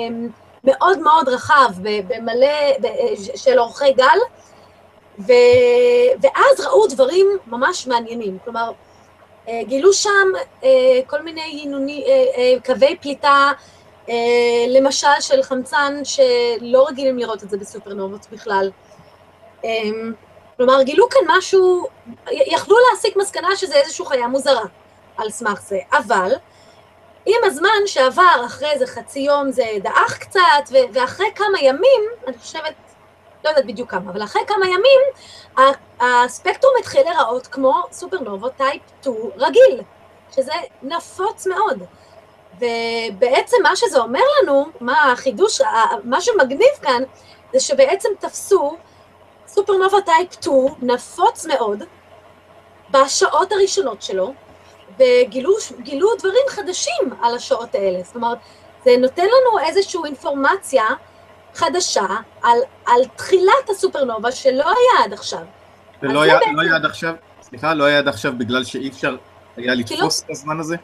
מאוד 0.63 0.99
מאוד 0.99 1.29
רחב, 1.29 1.69
במלא, 1.81 2.45
אה, 2.45 3.13
של 3.35 3.59
אורכי 3.59 3.93
גל, 3.93 4.17
ו... 5.19 5.33
ואז 6.21 6.59
ראו 6.65 6.87
דברים 6.87 7.27
ממש 7.47 7.87
מעניינים. 7.87 8.37
כלומר, 8.43 8.71
גילו 9.61 9.93
שם 9.93 10.27
כל 11.07 11.21
מיני 11.21 11.61
ינוני, 11.63 12.05
קווי 12.65 12.95
פליטה, 13.01 13.51
למשל 14.67 15.07
של 15.19 15.43
חמצן, 15.43 16.01
שלא 16.03 16.87
רגילים 16.87 17.17
לראות 17.17 17.43
את 17.43 17.49
זה 17.49 17.57
בסופרנובות 17.57 18.27
בכלל. 18.31 18.71
כלומר, 20.57 20.83
גילו 20.83 21.09
כאן 21.09 21.21
משהו, 21.37 21.87
יכלו 22.31 22.77
להסיק 22.89 23.15
מסקנה 23.15 23.55
שזה 23.55 23.75
איזושהי 23.75 24.05
חיה 24.05 24.27
מוזרה 24.27 24.65
על 25.17 25.29
סמך 25.29 25.61
זה, 25.61 25.79
אבל 25.91 26.33
עם 27.25 27.43
הזמן 27.43 27.69
שעבר, 27.85 28.43
אחרי 28.45 28.71
איזה 28.71 28.87
חצי 28.87 29.19
יום 29.19 29.51
זה 29.51 29.63
דעך 29.83 30.17
קצת, 30.17 30.41
ו- 30.71 30.93
ואחרי 30.93 31.27
כמה 31.35 31.59
ימים, 31.61 32.01
אני 32.27 32.37
חושבת, 32.37 32.73
לא 33.45 33.49
יודעת 33.49 33.65
בדיוק 33.65 33.91
כמה, 33.91 34.11
אבל 34.11 34.23
אחרי 34.23 34.41
כמה 34.47 34.65
ימים, 34.67 35.01
הספקטרום 35.99 36.73
התחיל 36.79 37.01
להיראות 37.05 37.47
כמו 37.47 37.83
סופרנובות 37.91 38.51
type 38.57 38.81
2 39.01 39.15
רגיל, 39.37 39.81
שזה 40.35 40.51
נפוץ 40.81 41.47
מאוד. 41.47 41.83
ובעצם 42.55 43.57
מה 43.63 43.75
שזה 43.75 43.99
אומר 43.99 44.21
לנו, 44.41 44.65
מה 44.79 45.11
החידוש, 45.11 45.61
מה 46.03 46.21
שמגניב 46.21 46.71
כאן, 46.81 47.03
זה 47.53 47.59
שבעצם 47.59 48.09
תפסו 48.19 48.77
סופרנובה 49.47 50.01
type 50.01 50.33
2 50.33 50.55
נפוץ 50.81 51.45
מאוד 51.45 51.83
בשעות 52.91 53.51
הראשונות 53.51 54.01
שלו, 54.01 54.33
וגילו 54.99 55.53
גילו 55.79 56.15
דברים 56.19 56.43
חדשים 56.49 57.09
על 57.21 57.35
השעות 57.35 57.75
האלה. 57.75 57.99
זאת 58.03 58.15
אומרת, 58.15 58.37
זה 58.85 58.91
נותן 58.99 59.23
לנו 59.25 59.59
איזושהי 59.67 59.99
אינפורמציה 60.05 60.83
חדשה 61.55 62.05
על, 62.43 62.57
על 62.85 63.01
תחילת 63.15 63.69
הסופרנובה 63.69 64.31
שלא 64.31 64.63
היה 64.65 65.05
עד 65.05 65.13
עכשיו. 65.13 65.39
לא 66.01 66.13
זה 66.13 66.21
היה 66.21 66.39
בעצם- 66.39 66.55
לא 66.55 66.61
היה 66.61 66.75
עד 66.75 66.85
עכשיו, 66.85 67.13
סליחה, 67.41 67.73
לא 67.73 67.83
היה 67.83 67.97
עד 67.97 68.07
עכשיו 68.07 68.33
בגלל 68.37 68.63
שאי 68.63 68.89
אפשר 68.89 69.15
היה 69.57 69.73
כי 69.87 69.95
לתפוס 69.95 70.23
את 70.23 70.29
הזמן 70.29 70.59
הזה? 70.59 70.75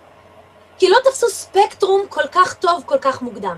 כי 0.78 0.90
לא 0.90 0.98
תפסו 1.04 1.30
ספקטרום 1.30 2.02
כל 2.10 2.28
כך 2.32 2.54
טוב, 2.54 2.84
כל 2.86 2.98
כך 3.02 3.22
מוקדם. 3.22 3.58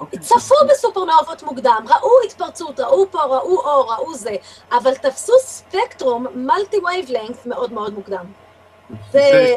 אוקיי. 0.00 0.18
צפו 0.18 0.54
בסופרנובות 0.70 1.42
מוקדם, 1.42 1.84
ראו 1.88 2.10
התפרצות, 2.26 2.80
ראו 2.80 3.06
פה, 3.10 3.22
ראו 3.22 3.60
אור, 3.60 3.92
ראו 3.94 4.14
זה, 4.14 4.34
אבל 4.72 4.94
תפסו 4.94 5.32
ספקטרום 5.38 6.26
multi 6.34 6.76
wavelength 6.84 7.46
מאוד 7.46 7.72
מאוד 7.72 7.94
מוקדם. 7.94 8.24
זה 8.90 8.96
זה- 9.12 9.54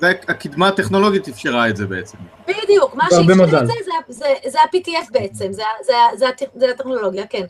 זה 0.00 0.08
הקִדמה 0.28 0.68
הטכנולוגית 0.68 1.28
אפשרה 1.28 1.68
את 1.68 1.76
זה 1.76 1.86
בעצם. 1.86 2.18
בדיוק, 2.46 2.94
מה 2.94 3.04
שאפשר. 3.04 3.22
את 3.62 3.66
זה, 3.66 3.72
זה, 3.84 3.90
זה, 4.08 4.50
זה 4.50 4.58
ה-PTF 4.60 5.10
בעצם, 5.10 5.52
זה, 5.52 5.62
זה, 5.82 5.92
זה, 6.14 6.26
זה 6.54 6.70
הטכנולוגיה, 6.70 7.26
כן. 7.26 7.44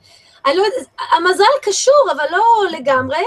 אני 0.47 0.57
לא 0.57 0.63
יודעת, 0.63 0.87
המזל 1.13 1.45
קשור, 1.63 2.05
אבל 2.13 2.25
לא 2.31 2.43
לגמרי, 2.79 3.23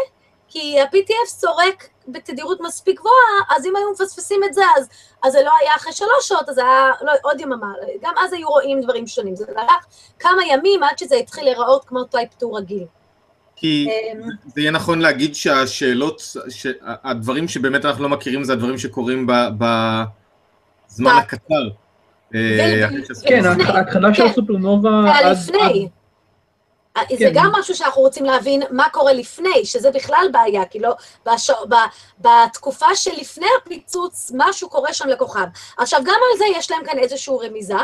כי 0.47 0.79
ה-PTF 0.81 1.27
סורק 1.27 1.87
בתדירות 2.07 2.61
מספיק 2.61 2.99
גבוהה, 2.99 3.15
אז 3.57 3.65
אם 3.65 3.75
היו 3.75 3.91
מפספסים 3.91 4.41
את 4.43 4.53
זה, 4.53 4.61
אז, 4.77 4.89
אז 5.23 5.31
זה 5.31 5.43
לא 5.43 5.51
היה 5.61 5.75
אחרי 5.75 5.93
שלוש 5.93 6.27
שעות, 6.27 6.49
אז 6.49 6.55
זה 6.55 6.61
היה 6.63 6.91
לא, 7.01 7.11
עוד 7.23 7.41
יממה. 7.41 7.67
גם 8.01 8.13
אז 8.17 8.33
היו 8.33 8.47
רואים 8.47 8.81
דברים 8.81 9.07
שונים. 9.07 9.35
זה 9.35 9.45
לקח 9.51 9.85
כמה 10.19 10.45
ימים 10.45 10.83
עד 10.83 10.97
שזה 10.97 11.15
התחיל 11.15 11.43
להיראות 11.43 11.85
כמו 11.85 12.03
טייפ 12.03 12.29
2 12.33 12.53
רגיל. 12.55 12.85
כי 13.57 13.87
אמ, 13.89 14.29
זה 14.55 14.61
יהיה 14.61 14.71
נכון 14.71 14.99
להגיד 14.99 15.35
שהשאלות, 15.35 16.21
ש- 16.49 16.67
הדברים 16.85 17.47
שבאמת 17.47 17.85
אנחנו 17.85 18.03
לא 18.03 18.09
מכירים 18.09 18.43
זה 18.43 18.53
הדברים 18.53 18.77
שקורים 18.77 19.27
ב- 19.27 19.47
בזמן 19.57 21.15
ב- 21.15 21.17
הקצר. 21.17 21.67
אה, 22.35 22.87
כן. 23.25 23.41
ההתחלה 23.45 24.13
של 24.13 24.23
כן. 24.23 24.29
הסופרנובה. 24.29 24.89
לפני. 25.31 25.89
זה 27.11 27.17
כן. 27.19 27.31
גם 27.33 27.51
משהו 27.59 27.75
שאנחנו 27.75 28.01
רוצים 28.01 28.25
להבין 28.25 28.61
מה 28.71 28.89
קורה 28.91 29.13
לפני, 29.13 29.65
שזה 29.65 29.91
בכלל 29.91 30.27
בעיה, 30.31 30.65
כי 30.65 30.79
לא, 30.79 30.95
בש... 31.25 31.49
ב... 31.69 31.75
בתקופה 32.19 32.95
שלפני 32.95 33.45
הפיצוץ, 33.61 34.31
משהו 34.35 34.69
קורה 34.69 34.93
שם 34.93 35.07
לכוכב. 35.07 35.45
עכשיו, 35.77 35.99
גם 36.05 36.15
על 36.31 36.37
זה 36.37 36.45
יש 36.57 36.71
להם 36.71 36.85
כאן 36.85 36.99
איזושהי 36.99 37.33
רמיזה, 37.41 37.75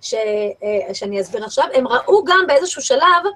ש... 0.00 0.14
אה, 0.14 0.94
שאני 0.94 1.20
אסביר 1.20 1.44
עכשיו. 1.44 1.64
הם 1.74 1.88
ראו 1.88 2.24
גם 2.24 2.44
באיזשהו 2.46 2.82
שלב, 2.82 3.00
אה, 3.00 3.30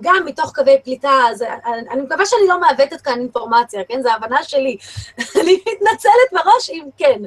גם 0.00 0.22
מתוך 0.24 0.52
קווי 0.54 0.80
פליטה, 0.84 1.18
זה, 1.34 1.48
אני 1.90 2.02
מקווה 2.02 2.26
שאני 2.26 2.48
לא 2.48 2.60
מעוותת 2.60 3.00
כאן 3.00 3.18
אינפורמציה, 3.20 3.84
כן? 3.88 4.02
זו 4.02 4.08
הבנה 4.10 4.42
שלי. 4.42 4.76
אני 5.40 5.54
מתנצלת 5.54 6.32
מראש 6.32 6.70
אם 6.70 6.84
כן, 6.96 7.22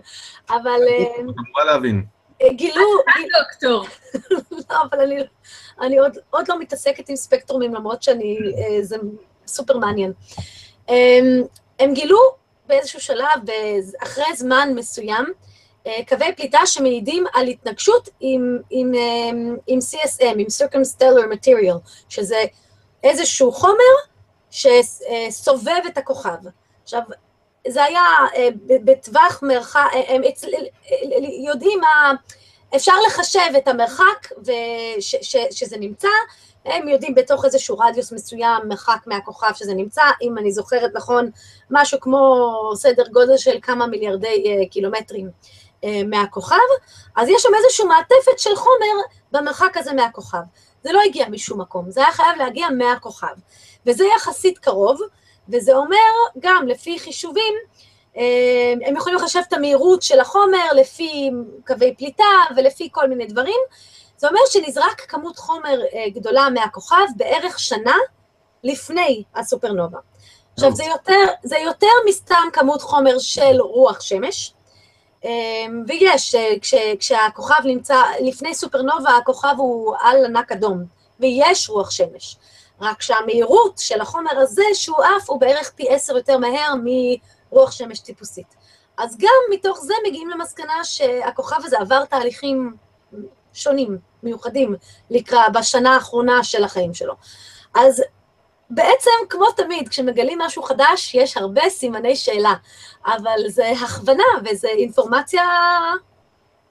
אבל 0.50 0.80
אה, 0.88 1.04
את 1.04 1.20
אמורה 1.20 1.66
להבין. 1.66 2.06
גילו... 2.50 2.82
גיל- 3.18 3.30
דוקטור. 3.40 3.86
לא, 4.70 4.76
אבל 4.90 5.02
אני, 5.02 5.16
אני 5.82 6.00
עוד, 6.00 6.18
עוד 6.30 6.48
לא 6.50 6.60
מתעסקת 6.60 7.10
עם 7.10 7.16
ספקטרומים, 7.16 7.74
למרות 7.76 8.04
שאני, 8.04 8.38
אה, 8.58 8.84
זה 8.84 8.98
סופר 9.48 9.78
מעניין. 9.78 10.14
הם, 10.88 11.44
הם 11.80 11.94
גילו 11.94 12.20
באיזשהו 12.68 13.00
שלב, 13.02 13.40
אחרי 14.04 14.36
זמן 14.36 14.70
מסוים, 14.76 15.26
אה, 15.26 15.32
קווי 16.08 16.36
פליטה 16.36 16.66
שמעידים 16.66 17.26
על 17.34 17.48
התנגשות 17.48 18.10
עם, 18.20 18.58
עם, 18.70 18.96
אה, 18.96 19.30
עם 19.68 19.80
CSM, 19.80 20.36
עם 20.38 20.48
Circumstellar 20.48 21.34
Material, 21.34 21.90
שזה 22.10 22.44
איזשהו 23.04 23.52
חומר 23.52 23.96
שסובב 24.52 25.82
את 25.88 25.98
הכוכב. 25.98 26.38
עכשיו, 26.84 27.02
זה 27.68 27.84
היה 27.84 28.04
אה, 28.36 28.48
בטווח 28.68 29.40
מרחק, 29.44 29.90
הם 30.08 30.22
יודעים 31.46 31.80
מה... 31.80 32.14
אפשר 32.76 32.94
לחשב 33.08 33.56
את 33.58 33.68
המרחק 33.68 34.32
וש, 34.42 35.16
ש, 35.22 35.36
שזה 35.52 35.78
נמצא, 35.78 36.08
הם 36.66 36.88
יודעים 36.88 37.16
בתוך 37.16 37.46
איזשהו 37.46 37.78
רדיוס 37.80 38.12
מסוים, 38.12 38.68
מרחק 38.68 39.00
מהכוכב 39.06 39.52
שזה 39.54 39.74
נמצא, 39.74 40.02
אם 40.22 40.38
אני 40.38 40.52
זוכרת 40.52 40.92
נכון, 40.94 41.30
משהו 41.72 42.00
כמו 42.00 42.52
סדר 42.76 43.04
גודל 43.12 43.38
של 43.38 43.58
כמה 43.62 43.88
מיליארדי 43.88 44.44
אה, 44.46 44.70
קילומטרים 44.70 45.26
אה, 45.26 45.32
מהכוכב, 46.06 46.56
אז 47.16 47.30
יש 47.30 47.42
שם 47.42 47.50
איזושהי 47.58 47.86
מעטפת 47.86 48.40
של 48.40 48.56
חומר 48.56 49.02
במרחק 49.32 49.78
הזה 49.78 49.94
מהכוכב. 49.94 50.42
זה 50.84 50.92
לא 50.92 51.02
הגיע 51.06 51.30
משום 51.30 51.62
מקום, 51.62 51.92
זה 51.92 52.02
היה 52.02 52.12
חייב 52.12 52.38
להגיע 52.38 52.70
מהכוכב. 52.70 53.36
וזה 53.86 54.06
יחסית 54.16 54.58
קרוב, 54.58 55.02
וזה 55.50 55.76
אומר 55.76 55.98
גם 56.40 56.68
לפי 56.68 57.00
חישובים, 57.00 57.54
אה, 58.18 58.74
הם 58.86 58.96
יכולים 58.96 59.18
לחשב 59.18 59.42
את 59.48 59.54
המהירות 59.54 60.02
של 60.02 60.20
החומר 60.20 60.74
לפי 60.76 61.32
קווי 61.68 61.96
פליטה 61.98 62.24
ולפי 62.56 62.90
כל 62.92 63.10
מיני 63.10 63.26
דברים, 63.26 63.60
זה 64.18 64.28
אומר 64.28 64.40
שנזרק 64.50 65.02
כמות 65.08 65.38
חומר 65.38 65.82
אה, 65.94 66.10
גדולה 66.10 66.50
מהכוכב 66.50 67.06
בערך 67.16 67.60
שנה 67.60 67.96
לפני 68.64 69.24
הסופרנובה. 69.36 70.00
עכשיו, 70.54 70.76
זה 70.76 70.84
יותר, 70.84 71.26
זה 71.44 71.58
יותר 71.58 71.88
מסתם 72.10 72.48
כמות 72.54 72.82
חומר 72.82 73.20
של 73.20 73.62
רוח 73.62 74.02
שמש, 74.02 74.50
אה, 74.50 74.65
ויש, 75.88 76.36
אה, 76.36 76.54
כש, 76.62 76.74
כשהכוכב 77.00 77.66
נמצא, 77.66 78.02
לפני 78.22 78.56
סופרנובה 78.56 79.18
הכוכב 79.18 79.56
הוא 79.58 79.96
על 80.02 80.26
ענק 80.26 80.52
אדום, 80.52 80.84
ויש 81.20 81.70
רוח 81.70 81.92
שמש. 81.92 82.38
רק 82.82 83.02
שהמהירות 83.02 83.78
של 83.78 84.02
החומר 84.02 84.38
הזה 84.38 84.64
שהוא 84.74 84.98
עף 84.98 85.30
הוא 85.30 85.40
בערך 85.40 85.72
פי 85.76 85.90
עשר 85.90 86.18
יותר 86.18 86.38
מהר 86.38 86.74
מרוח 86.84 87.72
שמש 87.72 88.00
טיפוסית. 88.00 88.56
אז 88.98 89.18
גם 89.18 89.54
מתוך 89.54 89.80
זה 89.80 89.94
מגיעים 90.08 90.30
למסקנה 90.30 90.84
שהכוכב 90.84 91.60
הזה 91.64 91.80
עבר 91.80 92.06
תהליכים 92.06 92.74
שונים, 93.54 93.98
מיוחדים, 94.24 94.76
לקראת, 95.10 95.54
בשנה 95.54 95.94
האחרונה 95.94 96.44
של 96.44 96.64
החיים 96.64 96.94
שלו. 96.94 97.14
אז 97.76 98.04
בעצם, 98.70 99.12
כמו 99.30 99.46
תמיד, 99.58 99.90
כשמגלים 99.90 100.40
משהו 100.42 100.64
חדש, 100.64 101.16
יש 101.16 101.38
הרבה 101.38 101.62
סימני 101.70 102.16
שאלה, 102.16 102.54
אבל 103.06 103.48
זה 103.48 103.72
הכוונה 103.72 104.24
וזו 104.46 104.68
אינפורמציה 104.68 105.44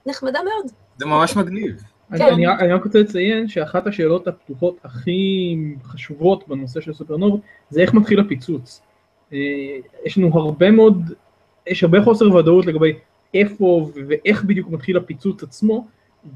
נחמדה 0.07 0.41
מאוד. 0.43 0.73
זה 0.97 1.07
ממש 1.07 1.37
מגניב. 1.37 1.83
אני, 2.11 2.19
כן. 2.19 2.33
אני, 2.33 2.49
אני 2.49 2.73
רק 2.73 2.85
רוצה 2.85 2.99
לציין 2.99 3.49
שאחת 3.49 3.87
השאלות 3.87 4.29
הפתוחות 4.29 4.77
הכי 4.85 5.57
חשובות 5.85 6.49
בנושא 6.49 6.81
של 6.81 6.93
סופרנוב 6.93 7.41
זה 7.71 7.81
איך 7.81 7.95
מתחיל 7.95 8.21
הפיצוץ. 8.21 8.83
אה, 9.33 9.39
יש 10.05 10.19
לנו 10.19 10.39
הרבה 10.39 10.71
מאוד, 10.71 11.13
יש 11.67 11.85
הרבה 11.85 12.03
חוסר 12.03 12.35
ודאות 12.35 12.67
לגבי 12.67 12.93
איפה 13.35 13.91
ואיך 14.09 14.45
בדיוק 14.45 14.69
מתחיל 14.71 14.97
הפיצוץ 14.97 15.43
עצמו, 15.43 15.87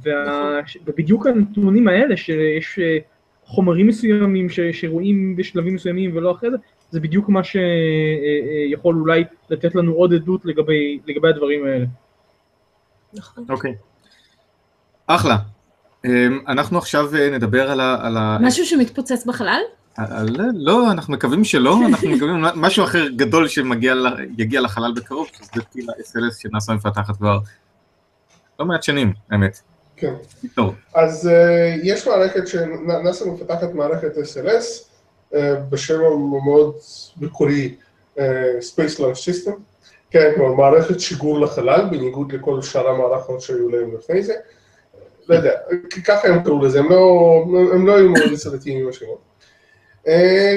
וה, 0.02 0.60
ובדיוק 0.86 1.26
הנתונים 1.26 1.88
האלה 1.88 2.16
שיש 2.16 2.78
אה, 2.78 2.98
חומרים 3.48 3.86
מסוימים 3.86 4.48
ש, 4.48 4.60
שרואים 4.72 5.36
בשלבים 5.36 5.74
מסוימים 5.74 6.16
ולא 6.16 6.32
אחרי 6.32 6.50
זה, 6.50 6.56
זה 6.90 7.00
בדיוק 7.00 7.28
מה 7.28 7.40
שיכול 7.44 8.94
אולי 9.00 9.24
לתת 9.50 9.74
לנו 9.74 9.92
עוד 9.92 10.14
עדות 10.14 10.44
לגבי, 10.44 10.98
לגבי 11.06 11.28
הדברים 11.28 11.64
האלה. 11.66 11.84
נכון. 13.14 13.44
אוקיי. 13.50 13.74
אחלה. 15.06 15.36
אמ, 16.04 16.10
אנחנו 16.48 16.78
עכשיו 16.78 17.14
אה, 17.16 17.30
נדבר 17.30 17.70
על 17.70 17.80
ה... 17.80 18.06
על 18.06 18.16
ה- 18.16 18.38
משהו 18.40 18.66
שמתפוצץ 18.66 19.26
בחלל? 19.26 19.60
על- 19.96 20.36
לא, 20.54 20.92
אנחנו 20.92 21.14
מקווים 21.14 21.44
שלא, 21.44 21.78
אנחנו 21.88 22.08
מקווים 22.10 22.44
משהו 22.56 22.84
אחר 22.84 23.08
גדול 23.08 23.48
שיגיע 23.48 24.60
לחלל 24.60 24.92
בקרוב, 24.96 25.26
שזה 25.32 25.62
טיל 25.62 25.90
ה-SLS 25.90 26.40
שנאס"א 26.42 26.72
מפתחת 26.74 27.16
כבר 27.16 27.38
לא 28.60 28.66
מעט 28.66 28.82
שנים, 28.82 29.12
האמת. 29.30 29.60
כן. 29.98 30.14
טוב, 30.54 30.74
אז 30.94 31.28
אה, 31.28 31.74
יש 31.82 32.08
מערכת 32.08 32.46
שנאס"א 32.46 33.24
מפתחת 33.24 33.72
מערכת 33.74 34.16
SLS 34.16 34.88
אה, 35.34 35.54
בשם 35.54 36.04
המאוד 36.04 36.76
מקורי 37.20 37.74
אה, 38.18 38.52
Space 38.60 38.98
Launch 38.98 39.46
System, 39.46 39.52
כן, 40.10 40.32
כלומר 40.36 40.54
מערכת 40.54 41.00
שיגור 41.00 41.40
לחלל, 41.40 41.84
בניגוד 41.90 42.32
לכל 42.32 42.62
שאר 42.62 42.88
המערכות 42.88 43.40
שהיו 43.40 43.68
להם 43.68 43.94
לפני 43.94 44.22
זה. 44.22 44.34
לא 45.28 45.34
יודע, 45.34 45.52
ככה 46.04 46.28
הם 46.28 46.42
קראו 46.44 46.64
לזה, 46.64 46.78
הם 46.78 46.90
לא, 46.90 47.44
הם 47.72 47.86
לא 47.86 47.96
היו 47.96 48.10
מאוד 48.10 48.32
יצירתיים 48.32 48.82
עם 48.82 48.88
השמות. 48.88 49.18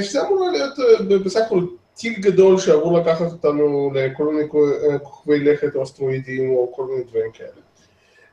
שזה 0.02 0.22
אמור 0.22 0.50
להיות 0.52 0.74
אה, 0.80 1.20
בסך 1.26 1.40
הכל 1.46 1.66
טיל 1.98 2.14
גדול 2.20 2.58
שאמור 2.58 3.00
לקחת 3.00 3.32
אותנו 3.32 3.92
לכל 3.94 4.34
מיני 4.34 4.50
כו- 4.50 4.68
כוכבי 5.04 5.40
לכת 5.40 5.76
או 5.76 5.84
אסטרואידים 5.84 6.52
או 6.52 6.74
כל 6.76 6.86
מיני 6.86 7.04
דברים 7.04 7.32
כאלה. 7.32 7.50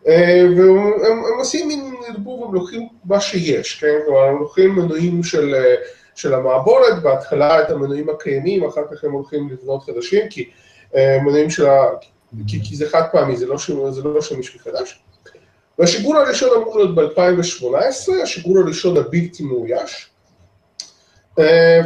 אה, 0.07 0.45
והם 0.57 0.79
הם, 1.07 1.25
הם 1.25 1.39
עושים 1.39 1.69
מין 1.69 1.95
ערבוב, 2.09 2.45
הם 2.45 2.55
לוקחים 2.55 2.89
מה 3.05 3.21
שיש, 3.21 3.81
כן? 3.81 3.99
כלומר, 4.05 4.21
הם 4.21 4.39
לוקחים 4.39 4.71
מנועים 4.71 5.23
של, 5.23 5.55
אה, 5.55 5.75
של 6.15 6.35
המעבורת, 6.35 7.03
בהתחלה 7.03 7.63
את 7.63 7.71
המנועים 7.71 8.09
הקיימים, 8.09 8.65
אחר 8.65 8.83
כך 8.91 9.05
הם 9.05 9.13
הולכים 9.13 9.49
לבנות 9.51 9.83
חדשים, 9.83 10.29
כי 10.31 10.51
אה, 10.95 11.19
מנועים 11.23 11.51
של 11.51 11.67
ה... 11.67 11.85
כי, 12.47 12.61
כי 12.65 12.77
זה 12.77 12.89
חד 12.89 13.03
פעמי, 13.13 13.37
זה 13.37 13.47
לא, 13.47 13.57
זה 13.91 14.03
לא 14.03 14.23
שימוש 14.23 14.57
מחדש. 14.57 15.03
והשיגור 15.79 16.17
הראשון 16.17 16.63
אמור 16.63 16.79
להיות 16.79 16.95
ב-2018, 16.95 18.23
השיגור 18.23 18.59
הראשון 18.59 18.97
הבלתי 18.97 19.43
מאויש, 19.43 20.11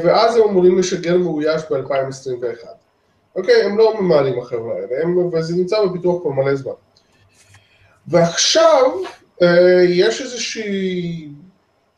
ואז 0.05 0.37
הם 0.37 0.43
אמורים 0.43 0.79
לשגר 0.79 1.19
מאויש 1.19 1.63
ב-2021. 1.71 2.67
אוקיי, 3.37 3.63
הם 3.63 3.79
לא 3.79 4.01
ממהרים 4.01 4.39
החבר'ה 4.39 4.75
האלה, 4.75 5.07
וזה 5.33 5.57
נמצא 5.57 5.85
בפיתוח 5.85 6.23
כבר 6.23 6.31
מלא 6.31 6.55
זמן. 6.55 6.73
ועכשיו 8.07 8.91
אה, 9.43 9.85
יש 9.89 10.21
איזושהי, 10.21 11.29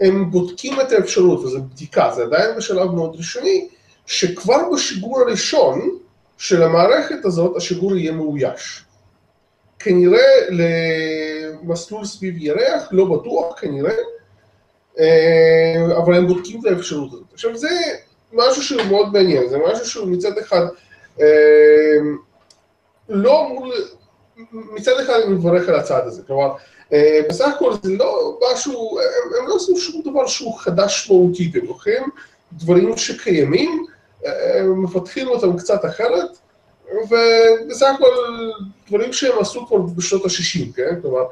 הם 0.01 0.31
בודקים 0.31 0.81
את 0.81 0.93
האפשרות, 0.93 1.45
וזו 1.45 1.63
בדיקה, 1.63 2.11
זה 2.15 2.23
עדיין 2.23 2.57
בשלב 2.57 2.91
מאוד 2.91 3.17
ראשוני, 3.17 3.69
שכבר 4.07 4.71
בשיגור 4.75 5.21
הראשון 5.21 5.99
של 6.39 6.63
המערכת 6.63 7.25
הזאת, 7.25 7.57
השיגור 7.57 7.97
יהיה 7.97 8.13
מאויש. 8.13 8.85
כנראה 9.79 10.49
למסלול 10.51 12.05
סביב 12.05 12.35
ירח, 12.39 12.89
לא 12.91 13.05
בטוח, 13.05 13.61
כנראה, 13.61 13.95
אה, 14.99 15.97
אבל 15.99 16.15
הם 16.15 16.27
בודקים 16.27 16.61
את 16.61 16.73
האפשרות 16.73 17.13
הזאת. 17.13 17.33
עכשיו 17.33 17.57
זה 17.57 17.69
משהו 18.33 18.63
שהוא 18.63 18.83
מאוד 18.83 19.13
מעניין, 19.13 19.49
זה 19.49 19.59
משהו 19.59 19.87
שהוא 19.87 20.09
מצד 20.09 20.39
אחד 20.39 20.67
אה, 21.21 21.97
לא 23.09 23.47
אמור, 23.47 23.73
מצד 24.53 24.93
אחד 25.03 25.13
אני 25.25 25.35
מברך 25.35 25.69
על 25.69 25.75
הצעד 25.75 26.07
הזה, 26.07 26.23
כלומר, 26.27 26.53
אה, 26.93 27.21
בסך 27.29 27.49
הכל 27.57 27.73
זה 27.83 27.93
לא 27.99 28.39
משהו, 28.53 28.99
הם, 29.01 29.43
הם 29.43 29.49
לא 29.49 29.55
עושים 29.55 29.77
שום 29.77 30.03
דבר 30.05 30.27
שהוא 30.27 30.59
חדש 30.59 31.11
מהותית, 31.11 31.57
הם 31.57 31.65
לוקחים 31.67 32.03
דברים 32.53 32.97
שקיימים, 32.97 33.85
אה, 34.27 34.31
מפתחים 34.77 35.29
אותם 35.29 35.57
קצת 35.57 35.85
אחרת, 35.85 36.39
ובסך 37.05 37.87
הכל 37.95 38.07
דברים 38.89 39.13
שהם 39.13 39.39
עשו 39.41 39.67
כבר 39.67 39.77
בשנות 39.79 40.25
ה-60, 40.25 40.77
כן? 40.77 41.01
כלומר, 41.03 41.25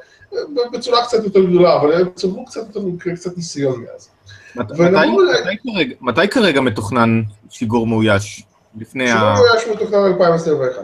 בצורה 0.72 1.05
קצת 1.07 1.24
יותר 1.24 1.44
גדולה, 1.44 1.76
אבל 1.76 1.92
הם 2.00 2.11
צברו 2.14 2.44
קצת 2.44 2.61
יותר, 2.76 2.80
קצת 3.14 3.36
ניסיון 3.36 3.80
מאז. 3.84 4.09
מת- 4.57 4.70
מתי- 4.70 4.80
ל- 4.80 4.90
מתי 4.90 5.57
כרגע- 5.72 5.94
מתי 6.00 6.28
כרגע 6.28 6.61
מתוכנן 6.61 7.22
שיגור 7.50 7.86
מאויש? 7.86 8.42
לפני 8.78 9.11
ה... 9.11 9.14
שיגור 9.14 9.46
מאויש 9.46 9.68
מתוכנן 9.68 10.05
2021, 10.07 10.82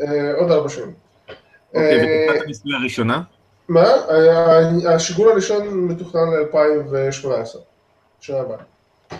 אה, 0.00 0.34
עוד 0.34 0.50
ארבע 0.50 0.68
שנים. 0.68 1.05
אוקיי, 1.76 2.00
אה, 2.00 2.24
ותקופת 2.26 2.42
הניסוי 2.44 2.72
הראשונה? 2.80 3.22
מה? 3.68 3.88
ה- 3.88 4.94
השיגור 4.94 5.30
הראשון 5.30 5.68
מתוכנן 5.68 6.20
ל-2018, 6.20 7.56
שנה 8.20 8.36
הבאה. 8.36 8.56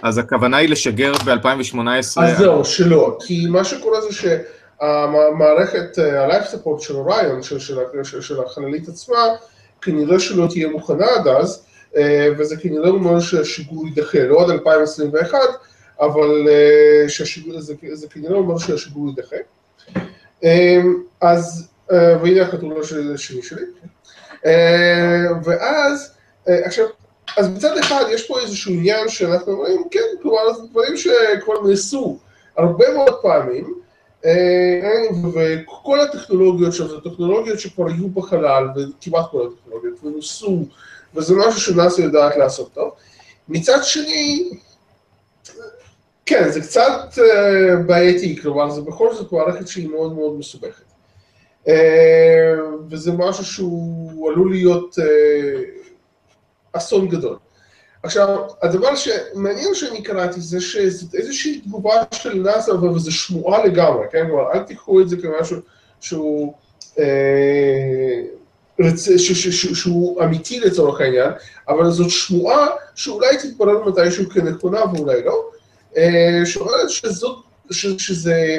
אז 0.03 0.19
הכוונה 0.19 0.57
היא 0.57 0.69
לשגר 0.69 1.13
ב-2018. 1.13 1.79
אז 2.23 2.39
זהו, 2.39 2.65
שלא, 2.65 3.19
כי 3.27 3.47
מה 3.47 3.65
שקורה 3.65 4.01
זה 4.01 4.09
שהמערכת, 4.13 5.99
ה-life 5.99 6.47
support 6.55 6.81
של 6.81 6.95
אוריון, 6.95 7.43
של, 7.43 7.59
של, 7.59 7.77
של, 8.03 8.21
של 8.21 8.43
החללית 8.43 8.89
עצמה, 8.89 9.19
כנראה 9.81 10.21
שלא 10.21 10.47
תהיה 10.51 10.69
מוכנה 10.69 11.07
עד 11.17 11.29
אז, 11.29 11.63
אה, 11.97 12.29
וזה 12.39 12.57
כנראה 12.57 12.89
אומר 12.89 13.21
שהשיגור 13.21 13.87
יידחה, 13.87 14.19
לא 14.19 14.43
עד 14.45 14.51
2021, 14.51 15.39
אבל 16.01 16.49
אה, 16.49 17.09
שהשיגור, 17.09 17.61
זה, 17.61 17.75
זה 17.93 18.09
כנראה 18.09 18.35
אומר 18.37 18.59
שהשיגור 18.59 19.09
יידחה. 19.09 19.37
אה, 20.45 20.81
אז, 21.21 21.69
אה, 21.69 21.76
והנה 21.91 22.43
החתולה 22.43 22.85
של- 22.85 23.17
שלי 23.17 23.43
שלי. 23.43 23.63
אה, 24.47 25.27
ואז, 25.45 26.13
אה, 26.49 26.67
עכשיו, 26.67 26.87
אז 27.37 27.49
מצד 27.49 27.79
אחד 27.79 28.05
יש 28.11 28.27
פה 28.29 28.41
איזשהו 28.41 28.73
עניין 28.75 29.09
שאנחנו 29.09 29.53
אומרים, 29.53 29.83
כן, 29.91 30.01
כלומר, 30.23 30.53
זה 30.53 30.63
דברים 30.71 30.97
שכבר 30.97 31.69
נעשו 31.69 32.19
הרבה 32.57 32.85
מאוד 32.95 33.23
פעמים, 33.23 33.75
אה, 34.25 35.03
וכל 35.35 36.01
הטכנולוגיות 36.01 36.73
שם 36.73 36.89
זה 36.89 36.97
טכנולוגיות 37.05 37.61
שכבר 37.61 37.87
היו 37.89 38.09
בחלל, 38.09 38.69
וכמעט 38.77 39.25
כל 39.31 39.47
הטכנולוגיות, 39.47 40.05
ונוסו, 40.05 40.65
וזה 41.15 41.35
משהו 41.35 41.61
שנאס"א 41.61 42.01
יודעת 42.01 42.37
לעשות 42.37 42.73
טוב. 42.75 42.91
מצד 43.49 43.79
שני, 43.83 44.51
כן, 46.27 46.51
זה 46.51 46.61
קצת 46.61 47.19
אה, 47.19 47.77
בעייתי, 47.87 48.37
כלומר, 48.43 48.71
זה 48.71 48.81
בכל 48.81 49.15
זאת 49.15 49.33
מערכת 49.33 49.69
שהיא 49.69 49.89
מאוד 49.89 50.13
מאוד 50.13 50.39
מסובכת. 50.39 50.83
אה, 51.69 52.55
וזה 52.91 53.13
משהו 53.13 53.45
שהוא 53.45 54.31
עלול 54.31 54.51
להיות 54.51 54.99
אה, 54.99 55.63
אסון 56.73 57.09
גדול. 57.09 57.37
עכשיו, 58.03 58.39
הדבר 58.63 58.95
שמעניין 58.95 59.75
שאני 59.75 60.03
קראתי 60.03 60.41
זה 60.41 60.61
שזאת 60.61 61.15
איזושהי 61.15 61.61
תגובה 61.61 62.03
של 62.15 62.35
נאס"א, 62.35 62.71
וזו 62.71 63.13
שמועה 63.13 63.67
לגמרי, 63.67 64.07
כן? 64.13 64.27
כלומר, 64.27 64.53
אל 64.53 64.63
תיקחו 64.63 65.01
את 65.01 65.09
זה 65.09 65.17
כמשהו 65.17 65.57
שהוא, 66.01 66.55
אה. 66.99 68.23
ש... 68.97 69.33
ש... 69.33 69.49
ש... 69.49 69.67
שהוא 69.67 70.23
אמיתי 70.23 70.61
לצורך 70.61 71.01
העניין, 71.01 71.31
אבל 71.69 71.91
זאת 71.91 72.11
שמועה 72.11 72.67
שאולי 72.95 73.37
תתברר 73.37 73.89
מתישהו 73.89 74.31
כנכונה 74.31 74.81
ואולי 74.95 75.25
לא, 75.25 75.45
אה, 75.97 76.41
שאומרת 76.45 76.91
שזאת, 76.91 77.39
ש... 77.71 77.87
שזה 77.87 78.59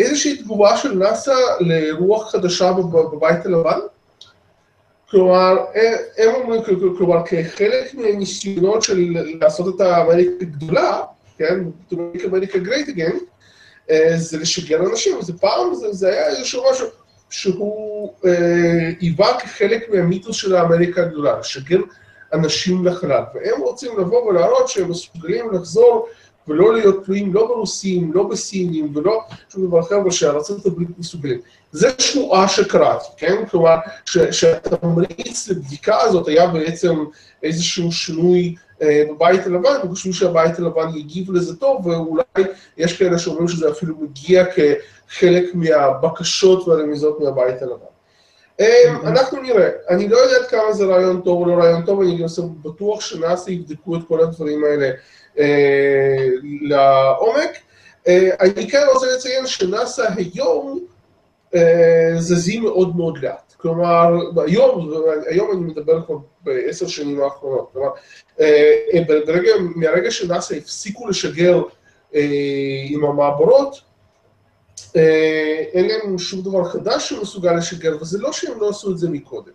איזושהי 0.00 0.36
תגובה 0.36 0.76
של 0.76 0.94
נאס"א 0.94 1.34
לרוח 1.60 2.32
חדשה 2.32 2.72
בב- 2.72 3.14
בבית 3.14 3.46
הלבן. 3.46 3.78
כלומר, 5.10 5.56
הם 6.18 6.34
אומרים, 6.34 6.62
כלומר, 6.98 7.22
כחלק 7.26 7.94
מהניסיונות 7.94 8.82
של 8.82 9.16
לעשות 9.40 9.74
את 9.76 9.80
האמריקה 9.80 10.32
הגדולה, 10.40 11.00
כן, 11.38 11.60
to 11.90 11.94
make 11.94 12.20
America 12.20 12.56
great 12.66 12.88
again, 12.88 13.16
אה, 13.90 14.12
זה 14.16 14.38
לשגר 14.38 14.90
אנשים, 14.90 15.18
אז 15.18 15.32
פעם 15.40 15.74
זה, 15.74 15.92
זה 15.92 16.08
היה 16.08 16.26
איזשהו 16.26 16.62
משהו 16.70 16.86
שהוא 17.30 18.12
אה, 18.26 18.90
היווה 19.00 19.40
כחלק 19.40 19.88
מהמיתוס 19.88 20.36
של 20.36 20.56
האמריקה 20.56 21.02
הגדולה, 21.02 21.38
לשגר 21.38 21.80
אנשים 22.32 22.86
לחלל, 22.86 23.22
והם 23.34 23.60
רוצים 23.60 23.98
לבוא 23.98 24.22
ולהראות 24.22 24.68
שהם 24.68 24.90
מסוגלים 24.90 25.52
לחזור 25.52 26.08
ולא 26.50 26.74
להיות 26.74 27.04
תלויים 27.04 27.34
לא 27.34 27.46
ברוסים, 27.46 28.12
לא 28.12 28.22
בסינים 28.22 28.92
ולא 28.96 29.20
שום 29.48 29.66
דבר 29.66 29.80
אחר, 29.80 29.96
אבל 29.96 30.10
הברית 30.66 30.88
מסוגלים. 30.98 31.40
זו 31.72 31.88
שמועה 31.98 32.48
שקראתי, 32.48 33.06
כן? 33.16 33.46
כלומר, 33.50 33.76
שהתמריץ 34.30 35.48
לבדיקה 35.48 36.00
הזאת 36.00 36.28
היה 36.28 36.46
בעצם 36.46 37.04
איזשהו 37.42 37.92
שינוי 37.92 38.54
אה, 38.82 39.04
בבית 39.10 39.46
הלבן, 39.46 39.76
וחושבים 39.84 40.12
שהבית 40.12 40.58
הלבן 40.58 40.96
יגיב 40.96 41.32
לזה 41.32 41.56
טוב, 41.56 41.86
ואולי 41.86 42.22
יש 42.78 42.98
כאלה 42.98 43.18
שאומרים 43.18 43.48
שזה 43.48 43.70
אפילו 43.70 43.94
מגיע 44.00 44.44
כחלק 44.44 45.44
מהבקשות 45.54 46.68
והרמיזות 46.68 47.20
מהבית 47.20 47.62
הלבן. 47.62 47.90
אה, 48.60 48.96
אנחנו 49.04 49.42
נראה, 49.42 49.68
אני 49.88 50.08
לא 50.08 50.16
יודע 50.16 50.36
עד 50.36 50.46
כמה 50.46 50.72
זה 50.72 50.84
רעיון 50.84 51.20
טוב 51.20 51.42
או 51.42 51.46
לא 51.46 51.54
רעיון 51.62 51.84
טוב, 51.86 52.00
אני 52.00 52.18
גם 52.18 52.26
בטוח 52.62 53.00
שנאס"א 53.00 53.50
יבדקו 53.50 53.96
את 53.96 54.00
כל 54.08 54.20
הדברים 54.20 54.64
האלה 54.64 54.90
אה, 55.38 56.26
לעומק. 56.62 57.50
אה, 58.08 58.28
אני 58.40 58.70
כן 58.70 58.82
רוצה 58.94 59.06
לציין 59.16 59.46
שנאס"א 59.46 60.06
היום 60.16 60.86
זזים 62.18 62.62
מאוד 62.62 62.96
מאוד 62.96 63.18
לאט. 63.18 63.52
כלומר, 63.56 64.16
היום, 64.46 64.92
היום 65.26 65.50
אני 65.50 65.60
מדבר 65.60 66.02
כבר 66.06 66.16
בעשר 66.40 66.86
שנים 66.86 67.22
האחרונות, 67.22 67.70
כלומר, 67.72 67.88
ברגע, 69.26 69.50
מהרגע 69.76 70.10
שנאס"א 70.10 70.54
הפסיקו 70.54 71.08
לשגר 71.08 71.62
עם 72.90 73.04
המעבורות, 73.04 73.80
אין 75.74 75.88
להם 75.88 76.18
שום 76.18 76.42
דבר 76.42 76.64
חדש 76.64 77.08
שמסוגל 77.08 77.52
לשגר, 77.52 77.96
וזה 78.00 78.18
לא 78.18 78.32
שהם 78.32 78.60
לא 78.60 78.68
עשו 78.68 78.90
את 78.90 78.98
זה 78.98 79.10
מקודם, 79.10 79.52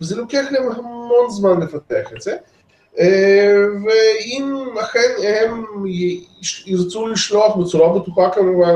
וזה 0.00 0.16
לוקח 0.16 0.44
להם 0.50 0.70
המון 0.72 1.30
זמן 1.30 1.60
לפתח 1.60 2.12
את 2.16 2.22
זה. 2.22 2.36
אה, 2.98 3.54
ואם 3.84 4.64
אכן 4.80 5.08
הם 5.22 5.64
ירצו 6.66 7.06
לשלוח 7.06 7.56
בצורה 7.56 7.98
בטוחה 7.98 8.30
כמובן 8.30 8.74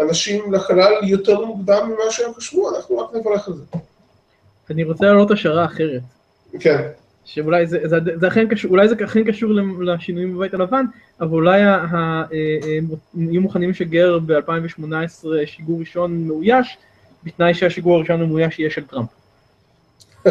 אנשים 0.00 0.52
לחלל 0.52 0.92
יותר 1.02 1.40
מוקדם 1.40 1.86
ממה 1.86 2.10
שהם 2.10 2.34
חשבו, 2.34 2.76
אנחנו 2.76 2.98
רק 2.98 3.14
נברך 3.14 3.48
על 3.48 3.54
זה. 3.54 3.62
אני 4.70 4.84
רוצה 4.84 5.04
להעלות 5.06 5.30
השערה 5.30 5.64
אחרת, 5.64 6.02
כן. 6.60 6.88
שאולי 7.26 7.66
זה, 7.66 7.78
זה, 7.84 7.96
זה 8.20 8.28
אכן 8.28 8.48
קשור, 8.48 8.70
אולי 8.70 8.88
זה 8.88 8.94
אכן 9.04 9.24
קשור 9.24 9.52
לשינויים 9.80 10.36
בבית 10.36 10.54
הלבן, 10.54 10.84
אבל 11.20 11.30
אולי 11.30 11.64
אה, 11.66 11.84
אה, 11.94 12.78
יהיו 13.14 13.40
מוכנים 13.40 13.70
לשגר 13.70 14.18
ב-2018 14.18 15.26
שיגור 15.46 15.80
ראשון 15.80 16.26
מאויש, 16.28 16.76
בתנאי 17.24 17.54
שהשיגור 17.54 17.96
הראשון 17.96 18.22
המאויש 18.22 18.58
יהיה 18.58 18.70
של 18.70 18.84
טראמפ. 18.84 19.08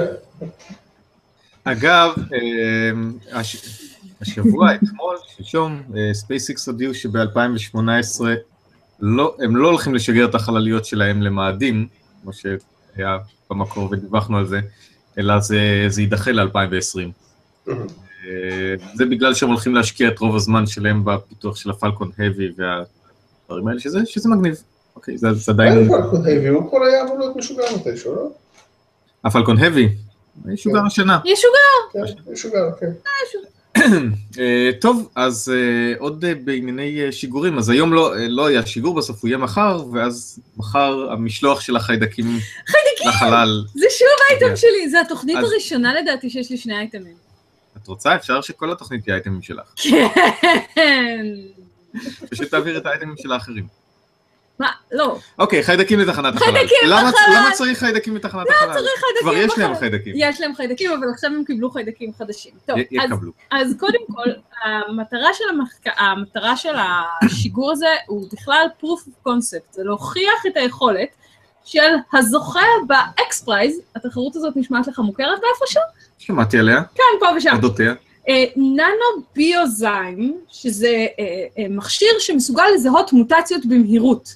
אגב, 1.64 2.10
אה, 2.34 2.92
הש- 3.40 3.96
השבוע, 4.22 4.76
אתמול, 4.76 5.16
שלשום, 5.38 5.82
ספייסיקס 6.14 6.68
הודיעו 6.68 6.94
שב-2018 6.94 7.78
לא, 9.00 9.36
הם 9.40 9.56
לא 9.56 9.68
הולכים 9.68 9.96
לשגר 9.96 10.26
את 10.26 10.36
החלליות 10.36 10.86
שלהם 10.86 11.22
למאדים, 11.22 11.88
כמו 12.22 12.32
שהיה 12.34 13.18
במקור 13.50 13.90
ודיווחנו 13.92 14.38
על 14.38 14.46
זה, 14.46 14.60
אלא 15.18 15.40
זה, 15.40 15.86
זה 15.88 16.02
יידחה 16.02 16.32
ל-2020. 16.32 17.00
זה 18.96 19.06
בגלל 19.06 19.34
שהם 19.34 19.50
הולכים 19.50 19.76
להשקיע 19.76 20.08
את 20.08 20.20
רוב 20.20 20.36
הזמן 20.36 20.68
שלהם 20.68 21.06
בפיתוח 21.06 21.56
של 21.56 21.70
הפלקון 21.70 22.12
האבי 22.18 22.52
והדברים 22.58 23.68
האלה, 23.68 23.80
שזה, 23.80 24.00
שזה 24.06 24.30
מגניב. 24.30 24.64
אוקיי, 24.96 25.18
זה, 25.18 25.34
זה 25.34 25.54
מה 25.54 25.64
עדיין... 25.64 25.80
עם 25.80 25.88
פלקון 25.88 26.26
האבי? 26.26 26.48
הוא 26.48 26.70
כבר 26.70 26.84
היה 26.84 27.04
אמור 27.04 27.20
להיות 27.20 27.36
משוגע 27.36 27.64
מתישהו, 27.76 28.16
לא? 28.16 28.30
הפלקון 29.24 29.58
האבי, 29.58 29.90
ישוגר 30.54 30.86
השנה. 30.86 31.20
ישוגע. 31.26 31.58
כן, 31.94 32.32
משוגע, 32.32 32.60
כן. 32.80 32.92
אה, 34.40 34.70
טוב, 34.82 35.10
אז 35.16 35.54
אה, 35.56 35.94
עוד 36.00 36.26
אה, 36.26 36.36
בענייני 36.36 37.12
שיגורים, 37.12 37.58
אז 37.58 37.70
היום 37.70 37.94
לא, 37.94 38.14
לא 38.18 38.46
היה 38.46 38.66
שיגור, 38.66 38.96
בסוף 38.96 39.22
הוא 39.22 39.28
יהיה 39.28 39.38
מחר, 39.38 39.84
ואז 39.94 40.40
מחר 40.58 41.12
המשלוח 41.12 41.62
של 41.62 41.76
החיידקים 41.76 42.26
חיידקים! 42.68 43.10
לחלל. 43.10 43.64
זה 43.74 43.86
שוב 43.90 44.08
כן. 44.30 44.46
אייטם 44.46 44.56
שלי, 44.56 44.90
זו 44.90 44.98
התוכנית 45.06 45.38
הראשונה 45.38 45.94
לדעתי 46.02 46.30
שיש 46.30 46.52
לי 46.52 46.58
שני 46.58 46.78
אייטמים. 46.78 47.16
את 47.84 47.88
רוצה? 47.88 48.16
אפשר 48.16 48.42
שכל 48.42 48.72
התוכנית 48.72 49.04
תהיה 49.04 49.16
אייטמים 49.16 49.42
שלך. 49.42 49.74
כן. 50.76 51.26
ושתעביר 52.32 52.78
את 52.78 52.86
האייטמים 52.86 53.16
של 53.18 53.32
האחרים. 53.32 53.68
מה? 54.60 54.70
לא. 54.92 55.18
אוקיי, 55.40 55.64
חיידקים 55.64 56.00
לתחנת 56.00 56.36
החלל. 56.36 56.54
חיידקים 56.54 56.78
לחלל. 56.84 57.12
למה 57.36 57.52
צריך 57.54 57.80
חיידקים 57.80 58.16
לתחנת 58.16 58.48
החלל? 58.50 58.74
צריך 58.74 59.00
חיידקים 59.00 59.22
כבר 59.22 59.34
יש 59.34 59.58
להם. 59.58 59.76
חיידקים. 59.76 60.14
יש 60.18 60.42
להם 60.42 60.56
חיידקים, 60.56 60.92
אבל 60.92 61.10
עכשיו 61.14 61.32
הם 61.32 61.44
קיבלו 61.44 61.72
חיידקים 61.72 62.12
חדשים. 62.18 62.52
טוב, 62.66 62.78
יקבלו. 62.92 63.32
אז 63.52 63.76
קודם 63.80 64.00
כל, 64.16 64.30
המטרה 64.64 65.34
של, 65.34 65.44
המחק... 65.50 65.94
המטרה 65.98 66.58
של 66.58 66.74
השיגור 67.24 67.72
הזה 67.72 67.88
הוא 68.08 68.28
בכלל 68.34 68.68
proof 68.82 69.08
of 69.08 69.30
concept, 69.30 69.72
זה 69.72 69.84
להוכיח 69.84 70.46
את 70.48 70.58
היכולת 70.58 71.10
של 71.66 71.92
הזוכה 72.14 72.66
ב-X 72.88 73.44
Prize, 73.44 73.82
התחרות 73.96 74.36
הזאת 74.36 74.54
נשמעת 74.56 74.88
לך 74.88 75.00
מוכרת 75.00 75.40
באיפשהו? 75.42 75.82
שמעתי 76.18 76.60
עליה, 76.60 76.84
כן, 76.96 77.04
פה 77.20 77.26
ושם. 77.38 77.56
אודותיה. 77.56 77.94
אה, 78.30 78.46
ננו 78.56 79.24
ביוסים, 79.36 80.38
שזה 80.52 80.88
אה, 81.20 81.26
אה, 81.58 81.66
מכשיר 81.70 82.20
שמסוגל 82.20 82.64
לזהות 82.76 83.14
מוטציות 83.14 83.66
במהירות. 83.66 84.36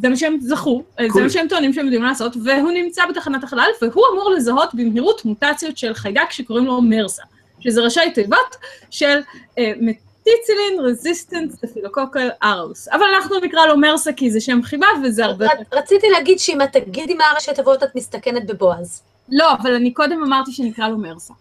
זה 0.00 0.08
מה 0.08 0.16
שהם 0.16 0.36
זכו, 0.40 0.82
אה, 1.00 1.04
זה 1.12 1.18
Cool. 1.18 1.22
מה 1.22 1.30
שהם 1.30 1.48
טוענים 1.48 1.72
שהם 1.72 1.84
יודעים 1.84 2.02
לעשות, 2.02 2.36
והוא 2.44 2.70
נמצא 2.70 3.06
בתחנת 3.06 3.44
החלל, 3.44 3.68
והוא 3.82 4.04
אמור 4.12 4.30
לזהות 4.30 4.74
במהירות 4.74 5.24
מוטציות 5.24 5.78
של 5.78 5.94
חיידק 5.94 6.30
שקוראים 6.30 6.66
לו 6.66 6.82
מרסה, 6.82 7.22
שזה 7.60 7.80
ראשי 7.80 8.10
תיבות 8.14 8.56
של 8.90 9.20
methicillin 9.58 10.80
resistant 10.80 11.52
Staphylococcal 11.52 12.28
aureus. 12.42 12.88
אבל 12.88 13.04
אנחנו 13.14 13.38
נקרא 13.38 13.66
לו 13.66 13.76
מרסה 13.76 14.12
כי 14.12 14.30
זה 14.30 14.40
שם 14.40 14.62
חיבה 14.62 14.86
וזה 15.04 15.24
הרבה... 15.24 15.46
ר- 15.46 15.76
רציתי 15.78 16.06
להגיד 16.10 16.38
שאם 16.38 16.62
את 16.62 16.72
תגידי 16.72 17.14
מה 17.14 17.24
הראשי 17.30 17.54
תיבות 17.54 17.82
את 17.82 17.94
מסתכנת 17.94 18.46
בבועז. 18.46 19.02
לא, 19.28 19.52
אבל 19.52 19.74
אני 19.74 19.92
קודם 19.92 20.22
אמרתי 20.22 20.52
שנקרא 20.52 20.88
לו 20.88 20.98
מרסה. 20.98 21.34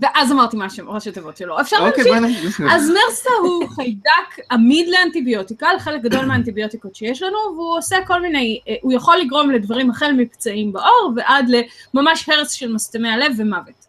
ואז 0.00 0.32
אמרתי 0.32 0.56
מה 0.56 0.64
השם, 0.64 0.88
ראשי 0.88 1.12
תיבות 1.12 1.36
שלו. 1.36 1.60
אפשר 1.60 1.76
אוקיי, 1.80 2.04
להמשיך? 2.04 2.62
אז 2.70 2.90
מרסה 2.90 3.30
הוא 3.42 3.68
חיידק 3.68 4.46
עמיד 4.50 4.88
לאנטיביוטיקה, 4.88 5.68
על 5.68 5.78
חלק 5.78 6.02
גדול 6.02 6.24
מהאנטיביוטיקות 6.24 6.94
שיש 6.96 7.22
לנו, 7.22 7.38
והוא 7.56 7.78
עושה 7.78 7.96
כל 8.06 8.20
מיני, 8.22 8.60
אה, 8.68 8.74
הוא 8.82 8.92
יכול 8.92 9.16
לגרום 9.16 9.50
לדברים 9.50 9.90
החל 9.90 10.12
מפצעים 10.12 10.72
בעור 10.72 11.12
ועד 11.16 11.46
לממש 11.94 12.28
הרס 12.28 12.52
של 12.52 12.72
מסתמי 12.72 13.08
הלב 13.08 13.32
ומוות. 13.38 13.86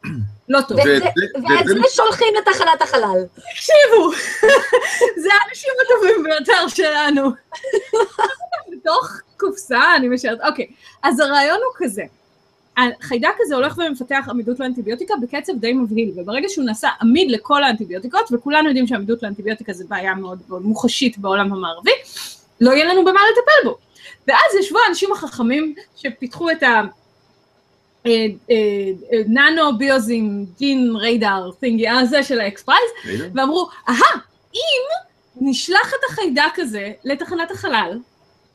לא 0.50 0.62
טוב. 0.62 0.78
ואת 0.78 1.68
זה- 1.68 1.74
שולחים 1.96 2.28
לתחנת 2.42 2.82
החלל. 2.82 3.20
תקשיבו, 3.52 4.12
זה 5.24 5.30
האנשים 5.42 5.70
הטובים 5.86 6.24
ביותר 6.24 6.68
שלנו. 6.68 7.30
בתוך 8.72 9.12
קופסה, 9.38 9.96
אני 9.96 10.10
משערת, 10.10 10.40
אוקיי. 10.50 10.68
אז 11.04 11.20
הרעיון 11.20 11.58
הוא 11.58 11.74
כזה. 11.76 12.04
החיידק 12.78 13.34
הזה 13.40 13.56
הולך 13.56 13.78
ומפתח 13.78 14.26
עמידות 14.30 14.60
לאנטיביוטיקה 14.60 15.14
בקצב 15.22 15.54
די 15.58 15.74
מבהיל, 15.74 16.12
וברגע 16.16 16.50
שהוא 16.50 16.66
נעשה 16.66 16.90
עמיד 17.02 17.32
לכל 17.32 17.64
האנטיביוטיקות, 17.64 18.30
וכולנו 18.32 18.68
יודעים 18.68 18.88
שעמידות 18.88 19.24
לאנטיביוטיקה 19.24 19.74
זה 19.74 19.84
בעיה 19.88 20.16
מאוד 20.16 20.40
מאוד 20.50 20.62
מוחשית 20.62 21.18
בעולם 21.18 21.54
המערבי, 21.54 21.92
לא 22.62 22.72
יהיה 22.72 22.86
לנו 22.86 23.02
במה 23.02 23.20
לטפל 23.32 23.70
בו. 23.70 23.78
ואז 24.28 24.56
ישבו 24.60 24.80
האנשים 24.86 25.12
החכמים 25.12 25.76
שפיתחו 25.96 26.52
את 26.52 26.64
ה... 26.64 26.82
אה, 28.06 28.12
אה, 28.50 28.56
אה, 29.14 29.22
Nanobiosym 29.28 30.46
Gene 30.60 30.96
Radar 30.96 31.50
thingy 31.60 31.90
הזה 31.90 32.24
של 32.24 32.40
ה 32.42 32.53
X 32.53 32.64
Prize, 32.64 32.92
ואמרו, 33.36 33.70
אהה, 33.90 34.20
אם 34.54 35.12
נשלח 35.42 35.94
את 35.94 36.12
החיידק 36.12 36.60
הזה 36.60 36.92
לתחנת 37.04 37.52
החלל, 37.52 38.00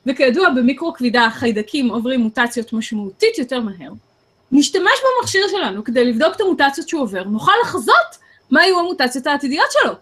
וכידוע 0.06 0.50
במיקרו 0.50 0.92
כבידה 0.94 1.24
החיידקים 1.24 1.88
עוברים 1.88 2.20
מוטציות 2.20 2.72
משמעותית 2.72 3.38
יותר 3.38 3.60
מהר, 3.60 3.92
נשתמש 4.52 4.92
במכשיר 5.04 5.48
שלנו 5.48 5.84
כדי 5.84 6.04
לבדוק 6.04 6.36
את 6.36 6.40
המוטציות 6.40 6.88
שהוא 6.88 7.02
עובר, 7.02 7.22
נוכל 7.24 7.52
לחזות 7.62 8.18
מה 8.50 8.62
יהיו 8.62 8.78
המוטציות 8.78 9.26
העתידיות 9.26 9.72
שלו. 9.72 9.92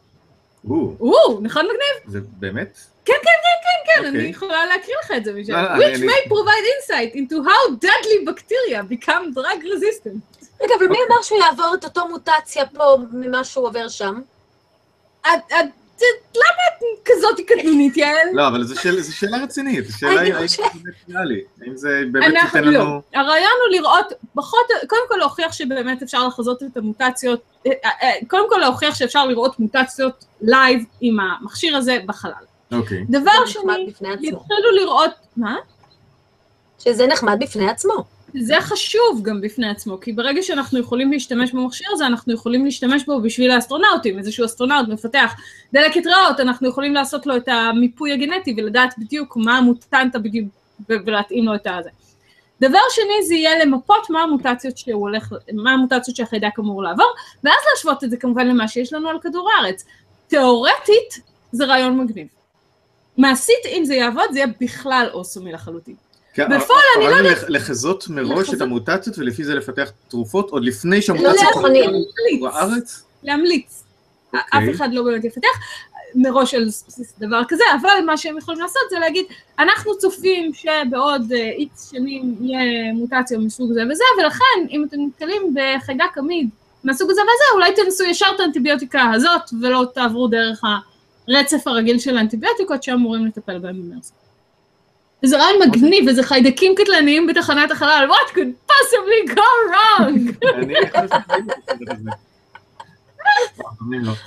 או, 0.70 0.96
או, 1.00 1.40
נכון 1.42 1.64
מגניב? 1.64 2.12
זה 2.12 2.20
באמת? 2.38 2.78
כן, 3.04 3.12
כן, 3.12 3.18
כן, 3.22 3.58
כן, 3.62 4.02
כן, 4.02 4.06
אוקיי. 4.06 4.20
אני 4.20 4.28
יכולה 4.28 4.66
להקריא 4.66 4.96
לך 5.04 5.12
את 5.16 5.24
זה 5.24 5.32
משם. 5.32 5.52
לא, 5.52 5.76
Which 5.76 5.98
may 5.98 6.28
provide 6.28 6.66
insight 6.74 7.14
into 7.16 7.34
how 7.34 7.86
deadly 7.86 8.30
bacteria 8.30 8.82
become 8.82 9.34
drug 9.34 9.62
resistant. 9.64 10.44
רגע, 10.62 10.74
אבל 10.78 10.86
מי 10.88 10.98
אמר 11.08 11.22
שהוא 11.22 11.38
יעבור 11.38 11.74
את 11.74 11.84
אותו 11.84 12.08
מוטציה 12.08 12.66
פה 12.66 12.96
ממה 13.12 13.44
שהוא 13.44 13.66
עובר 13.66 13.88
שם? 13.88 14.20
למה 16.34 16.62
את 16.68 16.82
כזאת 17.04 17.40
קטנונית, 17.46 17.96
יעל? 17.96 18.28
לא, 18.32 18.48
אבל 18.48 18.64
זו 18.64 18.80
שאלה- 19.12 19.42
רצינית, 19.42 19.86
זו 19.86 19.98
שאלה 19.98 20.20
האם 20.20 20.32
חושבת- 20.46 20.66
זה 20.72 20.78
באמת 20.82 20.94
ריאלי, 21.08 21.40
האם 21.62 21.76
זה 21.76 22.02
באמת 22.12 22.26
אנחנו 22.34 22.58
ייתן 22.58 22.70
לא. 22.70 22.80
לנו... 22.80 23.00
הרעיון 23.14 23.52
הוא 23.66 23.76
לראות, 23.76 24.06
פחות, 24.34 24.60
קודם 24.88 25.02
כל 25.08 25.16
להוכיח 25.16 25.52
שבאמת 25.52 26.02
אפשר 26.02 26.26
לחזות 26.26 26.62
את 26.62 26.76
המוטציות, 26.76 27.40
אה, 27.66 27.72
אה, 28.02 28.10
קודם 28.28 28.48
כל 28.50 28.56
להוכיח 28.60 28.94
שאפשר 28.94 29.26
לראות 29.26 29.58
מוטציות 29.60 30.24
live 30.40 30.80
עם 31.00 31.16
המכשיר 31.20 31.76
הזה 31.76 31.98
בחלל. 32.06 32.32
אוקיי. 32.72 33.04
דבר 33.08 33.46
שני. 33.46 33.86
התחילו 34.12 34.70
לראות, 34.80 35.10
מה? 35.36 35.56
שזה 36.78 37.06
נחמד 37.06 37.36
בפני 37.40 37.70
עצמו. 37.70 38.04
זה 38.40 38.54
חשוב 38.60 39.20
גם 39.22 39.40
בפני 39.40 39.68
עצמו, 39.68 40.00
כי 40.00 40.12
ברגע 40.12 40.42
שאנחנו 40.42 40.78
יכולים 40.78 41.12
להשתמש 41.12 41.52
במכשיר 41.52 41.88
הזה, 41.92 42.06
אנחנו 42.06 42.32
יכולים 42.32 42.64
להשתמש 42.64 43.04
בו 43.06 43.20
בשביל 43.20 43.50
האסטרונאוטים. 43.50 44.18
איזשהו 44.18 44.44
אסטרונאוט 44.44 44.88
מפתח 44.88 45.34
דלקת 45.72 46.06
ריאות, 46.06 46.40
אנחנו 46.40 46.68
יכולים 46.68 46.94
לעשות 46.94 47.26
לו 47.26 47.36
את 47.36 47.48
המיפוי 47.48 48.12
הגנטי 48.12 48.54
ולדעת 48.56 48.94
בדיוק 48.98 49.36
מה 49.36 49.58
המוטנט 49.58 50.16
בדיוק, 50.16 50.48
ולהתאים 50.88 51.44
לו 51.44 51.54
את 51.54 51.66
הזה. 51.66 51.90
דבר 52.60 52.78
שני 52.90 53.26
זה 53.26 53.34
יהיה 53.34 53.64
למפות 53.64 54.10
מה 54.10 54.22
המוטציות 54.22 54.78
שהוא 54.78 55.00
הולך, 55.00 55.32
מה 55.52 55.72
המוטציות 55.72 56.16
שהחיידק 56.16 56.58
אמור 56.58 56.82
לעבור, 56.82 57.14
ואז 57.44 57.54
להשוות 57.70 58.04
את 58.04 58.10
זה 58.10 58.16
כמובן 58.16 58.48
למה 58.48 58.68
שיש 58.68 58.92
לנו 58.92 59.08
על 59.08 59.20
כדור 59.20 59.50
הארץ. 59.50 59.84
תיאורטית 60.28 61.20
זה 61.52 61.64
רעיון 61.64 62.00
מגניב. 62.00 62.26
מעשית, 63.18 63.66
אם 63.66 63.84
זה 63.84 63.94
יעבוד, 63.94 64.24
זה 64.32 64.38
יהיה 64.38 64.48
בכלל 64.60 65.06
אוסומי 65.12 65.52
לחלוטין. 65.52 66.03
כן, 66.34 66.56
בפועל 66.56 66.80
אני 66.96 67.04
לא 67.04 67.30
לח- 67.30 67.44
לחזות 67.48 68.08
מראש 68.08 68.54
את 68.54 68.60
המוטציות 68.60 69.18
ולפי 69.18 69.44
זה 69.44 69.54
לפתח 69.54 69.90
תרופות 70.08 70.50
עוד 70.50 70.64
לפני 70.64 70.96
לא 70.96 71.02
שהמוטציות 71.02 71.36
לאבחונים. 71.44 71.84
עוברות 71.90 72.06
בארץ? 72.54 73.02
להמליץ. 73.22 73.82
אוקיי. 74.34 74.70
אף 74.70 74.74
אחד 74.76 74.88
לא 74.92 75.02
באמת 75.02 75.24
יפתח 75.24 75.48
מראש 76.14 76.54
על 76.54 76.64
בסיס 76.66 77.14
דבר 77.18 77.42
כזה, 77.48 77.64
אבל 77.80 78.04
מה 78.06 78.16
שהם 78.16 78.38
יכולים 78.38 78.60
לעשות 78.60 78.82
זה 78.90 78.98
להגיד, 78.98 79.24
אנחנו 79.58 79.98
צופים 79.98 80.50
שבעוד 80.54 81.32
איקס 81.32 81.90
שנים 81.90 82.36
יהיה 82.40 82.92
מוטציה 82.92 83.38
מסוג 83.38 83.72
זה 83.72 83.82
וזה, 83.90 84.04
ולכן 84.22 84.68
אם 84.70 84.84
אתם 84.88 84.96
נתקלים 85.06 85.54
בחיידק 85.54 86.18
עמיד 86.18 86.48
מהסוג 86.84 87.10
הזה 87.10 87.20
וזה, 87.20 87.54
אולי 87.54 87.72
תנסו 87.74 88.04
ישר 88.04 88.26
את 88.34 88.40
האנטיביוטיקה 88.40 89.10
הזאת, 89.14 89.42
ולא 89.62 89.86
תעברו 89.94 90.28
דרך 90.28 90.60
הרצף 91.28 91.66
הרגיל 91.66 91.98
של 91.98 92.16
האנטיביוטיקות 92.16 92.82
שאמורים 92.82 93.26
לטפל 93.26 93.58
בהם 93.58 93.82
במרס. 93.90 94.12
וזה 95.24 95.36
רעיון 95.36 95.62
מגניב, 95.68 96.04
וזה 96.08 96.22
חיידקים 96.22 96.74
קטלניים 96.74 97.26
בתחנת 97.26 97.70
החלל, 97.70 98.08
what 98.10 98.34
could 98.34 98.70
possibly 98.70 99.34
go 99.34 99.50
wrong? 99.70 100.14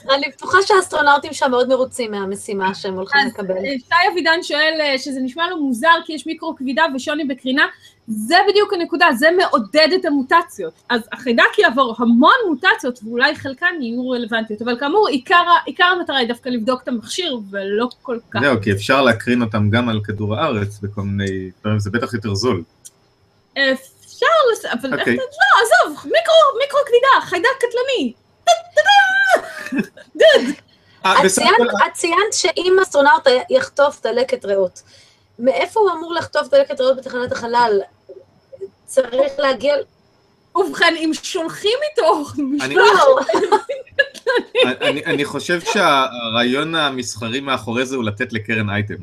אני 0.10 0.30
בטוחה 0.34 0.58
שהאסטרונאוטים 0.66 1.34
שם 1.34 1.52
מאוד 1.52 1.70
מרוצים 1.70 2.12
מהמשימה 2.12 2.76
שהם 2.76 2.94
הולכים 2.94 3.22
אז, 3.22 3.32
לקבל. 3.34 3.56
אה, 3.56 3.74
שי 3.80 4.12
אבידן 4.12 4.44
שואל 4.44 4.74
אה, 4.82 4.98
שזה 4.98 5.20
נשמע 5.20 5.50
לו 5.50 5.58
מוזר 5.58 5.96
כי 6.06 6.14
יש 6.14 6.28
מיקרו 6.28 6.56
כבידה 6.56 6.84
ושוני 6.96 7.24
בקרינה, 7.24 7.66
זה 8.08 8.36
בדיוק 8.50 8.74
הנקודה, 8.74 9.08
זה 9.18 9.28
מעודד 9.38 9.88
את 9.96 10.06
המוטציות. 10.06 10.74
אז 10.90 11.02
החיידק 11.12 11.60
יעבור 11.60 11.96
המון 11.98 12.36
מוטציות 12.48 13.00
ואולי 13.04 13.36
חלקן 13.36 13.76
יהיו 13.82 14.10
רלוונטיות, 14.10 14.62
אבל 14.62 14.80
כאמור, 14.80 15.08
עיקר, 15.08 15.44
עיקר 15.66 15.84
המטרה 15.84 16.18
היא 16.18 16.28
דווקא 16.28 16.50
לבדוק 16.50 16.84
את 16.84 16.88
המכשיר 16.88 17.40
ולא 17.52 17.90
כל 18.02 18.18
כך. 18.32 18.40
זהו, 18.42 18.62
כי 18.62 18.72
אפשר 18.72 19.02
להקרין 19.02 19.42
אותם 19.42 19.70
גם 19.70 19.90
על 19.90 20.00
כדור 20.04 20.36
הארץ 20.36 20.80
בכל 20.80 21.02
מיני 21.02 21.50
דברים, 21.62 21.80
זה 21.80 21.90
בטח 21.92 22.14
יותר 22.14 22.36
זול. 22.36 22.64
אפשר, 23.54 24.26
לס... 24.52 24.66
אבל 24.66 24.94
איך 24.94 25.00
אוקיי. 25.00 25.16
אתה... 25.16 25.24
לא, 25.24 25.64
עזוב, 25.64 25.98
מיקרו, 25.98 26.60
מיקרו 26.60 26.80
כבידה, 26.88 27.26
חיידק 27.30 27.50
קטלני. 27.58 28.14
אה, 31.06 31.26
את 31.26 31.32
ציינת- 31.94 32.34
שאם 32.34 32.78
אסטרונאוט 32.84 33.28
יחטוף 33.50 34.02
דלקת 34.04 34.46
ריאות, 34.46 34.82
מאיפה 35.40 35.80
הוא 35.80 35.92
אמור 35.92 36.14
לחטוף 36.14 36.48
דלקת 36.48 36.80
ריאות 36.82 36.98
בתחנת 36.98 37.32
החלל? 37.32 37.80
צריך 38.86 39.32
להגיע... 39.40 39.76
ובכן, 40.56 40.94
אם 40.98 41.12
שולחים 41.24 41.80
איתו 41.92 42.24
אני- 42.62 42.76
לא, 42.76 43.20
אני 45.06 45.26
חושב 45.26 45.60
שהרעיון 45.62 46.76
המסחרי 46.76 47.40
מאחורי 47.40 47.86
זה 47.86 47.96
הוא 47.96 48.04
לתת 48.04 48.34
לקרן 48.34 48.70
אייטם. 48.70 48.94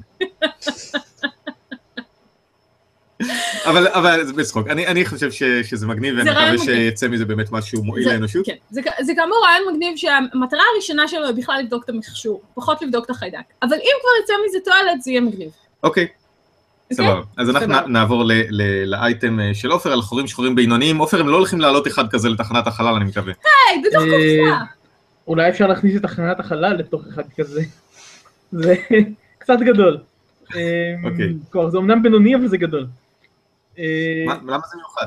אבל, 3.64 3.88
אבל 3.88 4.24
זה 4.24 4.32
בצחוק, 4.32 4.68
אני, 4.68 4.86
אני 4.86 5.04
חושב 5.04 5.30
ש, 5.30 5.42
שזה 5.42 5.86
מגניב, 5.86 6.14
ואני 6.18 6.30
מקווה. 6.30 6.58
שיצא 6.58 7.08
מזה 7.08 7.24
באמת 7.24 7.52
משהו 7.52 7.84
מועיל 7.84 8.08
לאנושות. 8.08 8.46
כן, 8.46 8.54
זה, 8.70 8.80
זה 9.02 9.12
כאמור 9.16 9.44
רעיון 9.44 9.74
מגניב 9.74 9.96
שהמטרה 9.96 10.62
הראשונה 10.74 11.08
שלו 11.08 11.26
היא 11.26 11.34
בכלל 11.34 11.60
לבדוק 11.62 11.84
את 11.84 11.88
המכשור, 11.88 12.42
פחות 12.54 12.82
לבדוק 12.82 13.04
את 13.04 13.10
החיידק. 13.10 13.38
אבל 13.62 13.76
אם 13.76 13.96
כבר 14.00 14.10
יצא 14.24 14.34
מזה 14.48 14.58
תועלת, 14.64 15.02
זה 15.02 15.10
יהיה 15.10 15.20
מגניב. 15.20 15.50
אוקיי, 15.82 16.06
סבבה. 16.92 17.20
אז 17.36 17.50
אנחנו 17.50 17.88
נעבור 17.88 18.24
לאייטם 18.84 19.40
אה, 19.40 19.54
של 19.54 19.70
עופר 19.70 19.92
על 19.92 20.02
חורים 20.02 20.26
שחורים 20.26 20.54
בינוניים. 20.54 20.98
עופר, 20.98 21.20
הם 21.20 21.28
לא 21.28 21.36
הולכים 21.36 21.60
לעלות 21.60 21.86
אחד 21.86 22.08
כזה 22.08 22.28
לתחנת 22.28 22.66
החלל, 22.66 22.94
אני 22.94 23.04
מקווה. 23.04 23.32
היי, 23.44 23.82
בתוך 23.84 24.02
אה, 24.02 24.08
קופסה. 24.08 24.64
אולי 25.26 25.48
אפשר 25.48 25.66
להכניס 25.66 25.96
את 25.96 26.02
תחנת 26.02 26.40
החלל 26.40 26.76
לתוך 26.76 27.02
אחד 27.08 27.22
כזה. 27.38 27.62
זה 28.52 28.74
קצת 29.38 29.58
גדול. 29.60 29.98
אוקיי. 31.04 31.34
כלומר, 31.50 31.70
זה 31.70 31.78
אמנם 31.78 32.02
בינוני, 32.02 32.34
אבל 32.34 32.48
זה 32.48 32.56
גדול. 32.56 32.86
אה, 33.79 34.22
מה- 34.27 34.35
למה 34.43 34.62
זה 34.70 34.77
מיוחד? 34.77 35.07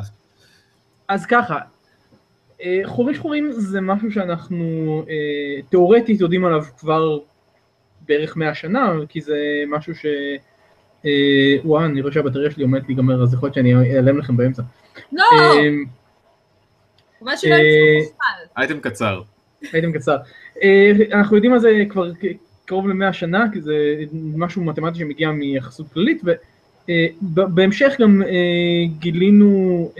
אז 1.07 1.25
ככה, 1.25 1.59
אה, 2.63 2.81
חורים 2.85 3.15
שחורים 3.15 3.51
זה 3.51 3.81
משהו 3.81 4.11
שאנחנו 4.11 4.65
אה, 5.09 5.61
תיאורטית 5.69 6.21
יודעים 6.21 6.45
עליו 6.45 6.63
כבר 6.79 7.17
בערך 8.07 8.37
100 8.37 8.55
שנה, 8.55 8.93
כי 9.09 9.21
זה 9.21 9.37
משהו 9.67 9.95
ש... 9.95 10.05
וואו, 11.63 11.85
אני 11.85 12.01
רואה 12.01 12.13
שהבטריה 12.13 12.51
שלי 12.51 12.63
עומדת 12.63 12.83
להיגמר, 12.87 13.23
אז 13.23 13.33
יכול 13.33 13.47
להיות 13.47 13.55
שאני 13.55 13.95
אעלם 13.95 14.17
לכם 14.17 14.37
באמצע. 14.37 14.61
לא, 15.11 15.23
חבל 17.19 17.35
שלא 17.35 17.55
ימצאו 17.55 18.09
חשמל. 18.09 18.57
אייטם 18.57 18.79
קצר. 18.79 19.21
הייתם 19.73 19.91
קצר. 19.91 20.17
אנחנו 21.13 21.35
יודעים 21.35 21.53
על 21.53 21.59
זה 21.59 21.71
כבר 21.89 22.11
קרוב 22.65 22.87
למאה 22.87 23.13
שנה, 23.13 23.45
כי 23.53 23.61
זה 23.61 23.73
משהו 24.13 24.63
מתמטי 24.63 24.99
שמגיע 24.99 25.31
מיחסות 25.31 25.87
כללית, 25.93 26.21
גם 27.99 28.21
אה, 28.21 28.85
גילינו 28.99 29.91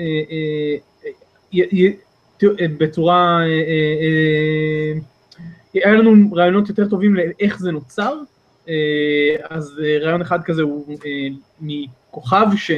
י- 1.54 1.94
ת- 2.38 2.44
אה, 2.44 2.68
בצורה, 2.78 3.42
היה 5.74 5.94
לנו 5.96 6.34
רעיונות 6.34 6.70
יותר 6.70 6.88
טובים 6.90 7.16
לאיך 7.16 7.60
זה 7.60 7.72
נוצר, 7.72 8.14
אה, 8.70 9.36
אז 9.50 9.82
אה, 9.84 9.98
רעיון 10.02 10.22
אחד 10.22 10.44
כזה 10.44 10.62
הוא 10.62 10.98
מכוכב 11.62 12.48
ש, 12.56 12.72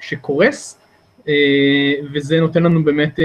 שקורס, 0.00 0.78
וזה 2.12 2.40
נותן 2.40 2.62
לנו 2.62 2.84
באמת 2.84 3.18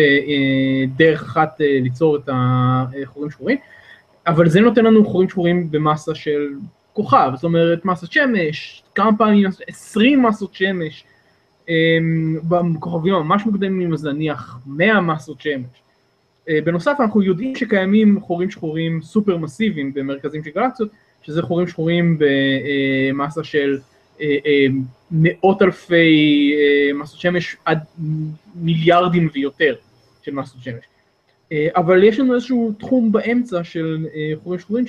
דרך 0.97 1.23
אחת 1.23 1.55
ליצור 1.59 2.15
את 2.15 2.29
החורים 2.33 3.31
שחורים, 3.31 3.57
אבל 4.27 4.49
זה 4.49 4.59
נותן 4.59 4.85
לנו 4.85 5.05
חורים 5.05 5.29
שחורים 5.29 5.71
במסה 5.71 6.15
של 6.15 6.47
כוכב, 6.93 7.31
זאת 7.35 7.43
אומרת 7.43 7.85
מסת 7.85 8.11
שמש, 8.11 8.83
כמה 8.97 9.17
פעמים, 9.17 9.49
20 9.67 10.23
מסות 10.23 10.53
שמש, 10.53 11.03
אה, 11.69 11.97
בכוכבים 12.49 13.13
ממש 13.13 13.45
מוקדמים, 13.45 13.93
אז 13.93 14.05
נניח 14.05 14.59
100 14.65 15.01
מסות 15.01 15.41
שמש. 15.41 15.81
אה, 16.49 16.59
בנוסף 16.63 16.95
אנחנו 16.99 17.23
יודעים 17.23 17.55
שקיימים 17.55 18.21
חורים 18.21 18.51
שחורים 18.51 19.01
סופר 19.01 19.37
מסיביים 19.37 19.93
במרכזים 19.93 20.43
של 20.43 20.49
גלקסיות, 20.55 20.89
שזה 21.21 21.41
חורים 21.41 21.67
שחורים 21.67 22.19
במסה 22.19 23.43
של 23.43 23.79
אה, 24.21 24.37
אה, 24.45 24.65
מאות 25.11 25.61
אלפי 25.61 26.53
אה, 26.55 26.93
מסות 26.93 27.19
שמש 27.19 27.57
עד 27.65 27.79
מיליארדים 28.55 29.29
ויותר 29.33 29.75
של 30.21 30.31
מסות 30.31 30.61
שמש. 30.61 30.83
אה, 31.51 31.67
אבל 31.75 32.03
יש 32.03 32.19
לנו 32.19 32.35
איזשהו 32.35 32.73
תחום 32.79 33.11
באמצע 33.11 33.63
של 33.63 34.05
אה, 34.15 34.33
חורים 34.43 34.59
שחורים 34.59 34.85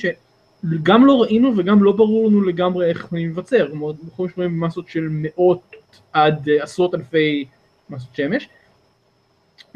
שגם 0.63 1.07
לא 1.07 1.23
ראינו 1.23 1.53
וגם 1.57 1.83
לא 1.83 1.93
ברור 1.93 2.29
לנו 2.29 2.43
לגמרי 2.43 2.89
איך 2.89 3.13
הם 3.13 3.19
להיווצר, 3.19 3.69
כלומר 3.69 3.93
חורים 4.11 4.31
שחורים 4.31 4.61
במסות 4.61 4.89
של 4.89 5.09
מאות 5.11 5.77
עד 6.13 6.49
אה, 6.49 6.63
עשרות 6.63 6.95
אלפי 6.95 7.45
מסות 7.91 8.15
שמש. 8.15 8.49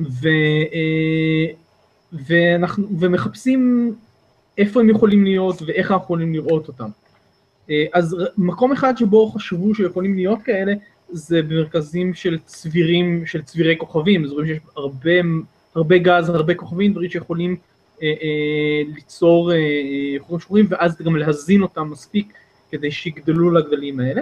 ו, 0.00 0.28
אה, 0.72 1.54
ואנחנו, 2.12 2.88
ומחפשים 3.00 3.94
איפה 4.58 4.80
הם 4.80 4.90
יכולים 4.90 5.24
להיות 5.24 5.62
ואיך 5.66 5.90
אנחנו 5.90 6.04
יכולים 6.04 6.32
לראות 6.32 6.68
אותם. 6.68 6.88
אה, 7.70 7.84
אז 7.92 8.16
מקום 8.38 8.72
אחד 8.72 8.96
שבו 8.96 9.28
חשבו 9.28 9.74
שיכולים 9.74 10.14
להיות 10.14 10.42
כאלה, 10.42 10.72
זה 11.12 11.42
במרכזים 11.42 12.14
של 12.14 12.38
צבירים, 12.44 13.26
של 13.26 13.42
צבירי 13.42 13.76
כוכבים, 13.78 14.24
אזורים 14.24 14.46
שיש 14.46 14.58
הרבה, 14.76 15.10
הרבה 15.74 15.98
גז, 15.98 16.28
הרבה 16.28 16.54
כוכבים, 16.54 16.92
דברים 16.92 17.10
שיכולים 17.10 17.56
ליצור 18.94 19.52
אה, 19.52 19.56
אה, 19.56 20.20
חורים 20.20 20.40
שחורים, 20.40 20.66
ואז 20.68 21.02
גם 21.02 21.16
להזין 21.16 21.62
אותם 21.62 21.90
מספיק 21.90 22.32
כדי 22.70 22.90
שיגדלו 22.90 23.50
לגדלים 23.50 24.00
האלה. 24.00 24.20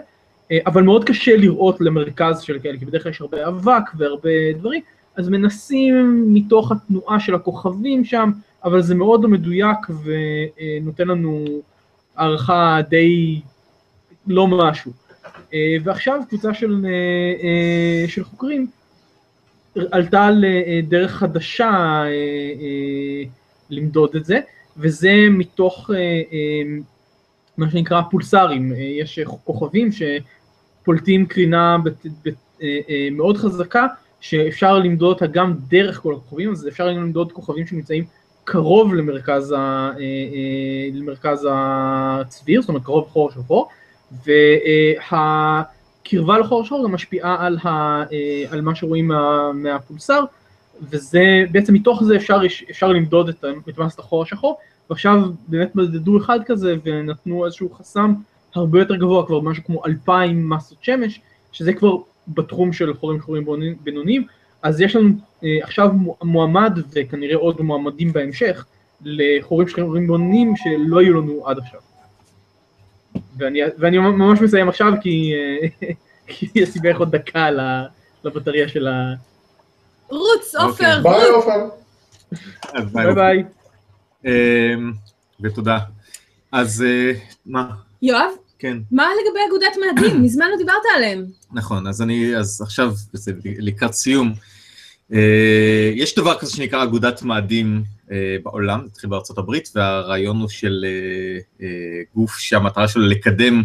אה, 0.52 0.58
אבל 0.66 0.82
מאוד 0.82 1.04
קשה 1.04 1.36
לראות 1.36 1.80
למרכז 1.80 2.40
של 2.40 2.58
כאלה, 2.58 2.78
כי 2.78 2.84
בדרך 2.84 3.02
כלל 3.02 3.12
יש 3.12 3.20
הרבה 3.20 3.48
אבק 3.48 3.82
והרבה 3.96 4.52
דברים, 4.58 4.82
אז 5.16 5.28
מנסים 5.28 6.24
מתוך 6.34 6.72
התנועה 6.72 7.20
של 7.20 7.34
הכוכבים 7.34 8.04
שם, 8.04 8.30
אבל 8.64 8.82
זה 8.82 8.94
מאוד 8.94 9.26
מדויק 9.26 9.78
ונותן 10.04 11.08
לנו 11.08 11.44
הערכה 12.16 12.80
די 12.88 13.40
לא 14.26 14.46
משהו. 14.46 14.92
אה, 15.54 15.76
ועכשיו 15.84 16.20
קבוצה 16.28 16.54
של, 16.54 16.84
אה, 16.84 16.90
אה, 17.42 18.08
של 18.08 18.24
חוקרים 18.24 18.66
עלתה 19.90 20.26
על 20.26 20.44
אה, 20.44 20.80
דרך 20.88 21.10
חדשה 21.10 21.70
אה, 21.70 22.06
אה, 22.60 23.24
למדוד 23.70 24.16
את 24.16 24.24
זה, 24.24 24.40
וזה 24.76 25.26
מתוך 25.30 25.90
אה, 25.94 25.96
אה, 25.96 26.62
מה 27.56 27.70
שנקרא 27.70 28.02
פולסרים, 28.10 28.72
אה, 28.72 28.78
יש 28.78 29.18
כוכבים 29.44 29.88
שפולטים 29.92 31.26
קרינה 31.26 31.76
מאוד 33.12 33.36
חזקה, 33.36 33.86
שאפשר 34.20 34.78
למדוד 34.78 35.12
אותה 35.14 35.26
גם 35.26 35.54
דרך 35.68 36.00
כל 36.00 36.14
הכוכבים, 36.14 36.52
אז 36.52 36.68
אפשר 36.68 36.86
למדוד 36.86 37.32
כוכבים 37.32 37.66
שנמצאים 37.66 38.04
קרוב 38.44 38.94
למרכז, 38.94 39.54
ה, 39.58 39.90
למרכז 40.92 41.48
הצביר, 41.50 42.60
זאת 42.60 42.68
אומרת 42.68 42.82
קרוב 42.82 43.08
חור 43.08 43.30
של 43.30 43.40
חור, 43.42 43.68
והקרבה 45.10 46.38
לחור 46.38 46.64
שחור 46.64 46.84
גם 46.84 46.92
משפיעה 46.92 47.46
על, 47.46 47.58
ה, 47.64 48.02
על 48.50 48.60
מה 48.60 48.74
שרואים 48.74 49.08
מה, 49.08 49.52
מהפולסר, 49.54 50.24
וזה, 50.82 51.44
בעצם 51.50 51.74
מתוך 51.74 52.02
זה 52.02 52.16
אפשר, 52.16 52.40
אפשר 52.70 52.88
למדוד 52.88 53.28
את, 53.28 53.44
את 53.68 53.78
מסת 53.78 53.98
החור 53.98 54.22
השחור, 54.22 54.58
ועכשיו 54.90 55.22
באמת 55.48 55.76
מדדו 55.76 56.18
אחד 56.18 56.40
כזה 56.46 56.74
ונתנו 56.84 57.44
איזשהו 57.44 57.74
חסם 57.74 58.14
הרבה 58.54 58.78
יותר 58.78 58.96
גבוה, 58.96 59.26
כבר 59.26 59.40
משהו 59.40 59.64
כמו 59.64 59.86
אלפיים 59.86 60.50
מסות 60.50 60.78
שמש, 60.84 61.20
שזה 61.52 61.72
כבר 61.72 61.96
בתחום 62.28 62.72
של 62.72 62.94
חורים 62.94 63.20
שחורים 63.20 63.46
בינוניים, 63.82 64.26
אז 64.62 64.80
יש 64.80 64.96
לנו 64.96 65.08
אה, 65.44 65.58
עכשיו 65.62 65.90
מועמד 66.22 66.78
וכנראה 66.92 67.36
עוד 67.36 67.60
מועמדים 67.60 68.12
בהמשך 68.12 68.64
לחורים 69.04 69.68
שחורים 69.68 70.02
בינוניים 70.02 70.54
שלא 70.56 71.00
היו 71.00 71.20
לנו 71.20 71.48
עד 71.48 71.58
עכשיו. 71.58 71.80
ואני, 73.36 73.60
ואני 73.78 73.98
ממש 73.98 74.40
מסיים 74.40 74.68
עכשיו 74.68 74.92
כי, 75.02 75.32
אה, 75.34 75.88
כי 76.26 76.48
יש 76.54 76.74
לי 76.74 76.80
בערך 76.80 76.98
עוד 76.98 77.16
דקה 77.16 77.48
לבטריה 78.24 78.68
של 78.68 78.86
ה... 78.86 79.14
רוץ, 80.10 80.54
עופר, 80.54 81.00
ביי 81.02 81.30
רוץ. 81.30 81.44
עופר. 81.44 81.68
ביי 82.92 83.14
ביי. 83.14 83.44
אמ, 84.24 84.92
ותודה. 85.40 85.78
אז 86.52 86.82
אה, 86.82 87.12
מה? 87.46 87.70
יואב, 88.02 88.30
כן, 88.58 88.78
מה 88.90 89.04
לגבי 89.04 89.40
אגודת 89.48 89.76
מאדים? 89.80 90.22
מזמן 90.24 90.46
לא 90.50 90.56
דיברת 90.56 90.82
עליהם. 90.96 91.26
נכון, 91.52 91.86
אז 91.86 92.02
אני, 92.02 92.36
אז 92.36 92.60
עכשיו, 92.62 92.92
זה 93.12 93.32
לקראת 93.44 93.92
סיום, 93.92 94.32
אה, 95.12 95.90
יש 95.94 96.14
דבר 96.14 96.38
כזה 96.38 96.52
שנקרא 96.52 96.82
אגודת 96.82 97.22
מאדים 97.22 97.82
אה, 98.12 98.36
בעולם, 98.42 98.80
זה 98.80 98.86
התחיל 98.86 99.10
בארצות 99.10 99.38
הברית, 99.38 99.68
והרעיון 99.74 100.40
הוא 100.40 100.48
של 100.48 100.84
אה, 100.84 101.38
אה, 101.62 102.02
גוף 102.14 102.38
שהמטרה 102.38 102.88
שלו 102.88 103.06
לקדם 103.06 103.62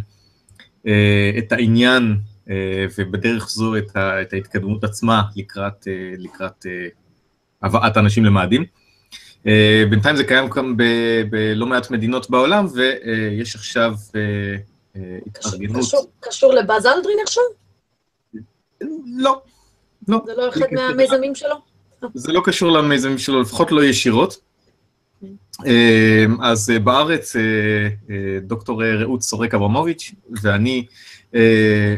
אה, 0.88 1.32
את 1.38 1.52
העניין, 1.52 2.04
אה, 2.12 2.35
ובדרך 2.98 3.50
זו 3.50 3.78
את, 3.78 3.96
ה, 3.96 4.22
את 4.22 4.34
ההתקדמות 4.34 4.84
עצמה 4.84 5.22
לקראת, 5.36 5.88
אה, 5.88 5.94
לקראת 6.18 6.66
אה, 6.66 6.88
הבאת 7.62 7.98
אנשים 7.98 8.26
למאדים. 8.26 8.66
אה, 9.48 9.84
בינתיים 9.90 10.16
זה 10.16 10.24
קיים 10.24 10.50
ב- 10.78 11.22
בלא 11.30 11.66
מעט 11.66 11.92
מדינות 11.92 12.30
בעולם, 12.30 12.66
ויש 12.74 13.56
עכשיו 13.56 13.94
אה, 14.16 14.22
אה, 14.96 15.18
התארגנות. 15.28 15.82
קשור- 15.86 16.10
קשור 16.20 16.54
לבאז 16.54 16.86
אלדרין 16.86 17.18
עכשיו? 17.24 17.44
לא, 19.18 19.42
לא. 20.08 20.22
זה 20.26 20.34
לא 20.38 20.50
אחד. 20.50 20.60
מהמיזמים 20.72 21.36
שלו? 21.36 21.56
זה 22.14 22.34
לא 22.34 22.42
קשור 22.46 22.72
למיזמים 22.72 23.18
שלו, 23.18 23.42
לפחות 23.42 23.72
לא 23.72 23.84
ישירות. 23.84 24.38
אה, 25.66 26.26
אז 26.42 26.70
אה, 26.70 26.80
בארץ 26.80 27.36
אה, 27.36 27.42
אה, 28.10 28.40
דוקטור 28.42 28.84
אה, 28.84 28.96
רעות 28.96 29.22
סורק 29.22 29.54
אברמוביץ' 29.54 30.12
ואני 30.42 30.86
אה, 30.90 30.94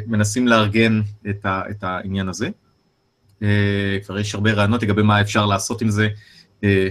מנסים 0.07 0.47
לארגן 0.47 1.01
את 1.29 1.45
ה- 1.45 1.61
את 1.69 1.83
העניין 1.83 2.29
הזה. 2.29 2.49
אה, 3.43 3.97
כבר 4.05 4.19
יש 4.19 4.35
הרבה 4.35 4.53
רעיונות 4.53 4.83
לגבי 4.83 5.01
מה 5.01 5.21
אפשר 5.21 5.45
לעשות 5.45 5.81
עם 5.81 5.89
זה, 5.89 6.07
אה, 6.63 6.87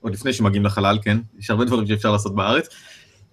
עוד 0.00 0.12
לפני 0.12 0.32
שמגיעים 0.32 0.64
לחלל, 0.64 0.98
כן? 1.02 1.18
יש 1.38 1.50
הרבה 1.50 1.64
דברים 1.64 1.86
שאפשר 1.86 2.12
לעשות 2.12 2.34
בארץ, 2.34 2.68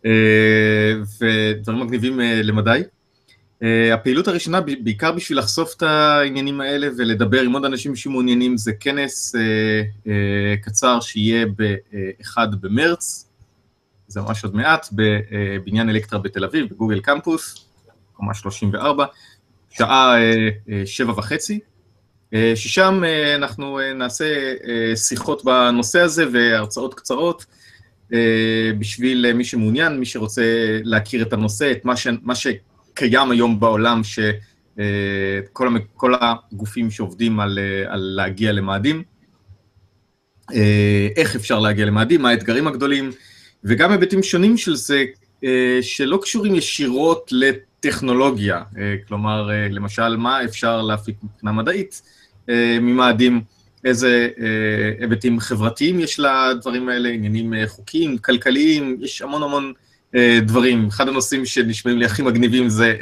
אה, 0.05 0.93
ודברים 1.21 1.79
מגניבים 1.79 2.21
אה, 2.21 2.41
למדי. 2.43 2.81
Uh, 3.55 3.93
הפעילות 3.93 4.27
הראשונה, 4.27 4.61
בעיקר 4.61 5.11
בשביל 5.11 5.37
לחשוף 5.37 5.73
את 5.77 5.83
העניינים 5.83 6.61
האלה 6.61 6.87
ולדבר 6.97 7.41
עם 7.41 7.51
עוד 7.53 7.65
אנשים 7.65 7.95
שמעוניינים, 7.95 8.57
זה 8.57 8.73
כנס 8.79 9.35
uh, 9.35 9.37
uh, 10.05 10.09
קצר 10.61 10.99
שיהיה 10.99 11.45
ב-1 11.57 12.37
במרץ, 12.59 13.29
זה 14.07 14.21
ממש 14.21 14.43
עוד 14.43 14.55
מעט, 14.55 14.87
בבניין 14.91 15.89
אלקטרה 15.89 16.19
בתל 16.19 16.45
אביב, 16.45 16.67
בגוגל 16.69 16.99
קמפוס, 16.99 17.64
קומה 18.15 18.33
34, 18.33 19.05
שעה 19.69 20.15
uh, 20.15 20.19
uh, 20.67 20.71
שבע 20.85 21.11
וחצי, 21.11 21.59
uh, 22.33 22.35
ששם 22.55 23.01
אנחנו 23.35 23.79
נעשה 23.95 24.53
שיחות 24.95 25.45
בנושא 25.45 25.99
הזה 25.99 26.25
והרצאות 26.33 26.93
קצרות. 26.93 27.45
בשביל 28.79 29.33
מי 29.33 29.43
שמעוניין, 29.43 29.99
מי 29.99 30.05
שרוצה 30.05 30.43
להכיר 30.83 31.21
את 31.21 31.33
הנושא, 31.33 31.71
את 31.71 31.85
מה, 31.85 31.97
ש, 31.97 32.07
מה 32.23 32.33
שקיים 32.35 33.31
היום 33.31 33.59
בעולם, 33.59 34.01
שכל 34.03 35.67
המ- 35.67 35.77
כל 35.95 36.13
הגופים 36.21 36.91
שעובדים 36.91 37.39
על, 37.39 37.59
אה, 37.59 37.93
על 37.93 37.99
להגיע 38.15 38.51
למאדים, 38.51 39.03
אה, 40.53 41.07
איך 41.15 41.35
אפשר 41.35 41.59
להגיע 41.59 41.85
למאדים, 41.85 42.21
מה 42.21 42.29
האתגרים 42.29 42.67
הגדולים, 42.67 43.11
וגם 43.63 43.91
היבטים 43.91 44.23
שונים 44.23 44.57
של 44.57 44.75
זה, 44.75 45.03
אה, 45.43 45.79
שלא 45.81 46.19
קשורים 46.21 46.55
ישירות 46.55 47.29
לטכנולוגיה. 47.31 47.74
אה, 48.77 48.95
כלומר, 49.07 49.51
אה, 49.51 49.67
למשל, 49.69 50.17
מה 50.17 50.43
אפשר 50.43 50.81
להפיק 50.81 51.15
מבחינה 51.23 51.51
מדעית 51.51 52.01
אה, 52.49 52.77
ממאדים, 52.81 53.41
איזה 53.85 54.29
היבטים 54.99 55.39
חברתיים 55.39 55.99
יש 55.99 56.19
לדברים 56.19 56.89
האלה, 56.89 57.09
עניינים 57.09 57.53
חוקיים, 57.67 58.17
כלכליים, 58.17 58.97
יש 59.01 59.21
המון 59.21 59.43
המון 59.43 59.73
דברים. 60.41 60.87
אחד 60.87 61.07
הנושאים 61.07 61.45
שנשמעים 61.45 61.97
לי 61.97 62.05
הכי 62.05 62.21
מגניבים 62.21 62.69
זה, 62.69 62.95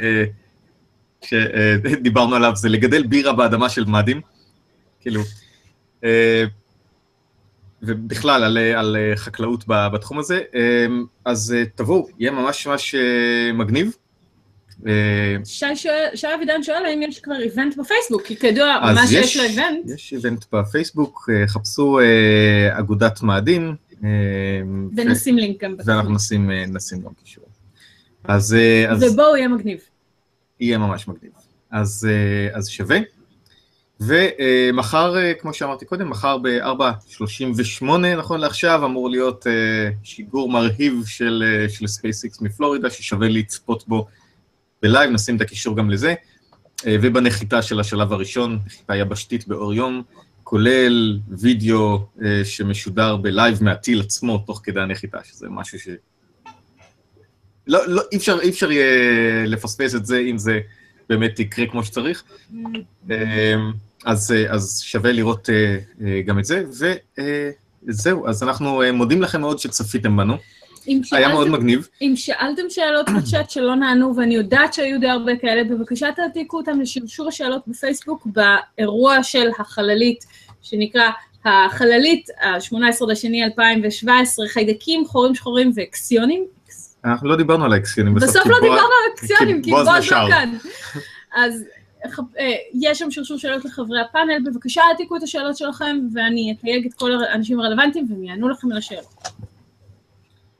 שדיברנו 1.24 2.36
עליו, 2.36 2.52
זה 2.56 2.68
לגדל 2.68 3.06
בירה 3.06 3.32
באדמה 3.32 3.68
של 3.68 3.84
מאדים. 3.84 4.20
כאילו, 5.00 5.22
ובכלל 7.82 8.44
על, 8.44 8.58
על 8.58 8.96
חקלאות 9.16 9.64
בתחום 9.66 10.18
הזה. 10.18 10.40
אז 11.24 11.54
תבואו, 11.74 12.08
יהיה 12.18 12.30
ממש 12.30 12.66
ממש 12.66 12.94
מגניב. 13.54 13.90
שי 15.44 15.76
שואל- 15.76 16.08
שי 16.14 16.26
אבידן 16.34 16.62
שואל 16.62 16.84
האם 16.86 17.02
יש 17.02 17.20
כבר 17.20 17.40
איבנט 17.40 17.76
בפייסבוק, 17.76 18.22
כי 18.22 18.36
כידוע, 18.36 18.78
מה 18.94 19.06
שיש 19.06 19.12
יש- 19.12 19.36
לאיבנט, 19.36 19.90
יש 19.94 20.12
איבנט 20.12 20.44
בפייסבוק, 20.52 21.28
אה, 21.32 21.48
חפשו 21.48 21.98
אה, 22.00 22.78
אגודת 22.78 23.22
מאדים. 23.22 23.74
אה, 24.04 24.08
ו- 24.66 24.96
ונשים 24.96 25.38
לינק 25.38 25.64
גם 25.64 25.74
ואנחנו. 25.84 26.14
נשים, 26.14 26.50
אה, 26.50 26.64
נשים 26.66 27.00
גם 27.00 27.10
קישור. 27.24 27.44
אז, 28.24 28.54
אה, 28.54 28.90
אז 28.92 29.02
ובואו 29.02 29.36
יהיה 29.36 29.48
מגניב. 29.48 29.78
יהיה 30.60 30.78
ממש 30.78 31.08
מגניב. 31.08 31.32
אז, 31.70 32.08
אה, 32.10 32.58
אז 32.58 32.68
שווה. 32.68 32.98
ומחר, 34.00 35.16
אה, 35.18 35.32
כמו 35.34 35.54
שאמרתי 35.54 35.84
קודם, 35.84 36.10
מחר 36.10 36.38
ב-4.38 36.38 37.84
נכון 38.16 38.40
לעכשיו, 38.40 38.84
אמור 38.84 39.10
להיות 39.10 39.46
אה, 39.46 39.52
שיגור 40.02 40.50
מרהיב 40.50 41.02
של, 41.06 41.44
אה, 41.46 41.68
של 41.68 41.84
SpaceX 41.84 42.38
מפלורידה, 42.44 42.90
ששווה 42.90 43.28
לצפות 43.28 43.88
בו 43.88 44.06
ב 44.84 44.88
live, 44.88 45.10
נשים 45.10 45.36
את 45.36 45.40
הקישור 45.40 45.76
גם 45.76 45.90
לזה. 45.90 46.14
אה, 46.86 46.96
ובנחיתה 47.02 47.62
של 47.62 47.80
השלב 47.80 48.12
הראשון, 48.12 48.58
נחיתה 48.66 48.96
יבשתית 48.96 49.48
באור 49.48 49.74
יום, 49.74 50.02
כולל 50.42 51.18
וידאו 51.28 52.06
אה, 52.24 52.44
שמשודר 52.44 53.16
ב 53.16 53.26
live 53.26 53.64
מהטיל 53.64 54.00
עצמו 54.00 54.38
תוך 54.38 54.60
כדי 54.64 54.80
הנחיתה, 54.80 55.18
שזה 55.24 55.46
משהו 55.50 55.78
ש... 55.80 55.88
לא, 57.66 57.88
לא, 57.88 58.02
אי 58.12 58.16
אפשר, 58.16 58.38
אי 58.42 58.50
אפשר 58.50 58.72
יהיה 58.72 59.46
לפספס 59.46 59.94
את 59.94 60.06
זה 60.06 60.18
אם 60.18 60.38
זה 60.38 60.60
באמת 61.08 61.40
יקרה 61.40 61.66
כמו 61.66 61.84
שצריך. 61.84 62.24
אה, 63.10 63.54
אז, 64.04 64.32
אה, 64.32 64.52
אז 64.52 64.80
שווה 64.80 65.12
לראות 65.12 65.48
גם 66.26 66.38
את 66.38 66.44
זה, 66.44 66.64
וזהו, 67.88 68.28
אז 68.28 68.42
אנחנו 68.42 68.82
מודים 68.92 69.22
לכם 69.22 69.40
מאוד 69.40 69.58
שצפיתם 69.58 70.16
בנו, 70.16 70.36
אם 70.88 71.00
היה 71.12 71.28
מאוד 71.28 71.46
שאלתם- 71.46 71.52
מגניב. 71.60 71.88
אם 72.02 72.12
שאלתם 72.16 72.62
שאלות 72.68 73.06
בצ'אט 73.10 73.50
שלא 73.50 73.74
נענו, 73.74 74.16
ואני 74.16 74.34
יודעת 74.34 74.74
שהיו 74.74 75.00
די 75.00 75.08
הרבה 75.08 75.36
כאלה, 75.36 75.64
בבקשה 75.64 76.12
תעתיקו 76.16 76.56
אותם 76.56 76.80
לשרשור 76.80 77.28
השאלות 77.28 77.62
בפייסבוק 77.66 78.26
באירוע 78.26 79.22
של 79.22 79.48
החללית, 79.58 80.24
שנקרא 80.62 81.10
החללית, 81.44 82.28
ה-18 82.42 83.06
לשני 83.08 83.44
2017, 83.44 84.48
חיידקים, 84.48 85.04
חורים 85.06 85.34
שחורים 85.34 85.72
ואקסיונים. 85.74 86.44
אנחנו 87.04 87.28
לא 87.28 87.36
דיברנו 87.36 87.64
על 87.64 87.72
האקסיונים 87.72 88.14
בסוף 88.14 88.42
כי 88.42 88.48
לא 88.48 88.56
דיברנו 88.60 88.80
על 88.80 89.12
אקסיונים, 89.14 89.62
כי 89.62 89.70
בועז. 89.70 89.86
לא 89.88 90.28
כאן. 90.28 90.56
אז 91.36 91.64
אה, 92.38 92.52
יש 92.80 92.98
שם 92.98 93.10
שרשור 93.10 93.38
שאלות 93.38 93.64
לחברי 93.64 94.00
הפאנל, 94.00 94.38
בבקשה 94.44 94.82
העתיקו 94.82 95.16
את 95.16 95.22
השאלות 95.22 95.56
שלכם, 95.56 95.96
ואני 96.14 96.54
אתייג 96.58 96.86
את 96.86 96.94
כל 96.94 97.12
האנשים 97.24 97.60
הרלוונטיים, 97.60 98.06
והם 98.10 98.24
יענו 98.24 98.48
לכם 98.48 98.72
על 98.72 98.78
השאלות. 98.78 99.04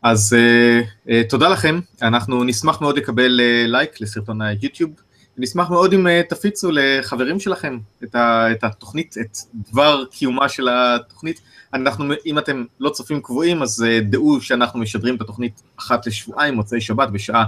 אז 0.05 0.37
אה, 0.39 0.81
אה, 1.09 1.23
תודה 1.29 1.49
לכם, 1.49 1.81
אנחנו 2.03 2.45
נשמח 2.45 2.81
מאוד 2.81 2.99
לקבל 2.99 3.41
אה, 3.41 3.65
לייק 3.67 4.01
לסרטון 4.01 4.43
היוטיוב, 4.43 4.91
ונשמח 5.39 5.71
מאוד 5.71 5.93
אם 5.93 6.07
אה, 6.07 6.21
תפיצו 6.29 6.71
לחברים 6.73 7.41
שלכם 7.41 7.79
את, 8.05 8.15
ה, 8.15 8.53
את 8.53 8.65
התוכנית, 8.65 9.15
את 9.21 9.37
דבר 9.71 10.05
קיומה 10.11 10.49
של 10.49 10.69
התוכנית. 10.69 11.41
אנחנו, 11.75 12.15
אם 12.27 12.39
אתם 12.39 12.65
לא 12.81 12.91
צופים 12.91 13.21
קבועים, 13.21 13.63
אז 13.63 13.85
אה, 13.89 14.01
דעו 14.01 14.41
שאנחנו 14.41 14.81
משדרים 14.81 15.17
את 15.17 15.21
התוכנית 15.21 15.63
אחת 15.79 16.07
לשבועיים, 16.07 16.55
מוצאי 16.55 16.81
שבת 16.81 17.09
בשעה 17.09 17.45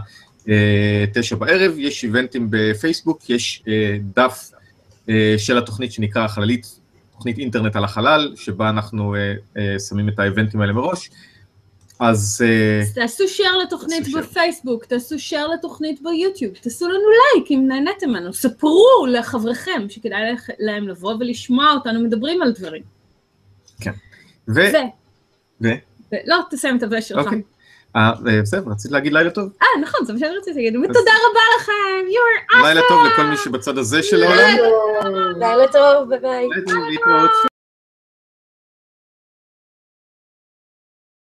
אה, 0.49 1.05
תשע 1.15 1.37
בערב, 1.37 1.73
יש 1.79 2.05
איבנטים 2.05 2.47
בפייסבוק, 2.51 3.31
יש 3.31 3.63
אה, 3.69 3.97
דף 4.15 4.51
אה, 5.09 5.35
של 5.39 5.59
התוכנית 5.59 5.93
שנקרא 5.93 6.25
החללית, 6.25 6.79
תוכנית 7.13 7.39
אינטרנט 7.39 7.77
על 7.77 7.85
החלל, 7.85 8.33
שבה 8.37 8.69
אנחנו 8.69 9.15
אה, 9.15 9.35
אה, 9.57 9.79
שמים 9.79 10.09
את 10.09 10.19
האיבנטים 10.19 10.61
האלה 10.61 10.73
מראש. 10.73 11.11
אז 12.01 12.44
אה, 12.47 12.80
אז 12.82 12.94
תעשו 12.94 13.24
share 13.24 13.62
לתוכנית. 13.62 14.12
בפייסבוק, 14.14 14.84
תעשו 14.84 15.14
share 15.14 15.55
לתוכנית 15.55 16.03
ביוטיוב, 16.03 16.55
תעשו 16.55 16.88
לנו 16.88 17.05
לייק 17.09 17.51
אם 17.51 17.64
נהניתם 17.68 18.09
ממנו, 18.11 18.32
ספרו 18.32 19.07
לחבריכם 19.09 19.86
שכדאי 19.88 20.20
להם 20.59 20.88
לבוא 20.88 21.14
ולשמוע 21.20 21.72
אותנו 21.72 22.01
מדברים 22.01 22.42
על 22.42 22.53
דברים. 22.53 22.82
ו... 24.49 24.55
ו... 24.55 24.61
ו... 25.61 25.68
ו- 26.12 26.16
לא, 26.26 26.36
תסיים 26.51 26.76
את 26.76 26.82
הווה 26.82 27.03
שלך. 27.03 27.24
אוקיי. 27.24 27.42
אה, 27.97 28.12
אה, 28.28 28.42
בסדר, 28.42 28.70
רצית 28.70 28.92
להגיד 28.92 29.12
לילה 29.12 29.30
טוב? 29.30 29.49
אה, 29.62 29.66
נכון, 29.82 30.07
זה 30.07 30.12
מה 30.12 30.18
שאני 30.18 30.36
רציתי 30.36 30.55
להגיד. 30.62 30.76
ותודה 30.76 31.11
רבה 31.30 31.40
לכם, 31.59 31.72
you're 32.09 32.62
לילה 32.62 32.80
טוב 32.88 33.07
לכל 33.07 33.22
מי 33.22 33.36
שבצד 33.36 33.78
הזה 33.78 34.03
של 34.03 34.22
העולם. 34.22 34.57
לילה 35.38 35.72
טוב, 35.72 36.09
ביי 36.09 36.20
ביי. 36.20 36.49